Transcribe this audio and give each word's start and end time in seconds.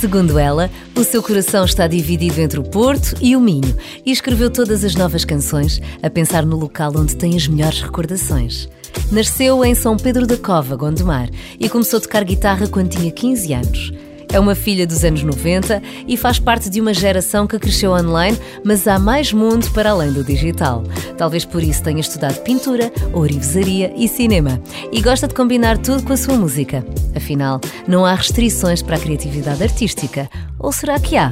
Segundo 0.00 0.38
ela, 0.38 0.70
o 0.94 1.02
seu 1.02 1.22
coração 1.22 1.64
está 1.64 1.86
dividido 1.86 2.38
entre 2.40 2.60
o 2.60 2.62
Porto 2.62 3.14
e 3.20 3.34
o 3.34 3.40
Minho 3.40 3.74
e 4.04 4.12
escreveu 4.12 4.50
todas 4.50 4.84
as 4.84 4.94
novas 4.94 5.24
canções 5.24 5.80
a 6.02 6.10
pensar 6.10 6.44
no 6.44 6.56
local 6.56 6.92
onde 6.94 7.16
tem 7.16 7.34
as 7.34 7.48
melhores 7.48 7.80
recordações. 7.80 8.68
Nasceu 9.10 9.64
em 9.64 9.74
São 9.74 9.96
Pedro 9.96 10.26
da 10.26 10.36
Cova, 10.36 10.76
Gondomar, 10.76 11.30
e 11.58 11.68
começou 11.68 11.96
a 11.98 12.00
tocar 12.00 12.24
guitarra 12.24 12.68
quando 12.68 12.90
tinha 12.90 13.10
15 13.10 13.52
anos. 13.54 13.92
É 14.32 14.40
uma 14.40 14.54
filha 14.54 14.86
dos 14.86 15.04
anos 15.04 15.22
90 15.22 15.82
e 16.06 16.16
faz 16.16 16.38
parte 16.38 16.68
de 16.68 16.80
uma 16.80 16.92
geração 16.92 17.46
que 17.46 17.58
cresceu 17.58 17.92
online, 17.92 18.38
mas 18.64 18.86
há 18.86 18.98
mais 18.98 19.32
mundo 19.32 19.70
para 19.70 19.90
além 19.90 20.12
do 20.12 20.24
digital. 20.24 20.84
Talvez 21.16 21.44
por 21.44 21.62
isso 21.62 21.82
tenha 21.82 22.00
estudado 22.00 22.42
pintura, 22.42 22.92
ourivesaria 23.12 23.92
e 23.96 24.08
cinema. 24.08 24.60
E 24.92 25.00
gosta 25.00 25.26
de 25.26 25.34
combinar 25.34 25.78
tudo 25.78 26.02
com 26.02 26.12
a 26.12 26.16
sua 26.16 26.36
música. 26.36 26.84
Afinal, 27.14 27.60
não 27.88 28.04
há 28.04 28.14
restrições 28.14 28.82
para 28.82 28.96
a 28.96 29.00
criatividade 29.00 29.62
artística. 29.62 30.28
Ou 30.58 30.72
será 30.72 30.98
que 30.98 31.16
há? 31.16 31.30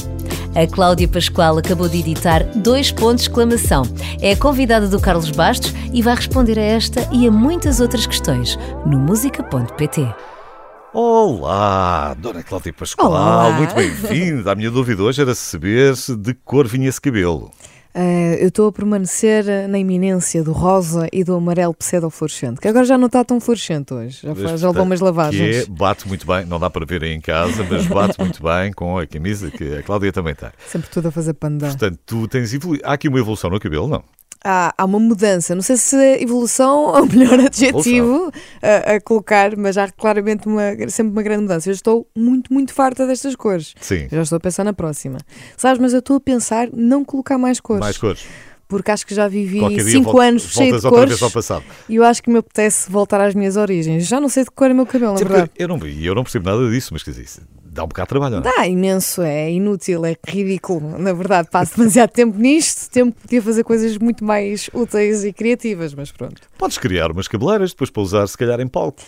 A 0.55 0.67
Cláudia 0.69 1.09
Pascoal 1.09 1.59
acabou 1.59 1.89
de 1.89 1.99
editar 1.99 2.45
dois 2.55 2.93
pontos 2.93 3.25
exclamação. 3.25 3.83
É 4.21 4.37
convidada 4.37 4.89
do 4.89 5.01
Carlos 5.01 5.31
Bastos 5.31 5.75
e 5.93 6.01
vai 6.01 6.15
responder 6.15 6.59
a 6.59 6.63
esta 6.63 7.09
e 7.13 7.27
a 7.27 7.31
muitas 7.31 7.81
outras 7.81 8.07
questões 8.07 8.57
no 8.87 8.99
música.pt. 8.99 10.34
Olá, 10.97 12.15
Dona 12.15 12.41
Cláudia 12.45 12.73
Pascoal, 12.73 13.11
Olá. 13.11 13.51
muito 13.51 13.75
bem-vinda. 13.75 14.53
A 14.53 14.55
minha 14.55 14.71
dúvida 14.71 15.03
hoje 15.03 15.21
era 15.21 15.35
saber 15.35 15.93
de 16.17 16.33
cor 16.35 16.69
vinha 16.69 16.89
esse 16.89 17.01
cabelo. 17.01 17.51
Eh, 17.93 18.39
eu 18.41 18.47
estou 18.47 18.69
a 18.69 18.73
permanecer 18.73 19.45
na 19.69 19.77
iminência 19.77 20.45
do 20.45 20.53
rosa 20.53 21.09
e 21.13 21.25
do 21.25 21.35
amarelo 21.35 21.75
pseudo-fluorescente, 21.75 22.61
que 22.61 22.69
agora 22.69 22.85
já 22.85 22.97
não 22.97 23.07
está 23.07 23.25
tão 23.25 23.41
fluorescente 23.41 23.93
hoje, 23.93 24.21
já, 24.23 24.37
faz, 24.37 24.61
já 24.61 24.69
levou 24.69 24.85
umas 24.85 25.01
lavagens. 25.01 25.65
Que 25.65 25.71
é, 25.73 25.75
bate 25.75 26.07
muito 26.07 26.25
bem, 26.25 26.47
não 26.47 26.61
dá 26.61 26.71
para 26.71 26.87
ver 26.87 27.03
aí 27.03 27.13
em 27.13 27.21
casa, 27.21 27.67
mas 27.69 27.87
bate 27.89 28.21
muito 28.21 28.41
bem 28.41 28.73
com 28.73 28.97
a 28.97 29.05
camisa 29.05 29.51
que 29.51 29.79
a 29.79 29.83
Cláudia 29.83 30.13
também 30.13 30.37
tem. 30.37 30.51
Sempre 30.69 30.91
tudo 30.91 31.09
a 31.09 31.11
fazer 31.11 31.35
pandão. 31.35 31.71
Portanto, 31.71 31.99
tu 32.07 32.29
tens 32.29 32.55
evoluído. 32.55 32.85
Há 32.87 32.93
aqui 32.93 33.09
uma 33.09 33.19
evolução 33.19 33.51
no 33.51 33.59
cabelo, 33.59 33.89
não? 33.89 34.05
Há, 34.47 34.75
há 34.77 34.85
uma 34.85 35.01
mudança, 35.01 35.55
não 35.55 35.63
sei 35.63 35.79
se 35.79 35.97
evolução 36.21 36.93
é 36.97 37.01
o 37.01 37.07
melhor 37.07 37.41
adjetivo 37.41 38.31
a, 38.63 38.93
a 38.97 39.01
colocar, 39.01 39.57
mas 39.57 39.79
há 39.79 39.91
claramente 39.91 40.47
uma, 40.47 40.63
sempre 40.89 41.13
uma 41.13 41.23
grande 41.23 41.43
mudança. 41.45 41.71
Eu 41.71 41.73
estou 41.73 42.07
muito, 42.15 42.53
muito 42.53 42.75
farta 42.75 43.07
destas 43.07 43.35
cores. 43.35 43.75
Sim. 43.81 44.03
Eu 44.05 44.17
já 44.19 44.23
estou 44.23 44.37
a 44.37 44.41
pensar 44.41 44.63
na 44.65 44.75
próxima. 44.75 45.17
Sabes, 45.57 45.79
mas 45.81 45.95
eu 45.95 46.01
estou 46.01 46.17
a 46.17 46.21
pensar 46.21 46.69
não 46.75 47.05
colocar 47.07 47.39
mais 47.39 47.59
cores. 47.59 47.81
Mais 47.81 47.97
cores. 47.97 48.27
Porque 48.69 48.91
acho 48.91 49.07
que 49.07 49.15
já 49.15 49.29
vivi 49.29 49.61
Qualquer 49.61 49.83
dia 49.85 49.93
5 49.93 50.11
vol- 50.13 50.21
anos 50.21 50.43
cheio 50.51 50.77
de 50.79 50.89
cores. 50.89 51.09
vez 51.09 51.23
ao 51.23 51.31
passado. 51.31 51.65
E 51.89 51.97
eu 51.97 52.05
acho 52.05 52.23
que 52.23 52.31
me 52.31 52.39
apetece 52.39 52.91
voltar 52.91 53.21
às 53.21 53.35
minhas 53.35 53.57
origens. 53.57 54.07
Já 54.07 54.21
não 54.21 54.29
sei 54.29 54.43
de 54.45 54.51
que 54.51 54.57
cor 54.57 54.69
é 54.69 54.73
o 54.73 54.77
meu 54.77 54.87
cabelo, 54.87 55.13
na 55.13 55.19
Sim, 55.19 55.25
verdade. 55.25 55.49
porque 55.51 55.63
eu 55.63 55.69
não, 55.69 55.79
eu 55.87 56.15
não 56.15 56.23
percebo 56.23 56.51
nada 56.51 56.71
disso, 56.71 56.91
mas 56.93 57.03
quer 57.03 57.13
dizer, 57.13 57.27
dá 57.75 57.85
um 57.85 57.89
bocado 57.89 58.07
de 58.07 58.09
trabalho, 58.09 58.41
não 58.41 58.51
é? 58.51 58.55
Dá 58.57 58.67
imenso, 58.67 59.23
é 59.23 59.51
inútil, 59.53 60.05
é 60.07 60.17
ridículo. 60.27 60.99
Na 60.99 61.13
verdade, 61.13 61.49
passo 61.51 61.77
demasiado 61.77 62.11
tempo 62.15 62.39
nisto, 62.39 62.89
tempo 62.91 63.17
podia 63.21 63.43
fazer 63.43 63.65
coisas 63.65 63.99
muito 63.99 64.25
mais 64.25 64.71
úteis 64.73 65.25
e 65.25 65.33
criativas, 65.33 65.93
mas 65.95 66.11
pronto. 66.13 66.41
Podes 66.57 66.79
criar 66.79 67.11
umas 67.11 67.29
cabeleiras 67.29 67.71
depois 67.71 67.91
para 67.91 68.03
usar, 68.03 68.27
se 68.27 68.39
calhar, 68.39 68.61
em 68.61 68.69
palco. 68.69 69.03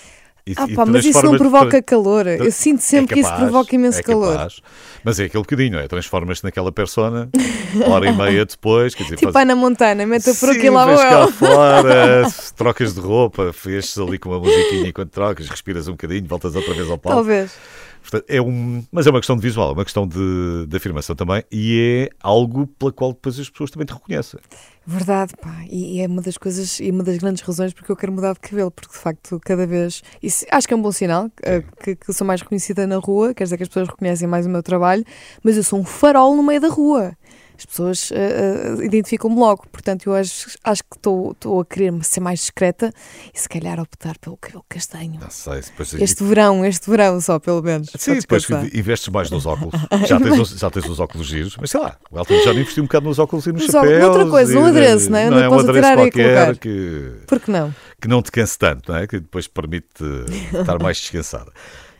E- 0.48 0.54
Ah 0.56 0.66
pá, 0.76 0.86
mas 0.86 1.04
isso 1.04 1.20
não 1.24 1.36
provoca 1.36 1.82
calor. 1.82 2.24
Eu 2.28 2.52
sinto 2.52 2.80
sempre 2.80 3.14
É 3.14 3.14
que 3.14 3.20
isso 3.20 3.28
capaz, 3.30 3.50
provoca 3.50 3.74
imenso 3.74 3.98
é 3.98 4.02
calor. 4.04 4.32
capaz. 4.34 4.60
Mas 5.02 5.18
é 5.18 5.24
aquele 5.24 5.42
bocadinho, 5.42 5.76
é? 5.76 5.88
Transformas-te 5.88 6.44
naquela 6.44 6.70
persona, 6.70 7.28
hora 7.90 8.08
e 8.08 8.12
meia 8.16 8.46
depois, 8.46 8.94
quer 8.94 9.02
dizer, 9.02 9.16
Tipo 9.16 9.32
faz- 9.32 9.42
Ana 9.42 9.56
Montana, 9.56 10.06
mete 10.06 10.32
por 10.34 10.50
aqui 10.50 10.70
lá 10.70 10.86
cá 10.86 11.20
eu. 11.22 11.32
fora, 11.32 12.22
trocas 12.56 12.94
de 12.94 13.00
roupa, 13.00 13.52
fez 13.52 13.98
ali 13.98 14.20
com 14.20 14.28
uma 14.28 14.38
musiquinha 14.38 14.88
enquanto 14.88 15.10
trocas, 15.10 15.48
respiras 15.48 15.88
um 15.88 15.92
bocadinho, 15.92 16.24
voltas 16.28 16.54
outra 16.54 16.74
vez 16.74 16.88
ao 16.88 16.96
palco. 16.96 17.16
Talvez. 17.16 17.50
Portanto, 18.08 18.24
é 18.28 18.40
um, 18.40 18.84
mas 18.92 19.06
é 19.06 19.10
uma 19.10 19.18
questão 19.18 19.36
de 19.36 19.42
visual, 19.42 19.70
é 19.70 19.72
uma 19.72 19.84
questão 19.84 20.06
de, 20.06 20.66
de 20.68 20.76
afirmação 20.76 21.16
também 21.16 21.42
e 21.50 22.08
é 22.08 22.16
algo 22.22 22.66
pela 22.78 22.92
qual 22.92 23.12
depois 23.12 23.38
as 23.38 23.50
pessoas 23.50 23.70
também 23.70 23.84
te 23.84 23.92
reconhecem. 23.92 24.38
Verdade, 24.86 25.34
pá. 25.42 25.64
E, 25.68 26.00
é 26.00 26.06
uma 26.06 26.22
das 26.22 26.38
coisas 26.38 26.78
e 26.78 26.88
uma 26.92 27.02
das 27.02 27.18
grandes 27.18 27.42
razões 27.42 27.72
porque 27.72 27.90
eu 27.90 27.96
quero 27.96 28.12
mudar 28.12 28.34
de 28.34 28.40
cabelo, 28.40 28.70
porque 28.70 28.92
de 28.92 28.98
facto 28.98 29.40
cada 29.44 29.66
vez. 29.66 30.02
Isso, 30.22 30.46
acho 30.48 30.68
que 30.68 30.74
é 30.74 30.76
um 30.76 30.82
bom 30.82 30.92
sinal 30.92 31.28
eh, 31.42 31.64
que, 31.82 31.96
que 31.96 32.08
eu 32.08 32.14
sou 32.14 32.24
mais 32.24 32.40
reconhecida 32.40 32.86
na 32.86 32.96
rua, 32.98 33.34
quer 33.34 33.42
dizer 33.42 33.56
que 33.56 33.64
as 33.64 33.68
pessoas 33.68 33.88
reconhecem 33.88 34.28
mais 34.28 34.46
o 34.46 34.48
meu 34.48 34.62
trabalho, 34.62 35.04
mas 35.42 35.56
eu 35.56 35.64
sou 35.64 35.80
um 35.80 35.84
farol 35.84 36.36
no 36.36 36.42
meio 36.44 36.60
da 36.60 36.68
rua. 36.68 37.16
As 37.58 37.64
pessoas 37.64 38.10
eh, 38.12 38.74
identificam-me 38.84 39.36
logo, 39.36 39.64
portanto 39.72 40.06
eu 40.06 40.14
acho, 40.14 40.50
acho 40.62 40.82
que 40.82 40.96
estou 40.96 41.60
a 41.60 41.64
querer 41.64 41.92
ser 42.04 42.20
mais 42.20 42.40
discreta 42.40 42.92
e 43.34 43.38
se 43.40 43.48
calhar 43.48 43.80
optar 43.80 44.18
pelo 44.18 44.36
cabelo 44.36 44.64
castanho. 44.68 45.18
Não 45.20 45.30
sei, 45.30 45.62
se 45.62 45.70
depois 45.70 45.94
Este 45.94 46.22
verão, 46.22 46.64
este 46.64 46.90
verão 46.90 47.20
só, 47.20 47.38
pelo 47.38 47.62
menos. 47.62 47.90
Sim, 47.98 48.14
depois 48.18 48.46
investes 48.74 49.08
mais 49.08 49.30
nos 49.30 49.46
óculos. 49.46 49.72
Já 50.06 50.20
tens, 50.20 50.38
os, 50.38 50.50
já 50.50 50.70
tens 50.70 50.84
os 50.86 51.00
óculos 51.00 51.26
giros, 51.26 51.56
mas 51.58 51.70
sei 51.70 51.80
lá, 51.80 51.96
o 52.10 52.18
Elton 52.18 52.38
John 52.44 52.52
investiu 52.52 52.82
um 52.82 52.86
bocado 52.86 53.06
nos 53.06 53.18
óculos 53.18 53.46
e 53.46 53.52
nos 53.52 53.62
Nos 53.62 53.70
chapéus. 53.72 54.02
noutra 54.02 54.26
coisa, 54.28 54.52
e- 54.52 54.54
num 54.54 54.64
adereço, 54.66 55.10
não 55.10 55.18
é? 55.18 55.30
Não 55.30 55.38
é 55.38 55.48
um 55.48 55.58
adereço 55.58 55.94
qualquer 55.94 56.56
que, 56.58 57.12
Por 57.26 57.40
que 57.40 57.50
não? 57.50 57.74
que 58.00 58.08
não 58.08 58.22
te 58.22 58.30
canse 58.30 58.58
tanto, 58.58 58.92
não 58.92 58.98
é? 58.98 59.06
Que 59.06 59.18
depois 59.18 59.48
permite 59.48 59.86
estar 60.52 60.78
mais 60.78 60.98
descansada. 60.98 61.50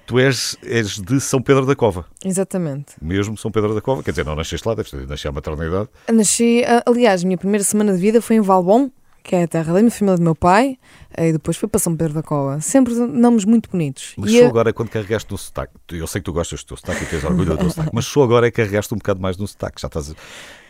Tu 0.07 0.19
és, 0.21 0.57
és 0.63 1.01
de 1.01 1.21
São 1.21 1.43
Pedro 1.43 1.67
da 1.67 1.75
Cova, 1.75 2.05
Exatamente. 2.25 2.95
mesmo 3.03 3.37
São 3.37 3.51
Pedro 3.51 3.75
da 3.75 3.81
Cova, 3.81 4.03
quer 4.03 4.13
dizer, 4.13 4.25
não 4.25 4.37
nasceste 4.37 4.67
lá, 4.67 4.75
deves 4.75 4.91
ter 4.93 5.07
nascido 5.09 5.29
à 5.29 5.33
maternidade. 5.33 5.89
Nasci, 6.13 6.63
a- 6.65 6.83
aliás, 6.87 7.23
a 7.23 7.27
minha 7.27 7.37
primeira 7.39 7.65
semana 7.65 7.93
de 7.93 7.99
vida 7.99 8.23
foi 8.23 8.37
em 8.37 8.41
Valbom, 8.41 8.89
que 9.25 9.35
é 9.35 9.43
a 9.43 9.49
terra 9.49 9.73
da 9.75 9.81
minha 9.81 9.91
família 9.91 10.17
do 10.17 10.23
meu 10.23 10.37
pai, 10.37 10.79
e 11.19 11.33
depois 11.33 11.57
fui 11.57 11.69
para 11.69 11.81
São 11.81 11.97
Pedro 11.97 12.15
da 12.15 12.23
Cova. 12.23 12.61
Sempre 12.61 12.95
nomes 12.95 13.45
muito 13.45 13.69
bonitos. 13.69 14.15
Mas 14.17 14.31
e 14.31 14.35
só 14.35 14.45
eu- 14.45 14.47
agora 14.49 14.71
é 14.71 14.73
quando 14.73 14.91
carregaste 14.91 15.29
no 15.33 15.37
sotaque. 15.37 15.73
Eu 15.91 16.07
sei 16.07 16.21
que 16.21 16.25
tu 16.27 16.33
gostas 16.33 16.63
do 16.63 16.67
teu 16.69 16.77
sotaque 16.77 17.03
e 17.03 17.07
tens 17.09 17.25
orgulho 17.25 17.51
do 17.51 17.59
teu 17.59 17.71
sotaque, 17.71 17.91
mas 17.93 18.05
só 18.05 18.23
agora 18.23 18.47
é 18.47 18.51
que 18.53 18.57
carregaste 18.59 18.95
um 18.95 18.99
bocado 18.99 19.21
mais 19.21 19.37
no 19.37 19.49
sotaque. 19.49 19.81
Já 19.81 19.89
estás 19.89 20.15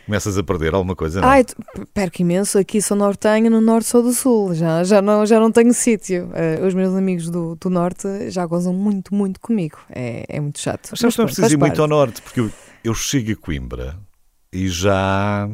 começas 0.06 0.38
a 0.38 0.42
perder 0.42 0.72
alguma 0.72 0.94
coisa, 0.94 1.20
não? 1.20 1.28
é? 1.28 1.32
Ai, 1.32 1.44
perco 1.92 2.22
imenso. 2.22 2.58
Aqui 2.58 2.80
sou 2.80 2.96
nortenha, 2.96 3.50
no 3.50 3.60
norte 3.60 3.88
sou 3.88 4.02
do 4.02 4.12
sul. 4.12 4.54
Já, 4.54 4.82
já, 4.84 5.02
não, 5.02 5.26
já 5.26 5.38
não 5.38 5.50
tenho 5.50 5.74
sítio. 5.74 6.30
Eh, 6.32 6.60
os 6.64 6.72
meus 6.72 6.94
amigos 6.94 7.28
do, 7.28 7.56
do 7.56 7.68
norte 7.68 8.30
já 8.30 8.46
gozam 8.46 8.72
muito, 8.72 9.14
muito 9.14 9.40
comigo. 9.40 9.78
É, 9.90 10.24
é 10.28 10.40
muito 10.40 10.60
chato. 10.60 10.90
Mas 10.90 11.00
que 11.00 11.18
não 11.18 11.26
preciso 11.26 11.52
ir 11.52 11.58
muito 11.58 11.82
ao 11.82 11.88
norte, 11.88 12.22
porque 12.22 12.40
eu, 12.40 12.50
eu 12.82 12.94
chego 12.94 13.32
a 13.32 13.36
Coimbra 13.36 13.96
e 14.52 14.68
já, 14.68 15.48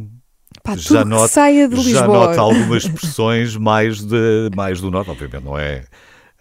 Pá, 0.63 0.77
já 0.77 1.05
noto, 1.05 1.33
saia 1.33 1.67
de 1.69 1.91
já 1.91 2.07
noto 2.07 2.39
algumas 2.39 2.85
expressões 2.85 3.57
mais, 3.57 4.05
de, 4.05 4.51
mais 4.55 4.81
do 4.81 4.91
norte. 4.91 5.11
Obviamente 5.11 5.45
não 5.45 5.59
é. 5.59 5.85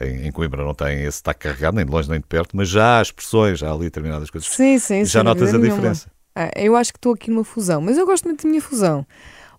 Em, 0.01 0.31
Coimbra 0.31 0.65
não 0.65 0.73
tem 0.73 1.03
esse 1.03 1.17
sotaque 1.17 1.41
carregado, 1.41 1.75
nem 1.75 1.85
de 1.85 1.91
longe 1.91 2.09
nem 2.09 2.19
de 2.19 2.25
perto, 2.25 2.57
mas 2.57 2.67
já 2.67 2.99
há 2.99 3.01
expressões, 3.03 3.59
já 3.59 3.69
há 3.69 3.71
ali 3.71 3.83
determinadas 3.83 4.29
coisas. 4.31 4.49
Sim, 4.49 4.79
sim, 4.79 5.05
já 5.05 5.23
notas 5.23 5.53
a 5.53 5.57
nenhuma. 5.57 5.93
Ah, 6.35 6.49
eu 6.55 6.75
acho 6.75 6.91
que 6.93 6.97
estou 6.97 7.13
aqui 7.13 7.29
numa 7.29 7.43
fusão, 7.43 7.81
mas 7.81 7.97
eu 7.97 8.05
gosto 8.05 8.25
muito 8.25 8.43
da 8.43 8.49
minha 8.49 8.61
fusão. 8.61 9.05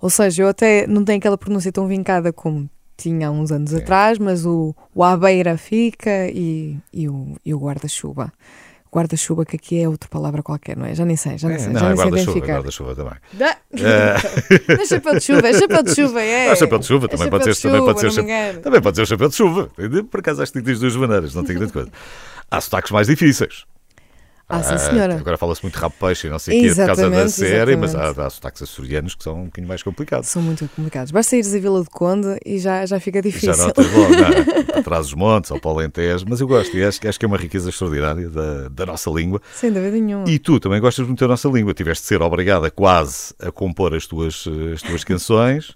Ou 0.00 0.10
seja, 0.10 0.42
eu 0.42 0.48
até 0.48 0.86
não 0.86 1.04
tenho 1.04 1.18
aquela 1.18 1.38
pronúncia 1.38 1.70
tão 1.70 1.86
vincada 1.86 2.32
como 2.32 2.68
tinha 2.96 3.28
há 3.28 3.30
uns 3.30 3.50
anos 3.52 3.72
atrás, 3.74 4.18
mas 4.18 4.44
o, 4.46 4.74
o 4.94 5.02
à 5.04 5.16
beira 5.16 5.56
fica 5.56 6.28
e, 6.28 6.76
e 6.92 7.08
o, 7.08 7.36
e 7.44 7.54
o 7.54 7.58
guarda-chuva. 7.58 8.32
Guarda-chuva, 8.94 9.46
que 9.46 9.56
aqui 9.56 9.80
é 9.82 9.88
outra 9.88 10.08
palavra 10.10 10.42
qualquer, 10.42 10.76
não 10.76 10.84
é? 10.84 10.94
Já 10.94 11.04
nem 11.06 11.16
sei, 11.16 11.38
já 11.38 11.48
nem 11.48 11.56
É, 11.56 11.60
sei, 11.60 11.72
não, 11.72 11.80
já 11.80 11.90
é 11.90 11.94
guarda-chuva, 11.94 12.38
é 12.38 12.52
guarda-chuva 12.52 12.94
também. 12.94 13.14
Dá- 13.32 13.56
É. 13.72 14.72
É 14.82 14.86
chapéu 14.86 15.14
de 15.14 15.20
chuva, 15.20 15.48
é 15.48 15.52
chapéu 15.54 15.82
de 15.82 15.94
chuva, 15.94 16.20
é. 16.22 16.48
É 16.48 16.56
chapéu 16.56 16.78
de 16.78 16.86
chuva, 16.86 17.06
É 17.06 17.08
também 17.08 17.24
chapéu 17.24 17.38
pode 17.40 17.50
de 17.50 17.56
ser, 17.56 17.68
também 17.70 17.84
pode 17.84 18.00
ser 18.00 18.10
chuva, 18.10 18.22
não 18.22 18.28
chapéu-. 18.28 18.62
Também 18.62 18.82
pode 18.82 18.96
ser 18.96 19.02
o 19.02 19.06
chapéu 19.06 19.28
de 19.28 19.34
chuva. 19.34 19.70
Por 20.10 20.20
acaso 20.20 20.42
acho 20.42 20.52
que 20.52 20.60
diz 20.60 20.78
duas 20.80 20.94
maneiras, 20.96 21.34
não 21.34 21.42
tem 21.44 21.56
grande 21.56 21.72
coisa. 21.72 21.90
Há 22.50 22.60
sotaques 22.60 22.90
mais 22.92 23.06
difíceis. 23.06 23.64
Ah, 24.54 24.62
sim, 24.62 24.78
senhora. 24.78 25.14
Agora 25.16 25.36
fala-se 25.38 25.62
muito 25.62 25.76
rabo 25.76 25.94
peixe 25.98 26.26
e 26.26 26.30
não 26.30 26.38
sei 26.38 26.58
o 26.58 26.62
quê 26.62 26.68
por 26.74 26.86
causa 26.86 27.02
da 27.02 27.08
Exatamente, 27.08 27.32
série, 27.32 27.76
mas 27.76 27.94
há, 27.94 28.10
há 28.10 28.30
sotaques 28.30 28.62
açorianos 28.62 29.14
que 29.14 29.24
são 29.24 29.40
um 29.42 29.44
bocadinho 29.46 29.68
mais 29.68 29.82
complicados. 29.82 30.28
São 30.28 30.42
muito 30.42 30.68
complicados. 30.76 31.10
Basta 31.10 31.36
ires 31.36 31.54
a 31.54 31.58
Vila 31.58 31.82
de 31.82 31.90
Conde 31.90 32.38
e 32.44 32.58
já, 32.58 32.84
já 32.86 33.00
fica 33.00 33.18
Já 33.18 33.22
difícil. 33.22 33.56
notas 33.56 33.90
logo, 33.92 34.10
não, 34.14 34.26
é? 34.28 34.62
para 34.72 34.82
trás 34.82 35.06
dos 35.06 35.14
montes 35.14 35.50
ou 35.50 35.60
para 35.60 35.70
o 35.70 35.74
Alentejo, 35.74 36.24
mas 36.28 36.40
eu 36.40 36.46
gosto 36.46 36.76
e 36.76 36.84
acho, 36.84 37.00
que- 37.00 37.08
acho 37.08 37.18
que 37.18 37.24
é 37.24 37.28
uma 37.28 37.36
riqueza 37.36 37.68
extraordinária 37.70 38.28
da, 38.28 38.68
da 38.68 38.86
nossa 38.86 39.10
língua. 39.10 39.40
Sem 39.54 39.72
dúvida 39.72 39.96
nenhuma. 39.96 40.28
E 40.28 40.38
tu 40.38 40.58
também 40.60 40.80
gostas 40.80 41.06
muito 41.06 41.20
da 41.20 41.28
nossa 41.28 41.48
língua, 41.48 41.72
tiveste 41.74 42.02
de 42.02 42.08
ser 42.08 42.22
obrigada 42.22 42.70
quase 42.70 43.34
a 43.40 43.50
compor 43.50 43.94
as 43.94 44.06
tuas, 44.06 44.44
eh, 44.46 44.74
as 44.74 44.82
tuas 44.82 45.04
canções. 45.04 45.72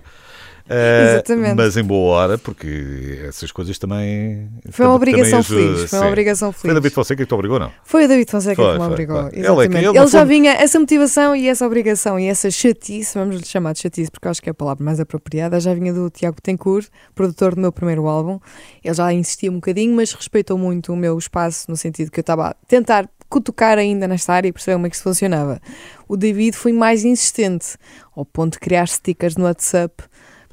Eh, 0.68 1.12
Exatamente. 1.14 1.54
Mas 1.54 1.76
em 1.76 1.84
boa 1.84 2.16
hora, 2.16 2.38
porque 2.38 3.20
essas 3.26 3.52
coisas 3.52 3.78
também. 3.78 4.48
Foi 4.70 4.84
uma 4.84 4.94
obrigação 4.96 5.42
feliz. 5.42 5.88
Foi 5.88 5.98
uma 5.98 6.04
sim. 6.06 6.08
obrigação 6.10 6.52
Foi 6.52 6.60
feliz. 6.62 6.74
David 6.74 6.94
Fonseca 6.94 7.22
que 7.22 7.28
te 7.28 7.34
obrigou, 7.34 7.58
não? 7.60 7.70
Foi 7.84 8.04
o 8.04 8.08
David 8.08 8.30
Fonseca 8.30 8.56
Foi, 8.56 8.64
que 8.64 8.72
me 8.72 8.78
foi, 8.78 8.86
obrigou. 8.88 9.22
foi. 9.22 9.30
Ele 9.30 9.38
é 9.38 9.42
que- 9.42 9.46
Exatamente. 9.46 9.76
ele, 9.76 9.86
Ele, 9.98 10.06
já 10.08 10.18
fundo- 10.20 10.28
vinha, 10.28 10.52
essa 10.52 10.80
motivação 10.80 11.36
e 11.36 11.48
essa 11.48 11.66
obrigação 11.66 12.18
e 12.18 12.26
essa 12.26 12.50
chatice, 12.50 13.16
vamos 13.16 13.36
lhe 13.36 13.46
chamar 13.46 13.74
de 13.74 13.80
chatice, 13.80 14.10
porque 14.10 14.26
acho 14.26 14.42
que 14.42 14.48
é 14.48 14.52
a 14.52 14.54
palavra 14.54 14.84
mais 14.84 14.98
apropriada, 14.98 15.60
já 15.60 15.72
vinha 15.72 15.92
do 15.92 16.10
Tiago 16.10 16.40
Tencourt, 16.42 16.88
produtor 17.14 17.54
do 17.54 17.60
meu 17.60 17.70
primeiro 17.70 18.06
álbum. 18.08 18.40
Ele 18.82 18.94
já 18.94 19.12
insistia 19.12 19.50
um 19.50 19.56
bocadinho, 19.56 19.94
mas 19.94 20.12
respeitou 20.12 20.58
muito 20.58 20.92
o 20.92 20.96
meu 20.96 21.16
espaço, 21.16 21.66
no 21.68 21.76
sentido 21.76 22.10
que 22.10 22.18
eu 22.18 22.22
estava 22.22 22.48
a 22.48 22.54
tentar 22.66 23.08
cutucar 23.28 23.76
ainda 23.76 24.06
nesta 24.06 24.32
área 24.32 24.48
e 24.48 24.52
perceber 24.52 24.74
como 24.76 24.86
é 24.86 24.90
que 24.90 24.94
isso 24.96 25.02
funcionava. 25.02 25.60
O 26.08 26.16
David 26.16 26.56
foi 26.56 26.72
mais 26.72 27.04
insistente, 27.04 27.76
ao 28.16 28.24
ponto 28.24 28.52
de 28.52 28.60
criar 28.60 28.86
stickers 28.86 29.36
no 29.36 29.44
WhatsApp 29.44 30.04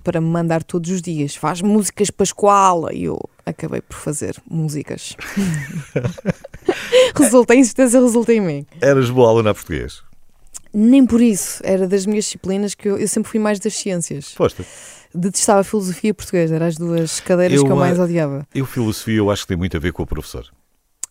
para 0.03 0.19
me 0.21 0.27
mandar 0.27 0.63
todos 0.63 0.89
os 0.91 1.01
dias. 1.01 1.35
Faz 1.35 1.61
músicas 1.61 2.09
para 2.11 2.23
a 2.23 2.25
escola. 2.25 2.93
E 2.93 3.05
eu 3.05 3.19
acabei 3.45 3.81
por 3.81 3.95
fazer 3.97 4.35
músicas. 4.49 5.15
resulta, 7.15 7.55
em 7.55 7.63
certeza 7.63 7.99
resulta 8.01 8.33
em 8.33 8.41
mim. 8.41 8.65
Eras 8.81 9.09
boa 9.09 9.29
aluna 9.29 9.51
a 9.51 9.53
português? 9.53 10.01
Nem 10.73 11.05
por 11.05 11.21
isso. 11.21 11.61
Era 11.63 11.87
das 11.87 12.05
minhas 12.05 12.25
disciplinas 12.25 12.73
que 12.73 12.87
eu, 12.89 12.97
eu 12.97 13.07
sempre 13.07 13.29
fui 13.29 13.39
mais 13.39 13.59
das 13.59 13.73
ciências. 13.75 14.33
Foste. 14.33 14.65
Detestava 15.13 15.59
a 15.61 15.63
filosofia 15.63 16.13
português. 16.13 16.51
Eram 16.51 16.65
as 16.65 16.75
duas 16.77 17.19
cadeiras 17.19 17.57
Eu, 17.59 17.65
que 17.65 17.71
eu 17.71 17.75
mais 17.75 17.99
odiava. 17.99 18.47
Eu, 18.53 18.65
filosofia, 18.65 19.17
eu 19.17 19.29
acho 19.29 19.43
que 19.43 19.49
tem 19.49 19.57
muito 19.57 19.77
a 19.77 19.79
ver 19.79 19.93
com 19.93 20.03
o 20.03 20.07
professor. 20.07 20.45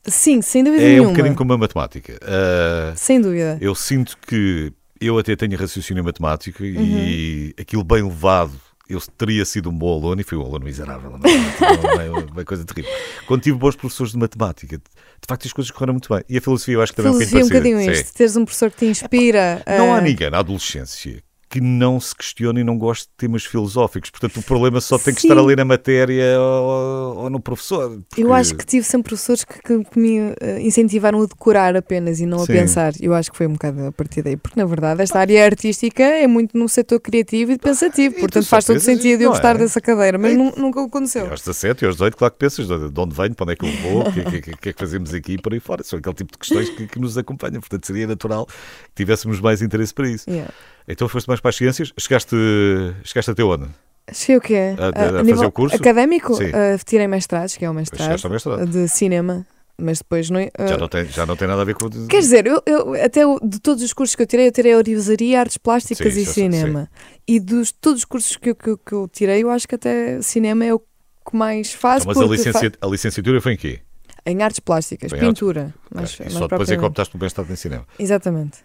Sim, 0.04 0.42
sem 0.42 0.64
dúvida 0.64 0.82
É 0.82 0.88
nenhuma. 0.88 1.10
um 1.10 1.12
bocadinho 1.12 1.36
como 1.36 1.52
a 1.52 1.58
matemática. 1.58 2.18
Ah, 2.22 2.92
Sem 2.96 3.20
dúvida. 3.20 3.56
eu 3.60 3.72
sinto 3.72 4.18
que 4.26 4.72
eu 5.00 5.16
até 5.16 5.36
tenho 5.36 5.56
raciocínio 5.56 6.02
matemático 6.02 6.64
Uhum. 6.64 6.68
e 6.84 7.54
aquilo 7.56 7.84
bem 7.84 8.02
levado. 8.02 8.52
Eu 8.92 9.00
teria 9.16 9.44
sido 9.44 9.70
um 9.70 9.72
bom 9.76 9.92
aluno 9.94 10.20
e 10.20 10.24
fui 10.24 10.36
um 10.38 10.42
aluno 10.42 10.64
miserável. 10.64 11.10
na 11.10 11.18
matemática, 11.18 11.72
uma, 11.80 12.04
uma- 12.20 12.32
uma 12.32 12.44
coisa 12.44 12.64
terrível. 12.64 12.90
Quando 13.26 13.42
tive 13.42 13.56
bons 13.56 13.74
professores 13.76 14.12
de 14.12 14.18
matemática, 14.18 14.76
de 14.78 14.82
facto 15.26 15.46
as 15.46 15.52
coisas 15.52 15.70
correram 15.70 15.94
muito 15.94 16.12
bem. 16.12 16.22
E 16.28 16.38
a 16.38 16.40
filosofia 16.40 16.74
eu 16.74 16.82
acho 16.82 16.92
que 16.92 16.96
também 17.02 17.12
Filosofia 17.12 17.38
é 17.38 17.40
é 17.40 17.42
um 17.42 17.46
um 17.46 17.48
bocadinho 17.48 17.74
bocadinho 17.76 17.86
parecida. 17.86 18.08
isto. 18.08 18.16
Teres 18.18 18.36
um 18.36 18.44
professor 18.44 18.70
que 18.70 18.76
te 18.78 18.84
inspira. 18.86 19.62
Não 19.66 19.94
há 19.94 20.00
ninguém 20.00 20.30
na 20.30 20.38
adolescência 20.38 21.22
que 21.52 21.60
não 21.60 22.00
se 22.00 22.16
questione 22.16 22.60
e 22.60 22.64
não 22.64 22.78
goste 22.78 23.04
de 23.08 23.10
temas 23.18 23.44
filosóficos. 23.44 24.08
Portanto, 24.08 24.38
o 24.40 24.42
problema 24.42 24.80
só 24.80 24.98
tem 24.98 25.12
que 25.12 25.20
Sim. 25.20 25.28
estar 25.28 25.38
ali 25.38 25.54
na 25.54 25.66
matéria 25.66 26.40
ou, 26.40 27.16
ou 27.24 27.30
no 27.30 27.38
professor. 27.38 27.92
Eu 27.92 28.00
porque- 28.08 28.32
acho 28.32 28.54
que 28.54 28.64
tive 28.64 28.86
sempre 28.86 29.10
professores 29.10 29.44
que, 29.44 29.60
que- 29.60 29.84
que 29.84 29.98
me 29.98 30.34
eh, 30.40 30.60
incentivaram 30.62 31.20
a 31.20 31.26
decorar 31.26 31.76
apenas 31.76 32.20
e 32.20 32.24
não 32.26 32.38
a 32.42 32.46
Sim. 32.46 32.54
pensar. 32.54 32.94
Eu 33.02 33.12
acho 33.12 33.30
que 33.30 33.36
foi 33.36 33.46
um 33.46 33.52
bocado 33.52 33.84
a 33.88 33.92
partir 33.92 34.22
daí. 34.22 34.34
Porque, 34.34 34.58
na 34.58 34.64
verdade, 34.64 35.02
esta 35.02 35.18
área 35.18 35.44
artística 35.44 36.02
é 36.02 36.26
muito 36.26 36.56
no 36.56 36.66
setor 36.70 36.98
criativo 37.00 37.52
e 37.52 37.58
pensativo. 37.58 38.14
E 38.14 38.16
tu 38.16 38.20
Portanto, 38.20 38.46
faz 38.46 38.64
todo 38.64 38.80
sentido 38.80 39.20
eu 39.20 39.28
gostar 39.30 39.54
é? 39.56 39.58
dessa 39.58 39.78
cadeira. 39.78 40.16
Mas 40.16 40.32
É 40.32 40.36
nu- 40.36 40.54
nunca 40.56 40.82
aconteceu. 40.82 41.30
Aos 41.30 41.40
17 41.42 41.84
e 41.84 41.86
aos 41.86 41.96
18, 41.96 42.16
claro 42.16 42.32
que 42.32 42.38
pensas 42.38 42.66
de 42.66 42.88
de 42.90 42.98
onde 43.00 43.14
venho, 43.14 43.34
para 43.34 43.44
onde 43.44 43.52
é 43.52 43.56
que 43.56 43.66
eu 43.66 43.72
vou, 43.90 44.08
o 44.08 44.12
que, 44.12 44.24
que, 44.40 44.56
que, 44.56 44.68
é 44.70 44.72
que 44.72 44.78
fazemos 44.78 45.12
aqui 45.12 45.34
e 45.34 45.38
por 45.38 45.52
aí 45.52 45.60
fora. 45.60 45.84
São 45.84 45.98
aquele 45.98 46.14
tipo 46.14 46.32
de 46.32 46.38
questões 46.38 46.70
que, 46.70 46.86
que 46.86 46.98
nos 46.98 47.18
acompanham. 47.18 47.60
Portanto, 47.60 47.86
seria 47.86 48.06
natural 48.06 48.46
que 48.46 48.94
tivéssemos 48.96 49.38
mais 49.38 49.60
interesse 49.60 49.92
para 49.92 50.08
isso. 50.08 50.30
Yeah. 50.30 50.50
Então 50.88 51.08
foste 51.08 51.26
mais 51.28 51.40
para 51.40 51.50
as 51.50 51.56
ciências. 51.56 51.92
Chegaste, 51.98 52.36
chegaste 53.04 53.30
até 53.30 53.42
onde? 53.44 53.66
Achei 54.06 54.36
o 54.36 54.40
quê? 54.40 54.74
A- 54.78 54.86
a- 54.86 55.18
a 55.18 55.20
Ah, 55.20 55.24
fazer 55.24 55.46
o 55.46 55.52
curso? 55.52 55.76
académico? 55.76 56.34
Sim. 56.34 56.50
ah, 56.52 56.76
tirei 56.84 57.06
mestrados, 57.06 57.56
que 57.56 57.64
é 57.64 57.70
o 57.70 57.74
mestrado 57.74 58.28
mestrado. 58.30 58.66
de 58.66 58.88
cinema. 58.88 59.46
Mas 59.80 59.98
depois 59.98 60.28
não. 60.28 60.40
ah, 60.58 60.66
Já 60.66 60.76
não, 60.76 60.88
tem, 60.88 61.04
já 61.06 61.24
não 61.26 61.34
tem 61.34 61.48
nada 61.48 61.62
a 61.62 61.64
ver 61.64 61.74
com... 61.74 61.88
Quer 62.06 62.20
dizer, 62.20 62.46
eu, 62.46 62.62
eu- 62.66 62.94
até 63.02 63.26
o- 63.26 63.40
de 63.42 63.58
todos 63.58 63.82
os 63.82 63.92
cursos 63.92 64.14
que 64.14 64.22
eu 64.22 64.26
tirei, 64.26 64.46
eu 64.46 64.52
tirei 64.52 64.74
orivesaria, 64.76 65.40
artes 65.40 65.56
plásticas 65.56 66.12
Sim, 66.12 66.20
e 66.20 66.26
cinema. 66.26 66.90
E 67.26 67.40
dos 67.40 67.72
todos 67.72 68.00
os 68.00 68.04
cursos 68.04 68.36
que, 68.36 68.50
eu- 68.50 68.54
que, 68.54 68.76
que 68.76 68.92
eu 68.92 69.08
tirei, 69.08 69.42
eu 69.42 69.50
acho 69.50 69.66
que 69.66 69.74
até 69.74 70.20
cinema 70.20 70.64
é 70.64 70.74
o 70.74 70.78
que 70.78 71.34
mais 71.34 71.72
faço. 71.72 72.02
Então, 72.02 72.08
mas 72.14 72.16
a, 72.18 72.20
porque 72.20 72.36
licencia, 72.36 72.70
fa- 72.70 72.86
a 72.86 72.90
licenciatura 72.90 73.40
foi 73.40 73.52
em 73.54 73.56
quê? 73.56 73.80
Em 74.26 74.42
artes 74.42 74.60
plásticas, 74.60 75.10
em 75.10 75.14
artes- 75.16 75.28
pintura. 75.28 75.74
Ok. 75.86 75.96
mais- 76.00 76.14
E 76.14 76.22
mais 76.22 76.32
só 76.34 76.48
depois 76.48 76.70
é 76.70 76.76
que 76.76 76.84
optaste 76.84 77.12
pelo 77.12 77.22
mestrado 77.24 77.50
em 77.50 77.56
cinema. 77.56 77.86
Exatamente. 77.98 78.58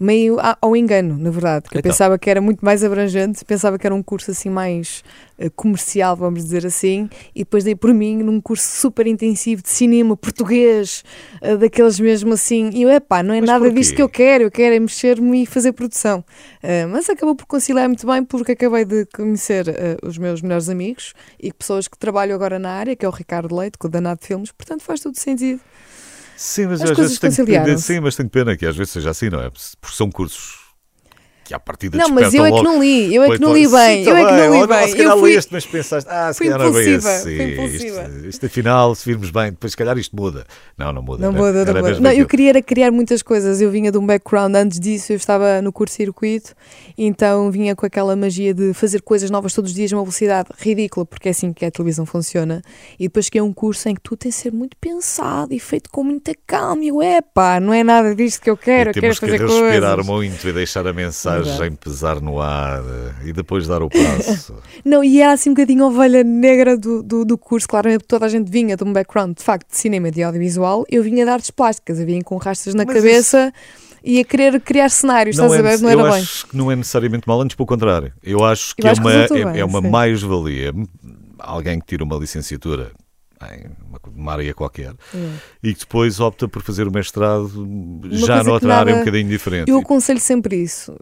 Meio 0.00 0.38
ao 0.60 0.76
engano, 0.76 1.16
na 1.16 1.30
verdade, 1.30 1.62
porque 1.62 1.76
eu 1.76 1.80
Então. 1.80 1.92
pensava 1.92 2.18
que 2.18 2.28
era 2.28 2.40
muito 2.40 2.64
mais 2.64 2.82
abrangente, 2.82 3.44
pensava 3.44 3.78
que 3.78 3.86
era 3.86 3.94
um 3.94 4.02
curso 4.02 4.32
assim 4.32 4.50
mais 4.50 5.04
eh, 5.38 5.48
comercial, 5.50 6.16
vamos 6.16 6.42
dizer 6.42 6.66
assim, 6.66 7.08
e 7.34 7.40
depois 7.44 7.62
dei 7.62 7.76
por 7.76 7.94
mim 7.94 8.16
num 8.16 8.40
curso 8.40 8.66
super 8.80 9.06
intensivo 9.06 9.62
de 9.62 9.68
cinema 9.68 10.16
português, 10.16 11.04
eh, 11.40 11.56
daqueles 11.56 12.00
mesmo 12.00 12.32
assim, 12.32 12.70
e 12.74 12.82
eu, 12.82 12.90
epá, 12.90 13.22
não 13.22 13.32
é 13.32 13.40
Mas 13.40 13.48
nada 13.48 13.64
porquê? 13.64 13.78
disto 13.78 13.94
que 13.94 14.02
eu 14.02 14.08
quero, 14.08 14.44
eu 14.44 14.50
quero 14.50 14.74
é 14.74 14.80
mexer-me 14.80 15.42
e 15.44 15.46
fazer 15.46 15.70
produção. 15.72 16.24
Eh, 16.62 16.84
mas 16.86 17.08
acabou 17.08 17.36
por 17.36 17.46
conciliar 17.46 17.86
muito 17.88 18.04
bem, 18.06 18.24
porque 18.24 18.52
acabei 18.52 18.84
de 18.84 19.06
conhecer 19.06 19.66
os 20.02 20.18
meus 20.18 20.42
melhores 20.42 20.68
amigos 20.68 21.12
e 21.40 21.52
pessoas 21.52 21.86
que 21.86 21.96
trabalham 21.96 22.34
agora 22.34 22.58
na 22.58 22.70
área, 22.70 22.96
que 22.96 23.04
é 23.04 23.08
o 23.08 23.12
Ricardo 23.12 23.54
Leite, 23.54 23.78
com 23.78 23.86
o 23.86 23.90
Danado 23.90 24.24
Filmes, 24.24 24.50
portanto 24.50 24.82
faz 24.82 25.00
todo 25.00 25.16
sentido. 25.16 25.60
Sim, 26.36 26.66
mas 26.66 26.82
As 26.82 26.90
às 26.90 26.96
vezes 26.96 27.18
tenho 27.18 27.46
pena, 27.46 27.78
sim, 27.78 28.00
mas 28.00 28.16
tenho 28.16 28.28
pena 28.28 28.56
que 28.56 28.66
às 28.66 28.76
vezes 28.76 28.92
seja 28.92 29.10
assim, 29.10 29.28
não 29.28 29.40
é? 29.40 29.50
Porque 29.50 29.96
são 29.96 30.10
cursos 30.10 30.61
que 31.52 31.56
à 31.56 31.60
partida 31.60 31.98
Não, 31.98 32.08
mas 32.08 32.32
eu 32.32 32.44
é 32.46 32.52
que 32.52 32.62
não 32.62 32.82
li, 32.82 33.14
eu 33.14 33.22
é 33.22 33.30
que 33.30 33.40
não 33.40 33.50
pois, 33.50 33.62
li 33.62 33.76
bem, 33.76 34.04
eu 34.04 34.16
é 34.16 34.20
que 34.24 34.28
tá 34.30 34.48
não 34.48 34.60
li 34.60 34.66
bem. 34.66 34.88
Se 34.88 34.96
calhar 34.96 35.12
Eu 35.12 35.20
fui, 35.20 35.34
leste, 35.34 35.52
mas 35.52 35.66
pensaste, 35.66 36.08
ah, 36.10 36.32
se 36.32 36.38
calhar 36.42 36.58
não 36.58 36.66
é 36.66 36.70
bem 36.70 36.94
assim. 36.94 38.28
Isto, 38.28 38.46
afinal, 38.46 38.94
se 38.94 39.04
virmos 39.04 39.30
bem, 39.30 39.50
depois 39.50 39.72
se 39.72 39.76
calhar 39.76 39.96
isto 39.98 40.16
muda. 40.16 40.46
Não, 40.76 40.92
não 40.92 41.02
muda. 41.02 41.30
Não 41.30 41.32
era- 41.34 41.42
muda, 41.58 41.72
não 41.72 41.80
muda. 41.80 42.00
Não, 42.00 42.12
eu 42.12 42.26
queria 42.26 42.50
era 42.50 42.62
criar 42.62 42.90
muitas 42.90 43.22
coisas. 43.22 43.60
Eu 43.60 43.70
vinha 43.70 43.92
de 43.92 43.98
um 43.98 44.06
background 44.06 44.54
antes 44.54 44.80
disso, 44.80 45.12
eu 45.12 45.16
estava 45.16 45.60
no 45.62 45.72
curto-circuito, 45.72 46.54
então 46.96 47.50
vinha 47.50 47.74
com 47.76 47.84
aquela 47.86 48.16
magia 48.16 48.54
de 48.54 48.72
fazer 48.72 49.02
coisas 49.02 49.30
novas 49.30 49.52
todos 49.52 49.70
os 49.70 49.74
dias, 49.74 49.92
numa 49.92 50.02
velocidade 50.02 50.48
ridícula, 50.58 51.04
porque 51.06 51.28
é 51.28 51.30
assim 51.32 51.52
que 51.52 51.64
a 51.64 51.70
televisão 51.70 52.06
funciona. 52.06 52.62
E 52.98 53.04
depois 53.04 53.28
que 53.28 53.38
é 53.38 53.42
um 53.42 53.52
curso 53.52 53.88
em 53.88 53.94
que 53.94 54.00
tudo 54.00 54.18
tem 54.18 54.30
de 54.30 54.36
ser 54.36 54.52
muito 54.52 54.76
pensado 54.80 55.52
e 55.52 55.60
feito 55.60 55.90
com 55.90 56.02
muita 56.04 56.32
calma. 56.46 56.82
E 56.84 56.88
eu, 56.88 57.02
epá, 57.02 57.60
não 57.60 57.72
é 57.72 57.82
nada 57.84 58.14
disto 58.14 58.40
que 58.40 58.50
eu 58.50 58.56
quero, 58.56 58.90
eu 58.90 58.94
quero 58.94 59.00
temos 59.02 59.18
que 59.18 59.26
fazer 59.26 59.40
respirar 59.40 59.94
coisas. 59.96 60.06
muito 60.06 60.48
e 60.48 60.52
deixar 60.52 60.86
a 60.86 60.92
mensagem 60.92 61.41
Verdade. 61.44 61.76
pesar 61.76 62.20
no 62.20 62.40
ar 62.40 62.80
eh, 62.80 63.28
e 63.28 63.32
depois 63.32 63.66
dar 63.66 63.82
o 63.82 63.88
passo. 63.88 64.54
Não, 64.84 65.02
e 65.02 65.20
era 65.20 65.32
assim 65.32 65.50
um 65.50 65.54
bocadinho 65.54 65.84
a 65.84 65.88
ovelha 65.88 66.24
negra 66.24 66.76
do, 66.76 67.02
do, 67.02 67.24
do 67.24 67.38
curso. 67.38 67.68
Claramente 67.68 68.04
toda 68.04 68.26
a 68.26 68.28
gente 68.28 68.50
vinha 68.50 68.76
de 68.76 68.84
um 68.84 68.92
background 68.92 69.36
de 69.36 69.42
facto 69.42 69.70
de 69.70 69.76
cinema 69.76 70.08
e 70.08 70.10
de 70.10 70.22
audiovisual. 70.22 70.84
Eu 70.90 71.02
vinha 71.02 71.24
de 71.24 71.30
artes 71.30 71.50
plásticas, 71.50 71.98
eu 72.00 72.06
vinha 72.06 72.22
com 72.22 72.36
rastas 72.36 72.74
na 72.74 72.84
Mas 72.84 72.96
cabeça 72.96 73.52
e 74.04 74.20
a 74.20 74.24
querer 74.24 74.60
criar 74.60 74.88
cenários, 74.88 75.36
estás 75.36 75.52
a 75.52 75.62
ver? 75.62 75.78
Não 75.80 75.90
eu 75.90 76.00
era 76.00 76.10
bem. 76.12 76.22
acho 76.22 76.46
que 76.48 76.56
não 76.56 76.70
é 76.70 76.76
necessariamente 76.76 77.26
mal, 77.26 77.40
antes 77.40 77.54
pelo 77.54 77.66
contrário. 77.66 78.12
Eu 78.22 78.44
acho 78.44 78.74
que 78.74 78.82
Eu 78.82 78.88
é 78.88 78.90
acho 78.90 79.00
que 79.00 79.06
uma, 79.06 79.12
resultou 79.12 79.36
é, 79.36 79.52
bem, 79.52 79.60
é 79.60 79.64
uma 79.64 79.80
mais-valia. 79.80 80.72
Alguém 81.38 81.78
que 81.80 81.86
tira 81.86 82.04
uma 82.04 82.16
licenciatura 82.16 82.92
em 83.54 83.66
uma, 83.88 84.00
uma 84.14 84.32
área 84.32 84.54
qualquer 84.54 84.92
Hum. 85.14 85.34
e 85.62 85.74
que 85.74 85.80
depois 85.80 86.20
opta 86.20 86.46
por 86.48 86.62
fazer 86.62 86.86
o 86.86 86.92
mestrado 86.92 87.48
já 88.10 88.26
coisa 88.26 88.40
que 88.44 88.48
noutra 88.50 88.76
área 88.76 88.92
um 88.92 88.96
nada- 88.98 89.04
bocadinho 89.04 89.28
diferente. 89.28 89.70
Eu 89.70 89.78
aconselho 89.78 90.20
sempre 90.20 90.56
isso. 90.56 90.94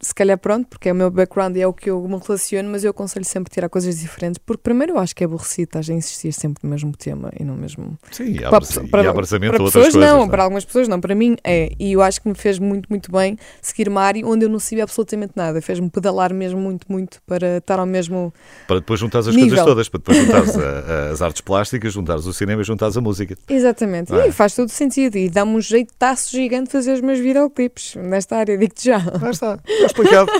Se 0.00 0.14
calhar, 0.14 0.38
pronto, 0.38 0.66
porque 0.68 0.88
é 0.88 0.92
o 0.92 0.94
meu 0.94 1.10
background 1.10 1.56
e 1.56 1.60
é 1.60 1.66
o 1.66 1.72
que 1.72 1.90
eu 1.90 2.02
me 2.08 2.18
relaciono, 2.18 2.68
mas 2.70 2.84
eu 2.84 2.90
aconselho 2.90 3.24
sempre 3.24 3.52
tirar 3.52 3.68
coisas 3.68 3.98
diferentes, 4.00 4.38
porque 4.44 4.62
primeiro 4.62 4.94
eu 4.94 4.98
acho 4.98 5.14
que 5.14 5.24
é 5.24 5.26
aborrecido, 5.26 5.64
estás 5.68 5.88
a 5.90 5.92
insistir 5.94 6.32
sempre 6.32 6.60
no 6.64 6.70
mesmo 6.70 6.96
tema 6.96 7.30
e 7.38 7.44
no 7.44 7.54
mesmo. 7.56 7.98
Sim, 8.10 8.24
e 8.24 8.40
Para, 8.40 8.50
para- 8.90 9.12
para 9.12 9.52
pessoas 9.52 9.72
coisas. 9.72 9.94
não, 9.94 10.18
não 10.18 10.24
é? 10.24 10.28
para 10.28 10.42
algumas 10.42 10.64
pessoas 10.64 10.88
não, 10.88 11.00
para 11.00 11.14
mim 11.14 11.36
é. 11.44 11.72
E 11.78 11.92
eu 11.92 12.02
acho 12.02 12.20
que 12.20 12.28
me 12.28 12.34
fez 12.34 12.58
muito, 12.58 12.86
muito 12.88 13.10
bem 13.10 13.38
seguir 13.60 13.88
uma 13.88 14.02
área 14.02 14.26
onde 14.26 14.44
eu 14.44 14.48
não 14.48 14.58
sabia 14.58 14.84
absolutamente 14.84 15.32
nada. 15.36 15.60
Fez-me 15.60 15.88
pedalar 15.90 16.32
mesmo 16.32 16.60
muito, 16.60 16.86
muito 16.90 17.20
para 17.26 17.58
estar 17.58 17.78
ao 17.78 17.86
mesmo. 17.86 18.32
Para 18.66 18.76
depois 18.80 18.98
juntares 19.00 19.28
as 19.28 19.34
Nível. 19.34 19.50
coisas 19.50 19.64
todas, 19.66 19.88
para 19.88 19.98
depois 20.00 20.16
a- 20.56 21.10
as 21.12 21.22
artes 21.22 21.40
plásticas, 21.40 21.85
juntares 21.90 22.26
o 22.26 22.32
cinema 22.32 22.62
e 22.62 22.64
juntares 22.64 22.96
a 22.96 23.00
música. 23.00 23.36
Exatamente. 23.48 24.14
É. 24.14 24.28
E 24.28 24.32
faz 24.32 24.54
todo 24.54 24.68
sentido. 24.68 25.16
E 25.16 25.28
dá-me 25.28 25.52
um 25.52 25.60
jeitaço 25.60 26.30
gigante 26.30 26.70
fazer 26.70 26.92
os 26.94 27.00
meus 27.00 27.18
videoclipes 27.18 27.94
nesta 27.96 28.36
área, 28.36 28.56
digo-te 28.56 28.84
já. 28.84 28.98
Lá 29.20 29.30
está, 29.30 29.58
está 29.66 29.86
explicado. 29.86 30.30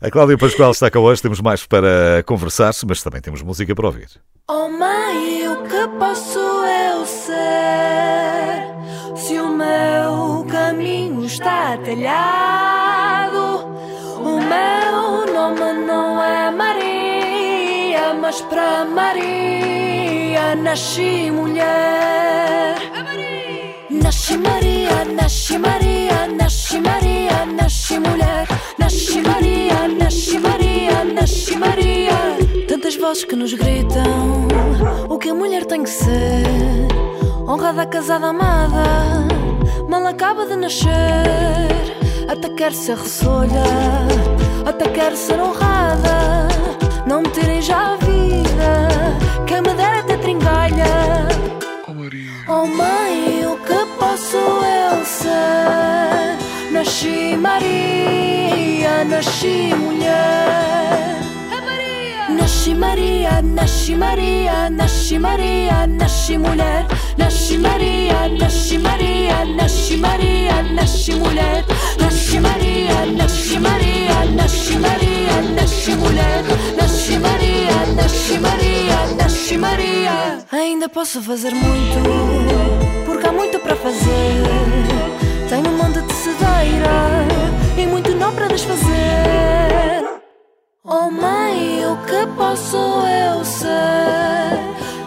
A 0.00 0.10
Cláudia 0.10 0.36
Pascoal 0.36 0.72
está 0.72 0.90
cá 0.90 1.00
hoje, 1.00 1.22
temos 1.22 1.40
mais 1.40 1.64
para 1.66 2.22
conversar, 2.26 2.72
mas 2.86 3.02
também 3.02 3.20
temos 3.20 3.42
música 3.42 3.74
para 3.74 3.86
ouvir. 3.86 4.08
Oh 4.48 4.68
mãe, 4.68 5.48
o 5.48 5.62
que 5.64 5.88
posso 5.98 6.38
eu 6.38 7.04
ser 7.06 8.62
se 9.16 9.40
o 9.40 9.48
meu 9.48 10.44
caminho 10.48 11.24
está 11.24 11.76
telhado? 11.78 13.66
O 14.20 14.38
meu 14.38 15.34
nome 15.34 15.86
não 15.86 16.22
é 16.22 16.50
Maria, 16.50 16.65
mas 18.26 18.40
para 18.40 18.84
Maria 18.84 20.56
nasci 20.56 21.30
mulher. 21.30 22.74
Nasci 23.88 24.36
Maria, 24.36 25.04
nasci 25.18 25.56
Maria, 25.56 26.26
nasci 26.36 26.80
Maria, 26.80 27.46
nasci 27.46 28.00
mulher. 28.00 28.48
Nasci 28.78 29.20
Maria, 29.22 29.78
nasci 30.00 30.38
Maria, 30.40 31.04
nasci 31.04 31.56
Maria. 31.56 32.18
Tantas 32.66 32.96
vozes 32.96 33.24
que 33.24 33.36
nos 33.36 33.54
gritam 33.54 34.48
o 35.08 35.16
que 35.18 35.30
a 35.30 35.34
mulher 35.34 35.64
tem 35.64 35.84
que 35.84 35.90
ser. 35.90 36.88
Honrada, 37.46 37.86
casada, 37.86 38.26
amada, 38.26 38.88
mal 39.88 40.04
acaba 40.04 40.46
de 40.46 40.56
nascer. 40.56 41.78
Até 42.28 42.48
quer 42.48 42.72
ser 42.72 42.96
ressolha, 42.96 43.68
até 44.66 44.88
quer 44.88 45.16
ser 45.16 45.38
honrada. 45.40 46.48
Não 47.06 47.22
me 47.22 47.28
tirem 47.28 47.62
já 47.62 47.96
Maria, 57.36 59.04
nasci 59.04 59.74
mulher. 59.74 61.16
Maria. 61.64 62.34
Nasci 62.36 62.74
Maria, 62.74 63.40
nasci 63.42 63.94
Maria, 63.94 64.68
nasci 64.68 65.18
Maria, 65.18 65.86
nasci 65.86 66.38
mulher. 66.38 66.86
Nasci 67.16 67.58
Maria, 67.58 68.28
nasci 68.28 68.78
Maria, 68.78 69.44
nasci 69.44 69.96
Maria, 69.96 70.62
nasci 70.62 71.14
mulher. 71.14 71.64
Nasci 71.98 72.38
Maria, 72.40 73.04
nasci 73.04 73.58
Maria, 73.58 74.24
nasci 74.36 74.76
Maria, 74.78 75.40
nasci 75.56 75.94
mulher. 75.96 76.44
Nasci 76.76 77.18
Maria, 77.18 77.86
nasci 77.96 78.38
Maria, 78.38 78.98
nasci 79.16 79.56
Maria. 79.56 80.44
Ainda 80.52 80.88
posso 80.88 81.20
fazer 81.22 81.54
muito, 81.54 81.98
porque 83.06 83.26
há 83.26 83.32
muito 83.32 83.58
para 83.60 83.76
fazer. 83.76 85.15
Tenho 85.48 85.68
um 85.68 85.76
monte 85.76 86.00
de 86.02 86.12
cedeira 86.12 87.24
e 87.78 87.86
muito 87.86 88.12
nó 88.16 88.32
para 88.32 88.48
desfazer. 88.48 90.20
Oh 90.84 91.08
mãe, 91.08 91.86
o 91.86 91.96
que 92.04 92.26
posso 92.36 92.76
eu 92.76 93.44
ser? 93.44 94.58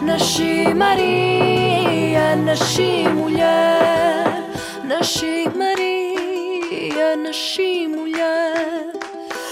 Nasci 0.02 0.72
Maria, 0.74 2.36
nasci 2.36 3.06
mulher, 3.14 4.42
nasci 4.84 5.46
Maria, 5.54 7.16
nasci 7.16 7.86
mulher, 7.86 8.92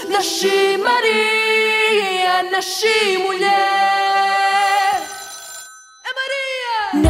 nasci 0.09 0.77
Maria, 0.77 2.43
nasci 2.51 3.17
mulher. 3.19 3.98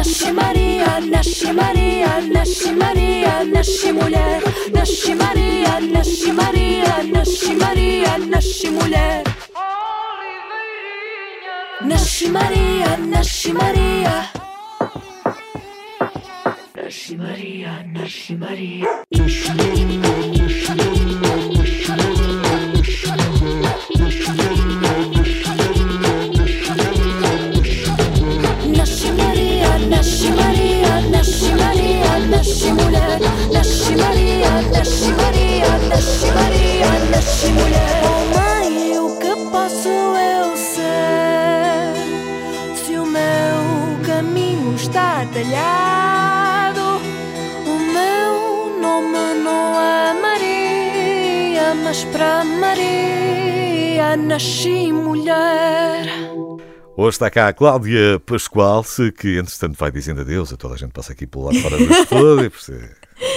Nasci 0.00 0.32
Maria, 0.32 0.98
nasci 1.00 1.52
Maria, 1.52 2.22
nasci 2.24 2.72
Maria, 2.72 3.44
nasci 3.44 3.92
mulher, 3.92 4.42
nasci 4.72 5.14
Maria, 5.14 5.78
nasci 5.92 6.32
Maria, 6.32 7.02
nasci 7.12 7.54
Maria, 7.54 8.16
nasci 8.16 8.70
mulher. 8.70 9.22
Nasci 11.82 12.30
Maria, 12.30 12.96
nasci 12.96 13.52
Maria. 13.52 14.30
Nasci 16.74 17.16
Maria, 17.16 17.84
nasci 17.92 18.36
Nasci 32.40 32.72
mulher. 32.72 33.20
Nasci 33.52 33.94
Maria, 33.96 34.52
nasci 34.72 35.12
Maria, 35.12 35.72
nasci 35.90 36.28
Maria, 36.32 36.90
nasci 37.12 37.48
mulher. 37.52 38.00
Oh 38.08 38.24
mãe, 38.34 38.98
o 38.98 39.18
que 39.20 39.32
posso 39.52 39.88
eu 39.88 40.56
ser? 40.56 41.92
Se 42.80 42.96
o 42.96 43.04
meu 43.04 43.60
caminho 44.06 44.74
está 44.74 45.26
talhado, 45.34 47.02
o 47.66 47.78
meu 47.96 48.80
nome 48.80 49.34
não 49.44 49.78
é 49.78 50.14
Maria, 50.14 51.74
mas 51.84 52.04
para 52.04 52.42
Maria 52.42 54.16
nasci 54.16 54.90
mulher. 54.94 56.29
Hoje 57.02 57.14
está 57.14 57.30
cá 57.30 57.48
a 57.48 57.52
Cláudia 57.54 58.20
Pascoal, 58.26 58.84
que 59.18 59.38
entretanto 59.38 59.74
vai 59.78 59.90
dizendo 59.90 60.20
adeus 60.20 60.52
a 60.52 60.56
toda 60.58 60.74
a 60.74 60.76
gente 60.76 60.90
passa 60.92 61.12
aqui 61.12 61.26
pelo 61.26 61.44
lado 61.46 61.58
fora 61.60 61.78
do 61.78 61.90
estúdio, 61.90 62.52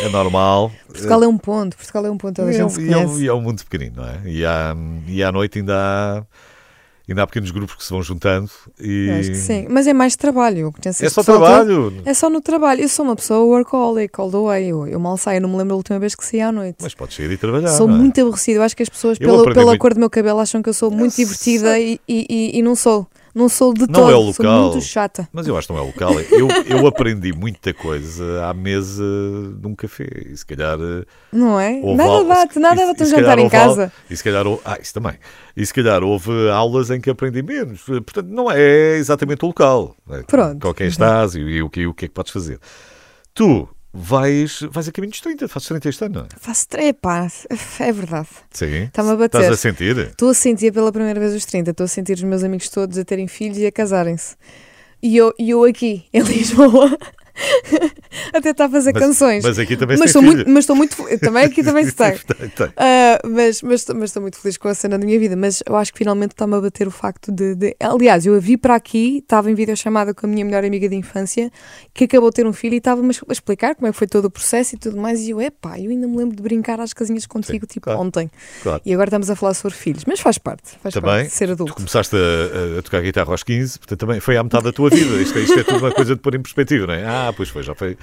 é 0.02 0.10
normal. 0.10 0.70
Portugal 0.86 1.24
é 1.24 1.28
um 1.30 1.38
ponto, 1.38 1.78
Portugal 1.78 2.06
é 2.08 2.12
um 2.12 2.18
ponto, 2.18 2.36
toda 2.36 2.50
a 2.50 2.52
E 2.52 2.56
é, 2.56 2.60
gente 2.60 2.74
se 2.74 2.92
é 2.92 2.98
um- 2.98 3.04
conhece. 3.06 3.24
e 3.24 3.28
é 3.30 3.34
um 3.34 3.40
mundo 3.40 3.64
pequenino, 3.64 4.02
não 4.02 4.06
é? 4.06 4.20
E, 4.26 4.46
há, 4.46 4.76
e 5.08 5.24
à 5.24 5.32
noite 5.32 5.60
ainda 5.60 5.76
há, 5.78 6.24
ainda 7.08 7.24
há 7.24 7.26
pequenos 7.28 7.52
grupos 7.52 7.76
que 7.76 7.86
se 7.86 7.90
vão 7.92 8.04
juntando 8.04 8.50
e 8.82 9.08
Eu 9.10 9.16
acho 9.22 9.30
que 9.30 9.38
sim, 9.38 9.66
mas 9.70 9.88
é 9.88 9.94
mais 9.94 10.18
trabalho. 10.18 10.58
Eu 10.60 10.74
conheço 10.74 11.06
é 11.06 11.08
só 11.10 11.24
todo. 11.24 11.38
trabalho. 11.40 12.02
É 12.04 12.14
só 12.14 12.30
no 12.30 12.42
trabalho. 12.42 12.82
Eu 12.82 12.90
sou 12.90 13.06
uma 13.06 13.16
pessoa 13.16 13.46
workaholic 13.46 14.12
all 14.20 14.30
the 14.30 14.38
way. 14.40 14.68
Eu, 14.72 14.86
eu 14.88 15.00
mal 15.00 15.16
saio, 15.16 15.38
eu 15.38 15.42
não 15.42 15.48
me 15.50 15.56
lembro 15.56 15.70
da 15.70 15.76
última 15.76 16.00
vez 16.00 16.16
que 16.16 16.26
saí 16.26 16.42
à 16.42 16.52
noite. 16.52 16.80
Mas 16.82 16.94
podes 16.94 17.16
sair 17.16 17.32
e 17.32 17.38
trabalhar. 17.38 17.70
sou 17.70 17.88
é? 17.90 17.94
muito 17.94 18.20
aborrecida. 18.20 18.60
Eu 18.60 18.64
acho 18.64 18.76
que 18.76 18.84
as 18.84 18.90
pessoas, 18.90 19.18
Eu 19.22 19.26
pela, 19.30 19.54
pela 19.54 19.66
muito- 19.68 19.80
cor 19.80 19.94
do 19.94 20.02
meu 20.02 20.10
cabelo, 20.10 20.40
acham 20.40 20.62
que 20.62 20.68
eu 20.68 20.74
sou 20.74 20.92
muito 20.92 21.16
divertida 21.16 21.80
e, 21.80 21.98
e, 22.06 22.26
e- 22.30 22.60
e 22.60 22.62
não 22.62 22.76
sou. 22.76 23.08
Não 23.36 23.50
sou 23.50 23.74
de 23.74 23.82
Não 23.82 23.88
todo. 23.88 24.12
é 24.12 24.16
o 24.16 24.32
Sou 24.32 24.46
local. 24.46 24.62
muito 24.72 24.82
chata. 24.86 25.28
Mas 25.34 25.48
eu 25.48 25.58
acho 25.58 25.68
que 25.68 25.74
não 25.74 25.82
é 25.82 25.86
local. 25.86 26.14
Eu, 26.20 26.48
eu 26.68 26.86
aprendi 26.86 27.34
muita 27.34 27.74
coisa 27.74 28.46
à 28.46 28.54
mesa 28.54 29.04
de 29.58 29.68
um 29.68 29.74
café. 29.74 30.08
E 30.28 30.38
se 30.38 30.46
calhar. 30.46 30.78
eh, 30.80 31.04
Não 31.32 31.60
é? 31.60 31.80
nada 31.96 32.24
bate, 32.26 32.60
nada 32.60 32.86
bate 32.86 33.02
um 33.04 33.06
jantar 33.08 33.40
em 33.40 33.50
casa. 33.50 33.92
E 34.10 34.16
se 34.16 34.24
calhar. 34.24 34.46
Ah, 34.64 34.78
isso 34.80 34.94
também. 34.94 35.14
E 35.58 35.66
se 35.66 35.74
calhar 35.74 36.04
houve 36.04 36.32
aulas 36.52 36.92
em 36.92 37.02
que 37.02 37.10
aprendi 37.10 37.42
menos. 37.42 37.82
Portanto, 37.82 38.28
não 38.28 38.52
é 38.52 38.98
exatamente 38.98 39.44
o 39.44 39.48
local. 39.48 39.96
É 40.12 40.22
Pronto. 40.22 40.60
Com 40.68 40.74
quem 40.74 40.88
estás 40.88 41.34
e, 41.34 41.40
e 41.40 41.58
e 41.58 41.62
o 41.88 41.94
que 41.94 42.06
é 42.06 42.08
que 42.08 42.14
podes 42.14 42.32
fazer. 42.32 42.60
Tu 43.34 43.68
vais, 43.94 44.62
vais 44.72 44.88
a 44.88 44.92
caminho 44.92 45.12
dos 45.12 45.22
30, 45.22 45.48
fazes 45.48 45.68
30 45.68 45.90
este 45.90 46.06
ano, 46.06 46.16
não 46.16 46.22
é? 46.24 46.28
Faço 46.40 46.68
trepa. 46.68 47.28
É 47.80 47.92
verdade. 47.92 48.30
Sim. 48.52 48.86
Está-me 48.86 49.12
a 49.12 49.16
bater. 49.16 49.38
Estás 49.38 49.54
a 49.54 49.58
sentir? 49.58 49.98
Estou 49.98 50.30
a 50.30 50.34
sentir 50.34 50.74
pela 50.74 50.92
primeira 50.92 51.20
vez 51.20 51.34
os 51.34 51.46
30. 51.46 51.72
Estou 51.72 51.84
a 51.84 51.88
sentir 51.88 52.14
os 52.14 52.24
meus 52.24 52.44
amigos 52.44 52.70
todos 52.70 52.98
a 52.98 53.06
terem 53.06 53.28
filhos 53.28 53.60
e 53.60 53.68
a 53.68 53.72
casarem-se. 53.72 54.36
E 55.02 55.18
eu, 55.18 55.34
e 55.38 55.52
eu 55.52 55.64
aqui, 55.66 56.06
em 56.14 56.22
Lisboa, 56.22 56.98
a 58.34 58.42
tentar 58.42 58.70
fazer 58.70 58.92
Mas- 58.94 59.04
canções. 59.04 59.44
Mas 59.44 59.60
aqui 59.60 59.76
também 59.78 59.98
mas 59.98 60.10
estou 60.10 60.22
muito, 60.22 60.50
mas 60.50 60.60
estou 60.64 60.76
muito, 60.76 60.96
também 61.20 61.44
aqui 61.46 61.64
também 61.64 61.86
se 61.86 61.94
tem. 61.94 62.12
tem, 62.18 62.50
tem. 62.50 62.70
Ah, 62.78 63.20
mas, 63.26 63.62
mas, 63.62 63.86
mas 63.88 64.04
estou 64.10 64.22
muito 64.22 64.38
feliz 64.40 64.58
com 64.58 64.68
a 64.68 64.74
cena 64.74 64.98
da 64.98 65.06
minha 65.06 65.20
vida. 65.20 65.36
Mas 65.36 65.62
eu 65.68 65.76
acho 65.76 65.92
que 65.92 65.98
finalmente 66.00 66.32
está-me 66.32 66.56
a 66.56 66.62
bater 66.62 66.88
o 66.88 66.92
facto 66.92 67.32
de, 67.32 67.56
de- 67.56 67.76
Aliás, 67.80 68.26
eu 68.26 68.36
a 68.36 68.40
vi 68.40 68.58
para 68.58 68.76
aqui, 68.76 69.18
estava 69.20 69.50
em 69.52 69.56
videochamada 69.56 70.14
com 70.14 70.26
a 70.26 70.30
minha 70.30 70.46
melhor 70.46 70.64
amiga 70.64 70.88
de 70.90 70.96
infância, 70.96 71.52
que 71.94 72.06
acabou 72.06 72.30
de 72.30 72.36
ter 72.36 72.48
um 72.48 72.54
filho 72.54 72.74
e 72.76 72.78
estava-me 72.78 73.10
a 73.28 73.32
explicar 73.34 73.76
como 73.76 73.88
é 73.88 73.92
que 73.92 73.98
foi 73.98 74.08
todo 74.08 74.26
o 74.26 74.30
processo 74.32 74.76
e 74.76 74.78
tudo 74.78 74.98
mais. 74.98 75.22
E 75.22 75.32
eu, 75.32 75.42
epá, 75.42 75.80
eu 75.80 75.90
ainda 75.90 76.08
me 76.08 76.18
lembro 76.18 76.36
de 76.36 76.42
brincar 76.44 76.80
às 76.80 76.94
casinhas 76.94 77.26
contigo, 77.26 77.66
tipo 77.66 77.86
claro. 77.86 78.00
ontem. 78.02 78.30
Claro. 78.62 78.82
E 78.86 78.94
agora 78.94 79.08
estamos 79.10 79.30
a 79.30 79.36
falar 79.36 79.54
sobre 79.54 79.78
filhos. 79.78 80.04
Mas 80.06 80.20
faz 80.20 80.38
parte, 80.38 80.64
faz 80.82 80.94
Também, 80.94 81.10
parte 81.12 81.28
de 81.30 81.34
ser 81.34 81.48
tu 81.48 81.52
adulto. 81.54 81.74
começaste 81.76 82.16
a, 82.16 82.20
a- 82.20 82.80
a 82.80 82.82
tocar 82.82 83.02
guitarra 83.02 83.32
aos 83.32 83.44
15, 83.44 83.80
portanto 83.80 84.00
também 84.00 84.20
foi 84.20 84.38
à 84.38 84.44
metade 84.44 84.64
da 84.64 84.72
tua 84.72 84.90
vida. 84.90 85.16
Isto, 85.22 85.38
é- 85.38 85.42
isto 85.42 85.60
é 85.60 85.64
tudo 85.64 85.80
uma 85.80 85.92
coisa 85.92 86.16
de 86.16 86.22
pôr 86.22 86.36
em 86.36 86.42
perspectiva, 86.42 86.88
não 86.88 86.94
é? 86.94 87.06
Ah, 87.06 87.34
pois 87.36 87.50
foi, 87.50 87.64
já 87.64 87.74
foi. 87.76 87.98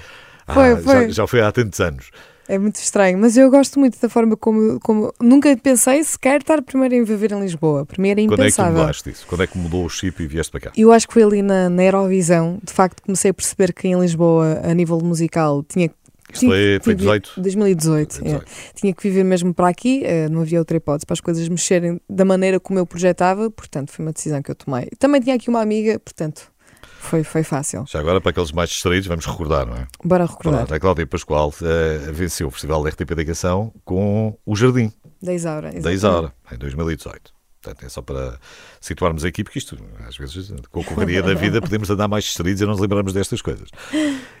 Ah, 0.51 0.53
Foi, 0.53 0.69
já- 0.75 0.81
foi. 0.81 1.11
Já, 1.11 1.27
foi 1.27 1.41
há 1.41 1.51
tantos 1.51 1.79
anos. 1.79 2.09
É 2.47 2.57
muito 2.57 2.75
estranho, 2.75 3.17
mas 3.17 3.37
eu 3.37 3.49
gosto 3.49 3.79
muito 3.79 3.97
da 4.01 4.09
forma 4.09 4.35
como, 4.35 4.77
como 4.81 5.13
nunca 5.21 5.55
pensei 5.55 6.03
sequer 6.03 6.41
estar 6.41 6.61
primeiro 6.61 6.95
em 6.95 7.03
viver 7.03 7.31
em 7.31 7.39
Lisboa. 7.39 7.85
Primeiro 7.85 8.19
é 8.19 8.25
Quando 8.25 8.33
é 8.33 8.35
que 8.37 8.41
impensável. 8.51 8.81
mudaste 8.81 9.09
isso? 9.09 9.25
Quando 9.27 9.43
é 9.43 9.47
que 9.47 9.57
mudou 9.57 9.85
o 9.85 9.89
chip 9.89 10.21
e 10.21 10.27
vieste 10.27 10.51
para 10.51 10.59
cá? 10.59 10.71
Eu 10.75 10.91
acho 10.91 11.07
que 11.07 11.13
foi 11.13 11.23
ali 11.23 11.41
na, 11.41 11.69
na 11.69 11.83
Eurovisão, 11.83 12.59
de 12.61 12.73
facto, 12.73 13.01
comecei 13.03 13.31
a 13.31 13.33
perceber 13.33 13.71
que 13.73 13.87
em 13.87 13.97
Lisboa, 13.97 14.59
a 14.63 14.73
nível 14.73 14.99
musical, 14.99 15.63
tinha 15.63 15.89
Isto 16.33 16.45
foi, 16.47 16.79
foi 16.83 16.93
viver- 16.95 17.19
18? 17.21 17.31
2018. 17.41 18.17
é. 18.19 18.23
18. 18.23 18.45
Tinha 18.75 18.93
que 18.93 19.03
viver 19.03 19.23
mesmo 19.23 19.53
para 19.53 19.69
aqui, 19.69 20.01
eh, 20.03 20.27
não 20.27 20.41
havia 20.41 20.59
outra 20.59 20.75
hipótese 20.75 21.05
para 21.05 21.13
as 21.13 21.21
coisas 21.21 21.47
mexerem 21.47 22.01
da 22.09 22.25
maneira 22.25 22.59
como 22.59 22.77
eu 22.77 22.85
projetava, 22.85 23.49
portanto, 23.49 23.91
foi 23.91 24.03
uma 24.03 24.11
decisão 24.11 24.41
que 24.41 24.51
eu 24.51 24.55
tomei. 24.55 24.89
Também 24.99 25.21
tinha 25.21 25.35
aqui 25.37 25.47
uma 25.49 25.61
amiga, 25.61 25.97
portanto, 25.99 26.50
foi, 27.01 27.23
foi 27.23 27.43
fácil. 27.43 27.85
Já 27.87 27.99
agora, 27.99 28.21
para 28.21 28.29
aqueles 28.31 28.51
mais 28.51 28.69
distraídos, 28.69 29.07
vamos 29.07 29.25
recordar, 29.25 29.65
não 29.65 29.75
é? 29.75 29.87
Bora 30.03 30.25
recordar. 30.25 30.59
Pronto, 30.61 30.73
a 30.73 30.79
Cláudia 30.79 31.07
Pascoal 31.07 31.53
eh, 31.61 32.11
venceu 32.11 32.47
o 32.47 32.51
Festival 32.51 32.83
da 32.83 32.89
RTP 32.89 33.13
da 33.15 33.25
Canção 33.25 33.73
com 33.83 34.37
O 34.45 34.55
Jardim, 34.55 34.91
Da 35.21 35.33
Isaura. 35.33 35.71
da 35.71 35.77
exatamente. 35.77 35.95
Isaura, 35.95 36.33
em 36.51 36.57
2018. 36.57 37.33
Portanto, 37.61 37.85
é 37.85 37.89
só 37.89 38.01
para 38.01 38.39
situarmos 38.79 39.23
aqui, 39.23 39.43
porque 39.43 39.59
isto, 39.59 39.77
às 40.07 40.17
vezes, 40.17 40.51
com 40.71 40.81
a 40.81 40.83
correria 40.83 41.21
da 41.21 41.35
vida, 41.35 41.61
podemos 41.61 41.89
andar 41.91 42.07
mais 42.07 42.23
distraídos 42.23 42.59
e 42.61 42.65
não 42.65 42.71
nos 42.71 42.81
lembrarmos 42.81 43.13
destas 43.13 43.39
coisas. 43.41 43.69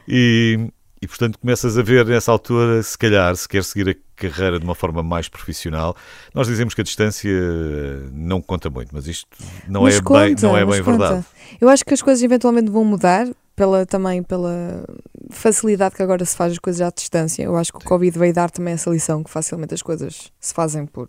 E, 0.07 0.71
e, 1.01 1.07
portanto, 1.07 1.39
começas 1.39 1.77
a 1.77 1.81
ver 1.81 2.05
nessa 2.05 2.31
altura, 2.31 2.83
se 2.83 2.97
calhar, 2.97 3.35
se 3.35 3.47
quer 3.47 3.63
seguir 3.63 3.89
a 3.89 3.95
carreira 4.15 4.59
de 4.59 4.65
uma 4.65 4.75
forma 4.75 5.01
mais 5.01 5.27
profissional. 5.27 5.95
Nós 6.33 6.45
dizemos 6.47 6.75
que 6.75 6.81
a 6.81 6.83
distância 6.83 7.29
eh, 7.29 8.07
não 8.13 8.39
conta 8.39 8.69
muito, 8.69 8.89
mas 8.93 9.07
isto 9.07 9.27
não 9.67 9.81
Mas 9.83 9.95
é 9.95 9.97
bem, 9.97 10.03
conta, 10.03 10.47
não 10.47 10.55
é 10.55 10.65
bem 10.65 10.83
conta. 10.83 10.97
verdade. 11.07 11.25
Eu 11.59 11.69
acho 11.69 11.83
que 11.83 11.93
as 11.93 12.01
coisas 12.03 12.21
eventualmente 12.23 12.69
vão 12.69 12.85
mudar, 12.85 13.27
pela, 13.55 13.85
também 13.85 14.21
pela 14.21 14.85
facilidade 15.29 15.95
que 15.95 16.03
agora 16.03 16.23
se 16.23 16.35
faz 16.35 16.53
as 16.53 16.59
coisas 16.59 16.81
à 16.81 16.91
distância. 16.91 17.43
Eu 17.43 17.55
acho 17.55 17.71
que 17.71 17.79
o 17.79 17.83
Covid 17.83 18.17
veio 18.17 18.33
dar 18.33 18.51
também 18.51 18.73
essa 18.73 18.89
lição 18.89 19.23
que 19.23 19.29
facilmente 19.29 19.73
as 19.73 19.81
coisas 19.81 20.31
se 20.39 20.53
fazem 20.53 20.85
por 20.85 21.07